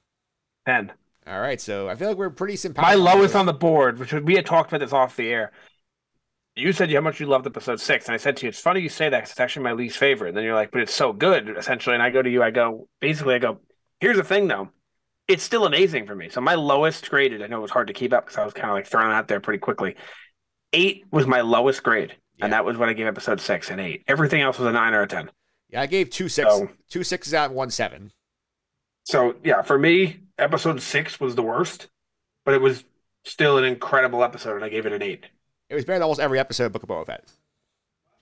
10. 0.67 0.93
All 1.27 1.41
right, 1.41 1.61
so 1.61 1.89
I 1.89 1.95
feel 1.95 2.09
like 2.09 2.19
we're 2.19 2.31
pretty 2.31 2.57
simpatico. 2.57 2.99
My 2.99 3.13
lowest 3.13 3.35
on 3.35 3.47
the 3.47 3.55
board, 3.55 3.99
which 3.99 4.13
we 4.13 4.35
had 4.37 4.45
talked 4.45 4.71
about 4.71 4.81
this 4.81 4.93
off 4.93 5.17
the 5.17 5.29
air. 5.29 5.53
You 6.55 6.73
said 6.73 6.93
how 6.93 7.01
much 7.01 7.19
you 7.19 7.27
loved 7.27 7.47
episode 7.47 7.81
six, 7.81 8.07
and 8.07 8.15
I 8.15 8.19
said 8.19 8.37
to 8.37 8.47
you, 8.47 8.49
"It's 8.51 8.61
funny 8.61 8.81
you 8.81 8.89
say 8.89 9.09
that 9.09 9.21
'cause 9.23 9.31
it's 9.31 9.41
actually 9.41 9.65
my 9.65 9.73
least 9.73 9.97
favorite." 9.99 10.29
And 10.29 10.37
then 10.37 10.45
you're 10.45 10.55
like, 10.55 10.71
"But 10.71 10.83
it's 10.83 10.95
so 10.95 11.13
good," 11.13 11.49
essentially. 11.57 11.95
And 11.95 12.03
I 12.03 12.11
go 12.11 12.23
to 12.23 12.31
you, 12.31 12.43
I 12.43 12.51
go, 12.51 12.89
basically, 13.01 13.35
I 13.35 13.39
go, 13.39 13.61
"Here's 14.01 14.17
the 14.19 14.23
thing, 14.23 14.49
though, 14.49 14.69
it's 15.27 15.43
still 15.43 15.65
amazing 15.65 16.07
for 16.07 16.15
me." 16.15 16.29
So 16.29 16.41
my 16.41 16.55
lowest 16.55 17.09
graded, 17.11 17.43
I 17.43 17.47
know 17.47 17.59
it 17.59 17.63
was 17.63 17.71
hard 17.71 17.89
to 17.89 17.95
keep 17.95 18.13
up 18.13 18.27
because 18.27 18.39
I 18.39 18.45
was 18.45 18.55
kind 18.55 18.69
of 18.69 18.75
like 18.75 18.87
thrown 18.87 19.11
out 19.11 19.27
there 19.27 19.41
pretty 19.41 19.59
quickly. 19.59 19.97
Eight 20.73 21.05
was 21.11 21.27
my 21.27 21.41
lowest 21.41 21.83
grade, 21.83 22.15
Yeah. 22.37 22.45
and 22.45 22.53
that 22.53 22.65
was 22.65 22.77
what 22.77 22.89
I 22.89 22.93
gave 22.93 23.07
episode 23.07 23.41
six 23.41 23.71
and 23.71 23.81
eight. 23.81 24.05
Everything 24.07 24.43
else 24.43 24.59
was 24.59 24.69
a 24.69 24.73
nine 24.73 24.93
or 24.95 25.03
a 25.03 25.07
ten. 25.09 25.31
Yeah, 25.71 25.81
I 25.81 25.87
gave 25.87 26.11
two 26.11 26.29
six, 26.29 26.49
So- 26.51 26.69
two 26.91 27.03
sixes 27.03 27.33
out 27.35 27.51
one 27.51 27.71
seven. 27.71 28.13
So 29.05 29.37
yeah, 29.43 29.63
for 29.63 29.79
me, 29.79 30.21
episode 30.39 30.81
six 30.83 31.21
was 31.21 31.35
the 31.35 31.43
worst, 31.43 31.89
but 32.45 32.55
it 32.55 32.61
was 32.61 32.85
still 33.25 33.59
an 33.59 33.65
incredible 33.65 34.23
episode, 34.25 34.57
and 34.57 34.65
I 34.65 34.69
gave 34.69 34.87
it 34.87 34.93
an 34.93 35.03
eight. 35.03 35.27
It 35.71 35.75
was 35.75 35.85
better 35.85 35.97
than 35.97 36.03
almost 36.03 36.21
every 36.21 36.39
episode 36.39 36.67
of 36.67 36.73
Book 36.73 36.83
of 36.83 36.89
Boba 36.89 37.07
Fett. 37.07 37.25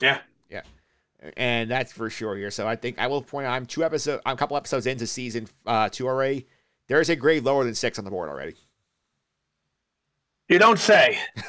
Yeah. 0.00 0.18
Yeah. 0.50 0.62
And 1.36 1.70
that's 1.70 1.92
for 1.92 2.10
sure 2.10 2.36
here. 2.36 2.50
So 2.50 2.66
I 2.66 2.76
think 2.76 2.98
I 2.98 3.06
will 3.06 3.22
point 3.22 3.46
out 3.46 3.52
I'm 3.54 3.66
two 3.66 3.84
episodes, 3.84 4.22
I'm 4.26 4.34
a 4.34 4.36
couple 4.36 4.56
episodes 4.56 4.86
into 4.86 5.06
season 5.06 5.48
uh, 5.66 5.88
two 5.88 6.06
already. 6.08 6.46
There 6.88 7.00
is 7.00 7.08
a 7.10 7.16
grade 7.16 7.44
lower 7.44 7.64
than 7.64 7.74
six 7.74 7.98
on 7.98 8.04
the 8.04 8.10
board 8.10 8.28
already. 8.28 8.54
You 10.48 10.58
don't 10.58 10.78
say. 10.78 11.18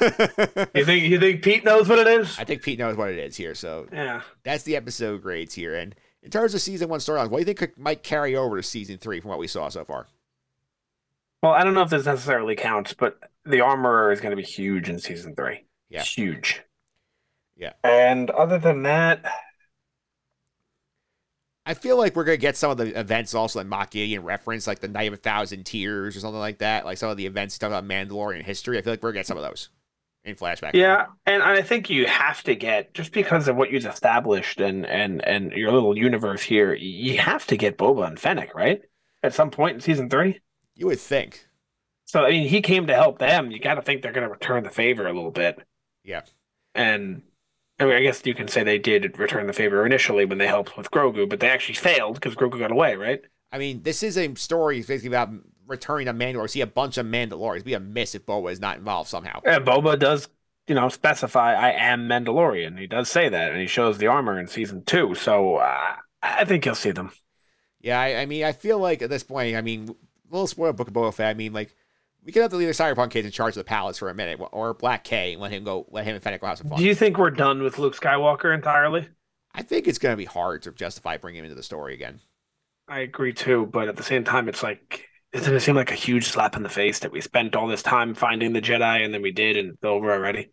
You 0.74 0.84
think 0.84 1.04
you 1.04 1.20
think 1.20 1.42
Pete 1.42 1.64
knows 1.64 1.88
what 1.88 1.98
it 2.00 2.06
is? 2.06 2.36
I 2.38 2.44
think 2.44 2.62
Pete 2.62 2.78
knows 2.78 2.96
what 2.96 3.10
it 3.10 3.18
is 3.18 3.36
here. 3.36 3.54
So 3.54 3.86
Yeah. 3.92 4.22
that's 4.42 4.64
the 4.64 4.76
episode 4.76 5.22
grades 5.22 5.54
here. 5.54 5.74
And 5.76 5.94
in 6.22 6.30
terms 6.30 6.54
of 6.54 6.60
season 6.60 6.88
one 6.88 7.00
storylines, 7.00 7.28
what 7.30 7.38
do 7.38 7.40
you 7.40 7.44
think 7.44 7.58
could, 7.58 7.78
might 7.78 8.02
carry 8.02 8.34
over 8.34 8.56
to 8.56 8.62
season 8.62 8.98
three 8.98 9.20
from 9.20 9.30
what 9.30 9.38
we 9.38 9.46
saw 9.46 9.68
so 9.68 9.84
far? 9.84 10.06
Well, 11.44 11.52
I 11.52 11.62
don't 11.62 11.74
know 11.74 11.82
if 11.82 11.90
this 11.90 12.06
necessarily 12.06 12.56
counts, 12.56 12.94
but 12.94 13.18
the 13.44 13.60
armorer 13.60 14.10
is 14.10 14.22
going 14.22 14.30
to 14.30 14.36
be 14.36 14.42
huge 14.42 14.88
in 14.88 14.98
season 14.98 15.34
three. 15.34 15.66
Yeah. 15.90 16.02
huge. 16.02 16.62
Yeah. 17.54 17.74
And 17.84 18.30
other 18.30 18.58
than 18.58 18.84
that, 18.84 19.26
I 21.66 21.74
feel 21.74 21.98
like 21.98 22.16
we're 22.16 22.24
gonna 22.24 22.38
get 22.38 22.56
some 22.56 22.70
of 22.70 22.78
the 22.78 22.98
events 22.98 23.34
also 23.34 23.58
that 23.58 23.68
Moff 23.68 23.90
Gideon 23.90 24.22
reference, 24.22 24.66
like 24.66 24.80
the 24.80 24.88
Night 24.88 25.08
of 25.08 25.12
a 25.12 25.18
Thousand 25.18 25.64
Tears 25.64 26.16
or 26.16 26.20
something 26.20 26.40
like 26.40 26.58
that. 26.58 26.86
Like 26.86 26.96
some 26.96 27.10
of 27.10 27.18
the 27.18 27.26
events 27.26 27.58
talking 27.58 27.76
about 27.76 27.86
Mandalorian 27.86 28.42
history. 28.42 28.78
I 28.78 28.82
feel 28.82 28.94
like 28.94 29.02
we're 29.02 29.12
gonna 29.12 29.20
get 29.20 29.26
some 29.26 29.36
of 29.36 29.42
those 29.42 29.68
in 30.24 30.36
flashback. 30.36 30.72
yeah, 30.72 31.06
and 31.26 31.42
I 31.42 31.60
think 31.60 31.90
you 31.90 32.06
have 32.06 32.42
to 32.44 32.54
get 32.54 32.94
just 32.94 33.12
because 33.12 33.48
of 33.48 33.56
what 33.56 33.70
you've 33.70 33.84
established 33.84 34.60
and 34.60 34.86
and 34.86 35.22
and 35.22 35.52
your 35.52 35.72
little 35.72 35.96
universe 35.96 36.42
here. 36.42 36.72
You 36.72 37.18
have 37.18 37.46
to 37.48 37.56
get 37.58 37.76
Boba 37.76 38.08
and 38.08 38.18
Fennec 38.18 38.54
right 38.54 38.80
at 39.22 39.34
some 39.34 39.50
point 39.50 39.74
in 39.74 39.80
season 39.80 40.08
three. 40.08 40.40
You 40.74 40.86
would 40.86 41.00
think. 41.00 41.46
So 42.04 42.24
I 42.24 42.30
mean, 42.30 42.48
he 42.48 42.60
came 42.60 42.86
to 42.86 42.94
help 42.94 43.18
them. 43.18 43.50
You 43.50 43.58
got 43.58 43.74
to 43.74 43.82
think 43.82 44.02
they're 44.02 44.12
going 44.12 44.26
to 44.26 44.32
return 44.32 44.62
the 44.62 44.70
favor 44.70 45.06
a 45.06 45.12
little 45.12 45.30
bit. 45.30 45.58
Yeah. 46.04 46.22
And 46.74 47.22
I 47.78 47.84
mean, 47.84 47.94
I 47.94 48.02
guess 48.02 48.22
you 48.24 48.34
can 48.34 48.48
say 48.48 48.62
they 48.62 48.78
did 48.78 49.18
return 49.18 49.46
the 49.46 49.52
favor 49.52 49.84
initially 49.84 50.24
when 50.24 50.38
they 50.38 50.46
helped 50.46 50.76
with 50.76 50.90
Grogu, 50.90 51.28
but 51.28 51.40
they 51.40 51.48
actually 51.48 51.74
failed 51.74 52.14
because 52.14 52.34
Grogu 52.34 52.58
got 52.58 52.70
away, 52.70 52.94
right? 52.94 53.20
I 53.50 53.58
mean, 53.58 53.82
this 53.82 54.02
is 54.02 54.16
a 54.18 54.34
story 54.34 54.80
basically 54.82 55.08
about 55.08 55.30
returning 55.66 56.08
a 56.08 56.14
Mandalore. 56.14 56.50
See 56.50 56.60
a 56.60 56.66
bunch 56.66 56.98
of 56.98 57.06
Mandalorians. 57.06 57.56
It'd 57.56 57.64
be 57.64 57.74
a 57.74 57.80
miss 57.80 58.14
if 58.14 58.26
Boba 58.26 58.52
is 58.52 58.60
not 58.60 58.78
involved 58.78 59.08
somehow. 59.08 59.40
And 59.44 59.64
Boba 59.64 59.98
does, 59.98 60.28
you 60.66 60.74
know, 60.74 60.88
specify 60.88 61.54
I 61.54 61.70
am 61.70 62.08
Mandalorian. 62.08 62.78
He 62.78 62.86
does 62.86 63.08
say 63.08 63.28
that, 63.28 63.52
and 63.52 63.60
he 63.60 63.66
shows 63.66 63.98
the 63.98 64.06
armor 64.08 64.38
in 64.38 64.46
season 64.46 64.84
two. 64.84 65.14
So 65.14 65.56
uh, 65.56 65.94
I 66.22 66.44
think 66.44 66.66
you'll 66.66 66.74
see 66.74 66.90
them. 66.90 67.12
Yeah, 67.80 68.00
I, 68.00 68.22
I 68.22 68.26
mean, 68.26 68.44
I 68.44 68.52
feel 68.52 68.78
like 68.78 69.02
at 69.02 69.10
this 69.10 69.22
point, 69.22 69.56
I 69.56 69.60
mean, 69.60 69.94
little 70.34 70.46
spoiled 70.46 70.76
Book 70.76 70.88
of 70.88 70.94
Boba 70.94 71.14
Fett. 71.14 71.30
I 71.30 71.34
mean, 71.34 71.52
like, 71.52 71.74
we 72.24 72.32
could 72.32 72.42
have 72.42 72.50
the 72.50 72.56
leader 72.56 72.72
Cyberpunk 72.72 73.10
kids 73.10 73.26
in 73.26 73.32
charge 73.32 73.52
of 73.52 73.60
the 73.60 73.64
palace 73.64 73.98
for 73.98 74.08
a 74.10 74.14
minute, 74.14 74.40
or 74.52 74.74
Black 74.74 75.04
K, 75.04 75.32
and 75.32 75.42
let 75.42 75.52
him 75.52 75.64
go, 75.64 75.86
let 75.90 76.04
him 76.04 76.14
and 76.14 76.22
Fennec 76.22 76.40
go 76.40 76.46
have 76.46 76.58
some 76.58 76.68
fun. 76.68 76.78
Do 76.78 76.84
you 76.84 76.94
think 76.94 77.18
we're 77.18 77.30
done 77.30 77.62
with 77.62 77.78
Luke 77.78 77.96
Skywalker 77.96 78.54
entirely? 78.54 79.08
I 79.54 79.62
think 79.62 79.86
it's 79.86 79.98
going 79.98 80.12
to 80.12 80.16
be 80.16 80.24
hard 80.24 80.62
to 80.62 80.72
justify 80.72 81.16
bringing 81.16 81.40
him 81.40 81.44
into 81.44 81.54
the 81.54 81.62
story 81.62 81.94
again. 81.94 82.20
I 82.88 83.00
agree 83.00 83.32
too, 83.32 83.66
but 83.66 83.88
at 83.88 83.96
the 83.96 84.02
same 84.02 84.24
time, 84.24 84.48
it's 84.48 84.62
like 84.62 85.08
doesn't 85.32 85.54
it 85.54 85.60
seem 85.60 85.74
like 85.74 85.90
a 85.90 85.96
huge 85.96 86.26
slap 86.26 86.54
in 86.54 86.62
the 86.62 86.68
face 86.68 87.00
that 87.00 87.10
we 87.10 87.20
spent 87.20 87.56
all 87.56 87.66
this 87.66 87.82
time 87.82 88.14
finding 88.14 88.52
the 88.52 88.62
Jedi 88.62 89.04
and 89.04 89.12
then 89.12 89.20
we 89.20 89.32
did 89.32 89.56
and 89.56 89.70
it's 89.70 89.84
over 89.84 90.12
already? 90.12 90.50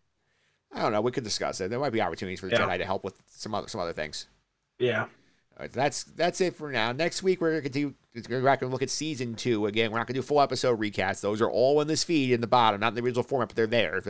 I 0.74 0.82
don't 0.82 0.92
know. 0.92 1.02
We 1.02 1.12
could 1.12 1.24
discuss 1.24 1.62
it. 1.62 1.70
There 1.70 1.80
might 1.80 1.92
be 1.92 2.02
opportunities 2.02 2.40
for 2.40 2.48
the 2.48 2.54
Yeah. 2.54 2.66
Jedi 2.66 2.80
to 2.80 2.86
help 2.86 3.04
with 3.04 3.22
some 3.28 3.54
other 3.54 3.68
some 3.68 3.82
other 3.82 3.94
things. 3.94 4.28
Yeah. 4.80 5.06
All 5.62 5.66
right, 5.66 5.74
that's 5.74 6.06
that's 6.06 6.42
it 6.42 6.56
for 6.56 6.72
now. 6.72 6.92
Next 6.92 7.22
week 7.22 7.40
we're 7.40 7.52
gonna 7.52 7.62
continue. 7.62 7.94
We're 8.28 8.42
back 8.42 8.64
and 8.64 8.72
look 8.72 8.82
at 8.82 8.90
season 8.90 9.36
two 9.36 9.68
again. 9.68 9.92
We're 9.92 10.00
not 10.00 10.08
gonna 10.08 10.18
do 10.18 10.24
full 10.24 10.42
episode 10.42 10.80
recasts. 10.80 11.22
Those 11.22 11.40
are 11.40 11.52
all 11.52 11.82
in 11.82 11.88
this 11.88 12.04
feed 12.04 12.32
in 12.32 12.42
the 12.42 12.48
bottom, 12.48 12.82
not 12.82 12.88
in 12.88 12.96
the 12.96 13.04
original 13.04 13.22
format, 13.22 13.50
but 13.50 13.56
they're 13.56 13.68
there. 13.68 14.02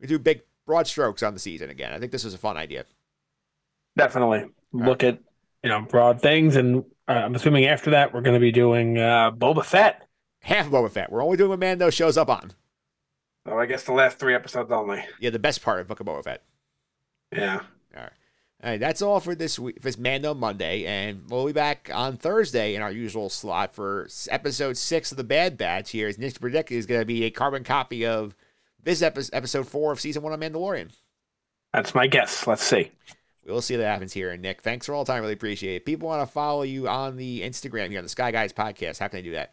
We 0.00 0.08
do 0.08 0.18
big 0.18 0.40
broad 0.66 0.88
strokes 0.88 1.22
on 1.22 1.32
the 1.32 1.38
season 1.38 1.70
again. 1.70 1.92
I 1.92 2.00
think 2.00 2.10
this 2.10 2.24
is 2.24 2.34
a 2.34 2.38
fun 2.38 2.56
idea. 2.56 2.86
Definitely 3.96 4.46
look 4.72 5.04
at 5.04 5.20
you 5.62 5.68
know 5.68 5.82
broad 5.82 6.20
things, 6.20 6.56
and 6.56 6.84
uh, 7.06 7.12
I'm 7.12 7.36
assuming 7.36 7.66
after 7.66 7.92
that 7.92 8.12
we're 8.12 8.20
going 8.20 8.34
to 8.34 8.40
be 8.40 8.50
doing 8.50 8.98
uh, 8.98 9.30
Boba 9.30 9.64
Fett. 9.64 10.08
Half 10.40 10.66
of 10.66 10.72
Boba 10.72 10.90
Fett. 10.90 11.12
We're 11.12 11.22
only 11.22 11.36
doing 11.36 11.50
what 11.50 11.60
Mando 11.60 11.88
shows 11.88 12.16
up 12.16 12.28
on. 12.28 12.50
So 13.46 13.56
I 13.56 13.66
guess 13.66 13.84
the 13.84 13.92
last 13.92 14.18
three 14.18 14.34
episodes 14.34 14.72
only. 14.72 15.04
Yeah, 15.20 15.30
the 15.30 15.38
best 15.38 15.62
part 15.62 15.78
of 15.78 15.86
Book 15.86 16.00
of 16.00 16.06
Boba 16.06 16.24
Fett. 16.24 16.42
Yeah. 17.30 17.60
All 18.66 18.72
right, 18.72 18.80
that's 18.80 19.00
all 19.00 19.20
for 19.20 19.36
this 19.36 19.60
week. 19.60 19.76
For 19.76 19.82
this 19.82 19.96
Mando 19.96 20.34
Monday, 20.34 20.86
and 20.86 21.30
we'll 21.30 21.46
be 21.46 21.52
back 21.52 21.88
on 21.94 22.16
Thursday 22.16 22.74
in 22.74 22.82
our 22.82 22.90
usual 22.90 23.28
slot 23.28 23.72
for 23.72 24.08
episode 24.28 24.76
six 24.76 25.12
of 25.12 25.16
the 25.16 25.22
Bad 25.22 25.56
Batch. 25.56 25.92
Here, 25.92 26.08
as 26.08 26.18
Nick 26.18 26.40
Predict 26.40 26.72
is 26.72 26.84
going 26.84 27.00
to 27.00 27.06
be 27.06 27.22
a 27.22 27.30
carbon 27.30 27.62
copy 27.62 28.04
of 28.04 28.34
this 28.82 29.02
episode, 29.02 29.36
episode 29.36 29.68
four 29.68 29.92
of 29.92 30.00
season 30.00 30.24
one 30.24 30.32
of 30.32 30.40
Mandalorian. 30.40 30.90
That's 31.72 31.94
my 31.94 32.08
guess. 32.08 32.44
Let's 32.48 32.64
see. 32.64 32.90
We'll 33.46 33.62
see 33.62 33.76
what 33.76 33.86
happens 33.86 34.12
here. 34.12 34.32
And 34.32 34.42
Nick, 34.42 34.62
thanks 34.62 34.86
for 34.86 34.96
all 34.96 35.04
the 35.04 35.12
time. 35.12 35.20
Really 35.20 35.34
appreciate 35.34 35.76
it. 35.76 35.84
People 35.84 36.08
want 36.08 36.26
to 36.26 36.32
follow 36.32 36.62
you 36.62 36.88
on 36.88 37.16
the 37.16 37.42
Instagram 37.42 37.90
here 37.90 37.98
on 37.98 38.04
the 38.04 38.08
Sky 38.08 38.32
Guys 38.32 38.52
podcast. 38.52 38.98
How 38.98 39.06
can 39.06 39.18
they 39.18 39.22
do 39.22 39.32
that? 39.34 39.52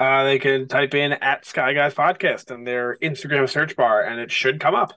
Uh, 0.00 0.24
they 0.24 0.40
can 0.40 0.66
type 0.66 0.92
in 0.94 1.12
at 1.12 1.46
Sky 1.46 1.72
Guys 1.72 1.94
Podcast 1.94 2.52
in 2.52 2.64
their 2.64 2.96
Instagram 2.96 3.48
search 3.48 3.76
bar, 3.76 4.02
and 4.02 4.18
it 4.18 4.32
should 4.32 4.58
come 4.58 4.74
up. 4.74 4.94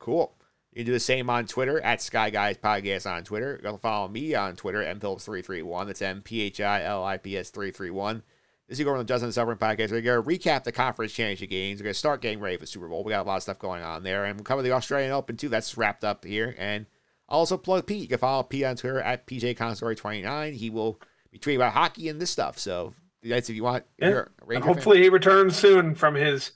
Cool. 0.00 0.34
You 0.72 0.78
can 0.80 0.86
do 0.86 0.92
the 0.92 1.00
same 1.00 1.28
on 1.28 1.46
Twitter 1.46 1.80
at 1.80 2.00
Sky 2.00 2.30
Guys 2.30 2.56
Podcast 2.56 3.10
on 3.10 3.24
Twitter. 3.24 3.58
You 3.62 3.68
can 3.70 3.78
follow 3.78 4.06
me 4.08 4.34
on 4.34 4.54
Twitter, 4.56 4.82
mphillips331. 4.84 5.86
That's 5.86 6.02
M 6.02 6.22
P 6.22 6.42
H 6.42 6.60
I 6.60 6.84
L 6.84 7.04
I 7.04 7.16
P 7.16 7.36
S 7.36 7.50
331. 7.50 8.22
This 8.68 8.78
is 8.78 8.84
going 8.84 8.98
on 8.98 9.04
the 9.04 9.08
Just 9.12 9.24
End 9.24 9.30
the 9.30 9.32
Suffering 9.32 9.58
podcast. 9.58 9.90
We're 9.90 10.00
going 10.00 10.22
to 10.22 10.28
recap 10.48 10.62
the 10.62 10.70
conference 10.70 11.12
championship 11.12 11.50
games. 11.50 11.80
We're 11.80 11.84
going 11.84 11.94
to 11.94 11.98
start 11.98 12.22
getting 12.22 12.38
ready 12.38 12.56
for 12.56 12.60
the 12.60 12.66
Super 12.68 12.86
Bowl. 12.86 13.02
We 13.02 13.10
got 13.10 13.26
a 13.26 13.28
lot 13.28 13.38
of 13.38 13.42
stuff 13.42 13.58
going 13.58 13.82
on 13.82 14.04
there. 14.04 14.26
And 14.26 14.36
we'll 14.36 14.44
cover 14.44 14.62
the 14.62 14.70
Australian 14.70 15.10
Open 15.10 15.36
too. 15.36 15.48
That's 15.48 15.76
wrapped 15.76 16.04
up 16.04 16.24
here. 16.24 16.54
And 16.56 16.86
I'll 17.28 17.40
also 17.40 17.56
plug 17.56 17.86
Pete. 17.86 18.02
You 18.02 18.06
can 18.06 18.18
follow 18.18 18.44
Pete 18.44 18.62
on 18.64 18.76
Twitter 18.76 19.00
at 19.00 19.26
PJ 19.26 19.56
Consadori29. 19.56 20.52
He 20.54 20.70
will 20.70 21.00
be 21.32 21.40
tweeting 21.40 21.56
about 21.56 21.72
hockey 21.72 22.08
and 22.08 22.20
this 22.20 22.30
stuff. 22.30 22.60
So 22.60 22.94
that's 23.24 23.50
if 23.50 23.56
you 23.56 23.64
want. 23.64 23.86
Yeah. 23.98 24.08
you're 24.10 24.20
a 24.20 24.28
And 24.40 24.48
Ranger 24.48 24.64
fan. 24.66 24.72
hopefully, 24.74 25.02
he 25.02 25.08
returns 25.08 25.56
soon 25.56 25.96
from 25.96 26.14
his 26.14 26.52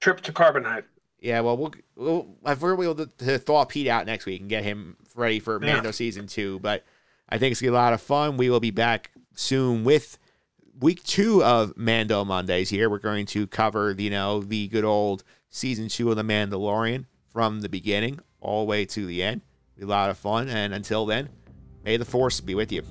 trip 0.00 0.20
to 0.22 0.32
Carbonite. 0.32 0.82
Yeah, 1.22 1.40
well, 1.40 1.56
we'll, 1.56 1.72
we'll 1.94 2.26
if 2.44 2.60
we're 2.60 2.74
able 2.82 2.96
to, 2.96 3.06
to 3.06 3.38
thaw 3.38 3.64
Pete 3.64 3.86
out 3.86 4.06
next 4.06 4.26
week 4.26 4.40
and 4.40 4.50
get 4.50 4.64
him 4.64 4.96
ready 5.14 5.38
for 5.38 5.64
Yeah. 5.64 5.74
Mando 5.74 5.92
season 5.92 6.26
two. 6.26 6.58
But 6.58 6.84
I 7.28 7.38
think 7.38 7.52
it's 7.52 7.60
gonna 7.60 7.70
be 7.70 7.76
a 7.76 7.80
lot 7.80 7.92
of 7.92 8.02
fun. 8.02 8.36
We 8.36 8.50
will 8.50 8.60
be 8.60 8.72
back 8.72 9.12
soon 9.34 9.84
with 9.84 10.18
week 10.80 11.02
two 11.04 11.42
of 11.44 11.76
Mando 11.76 12.24
Mondays. 12.24 12.70
Here, 12.70 12.90
we're 12.90 12.98
going 12.98 13.26
to 13.26 13.46
cover 13.46 13.94
you 13.96 14.10
know 14.10 14.40
the 14.40 14.66
good 14.66 14.84
old 14.84 15.22
season 15.48 15.86
two 15.88 16.10
of 16.10 16.16
the 16.16 16.24
Mandalorian 16.24 17.06
from 17.32 17.60
the 17.60 17.68
beginning 17.68 18.18
all 18.40 18.64
the 18.64 18.70
way 18.70 18.84
to 18.86 19.06
the 19.06 19.22
end. 19.22 19.42
Be 19.78 19.84
a 19.84 19.86
lot 19.86 20.10
of 20.10 20.18
fun. 20.18 20.48
And 20.48 20.74
until 20.74 21.06
then, 21.06 21.28
may 21.84 21.96
the 21.96 22.04
Force 22.04 22.40
be 22.40 22.56
with 22.56 22.72
you. 22.72 22.82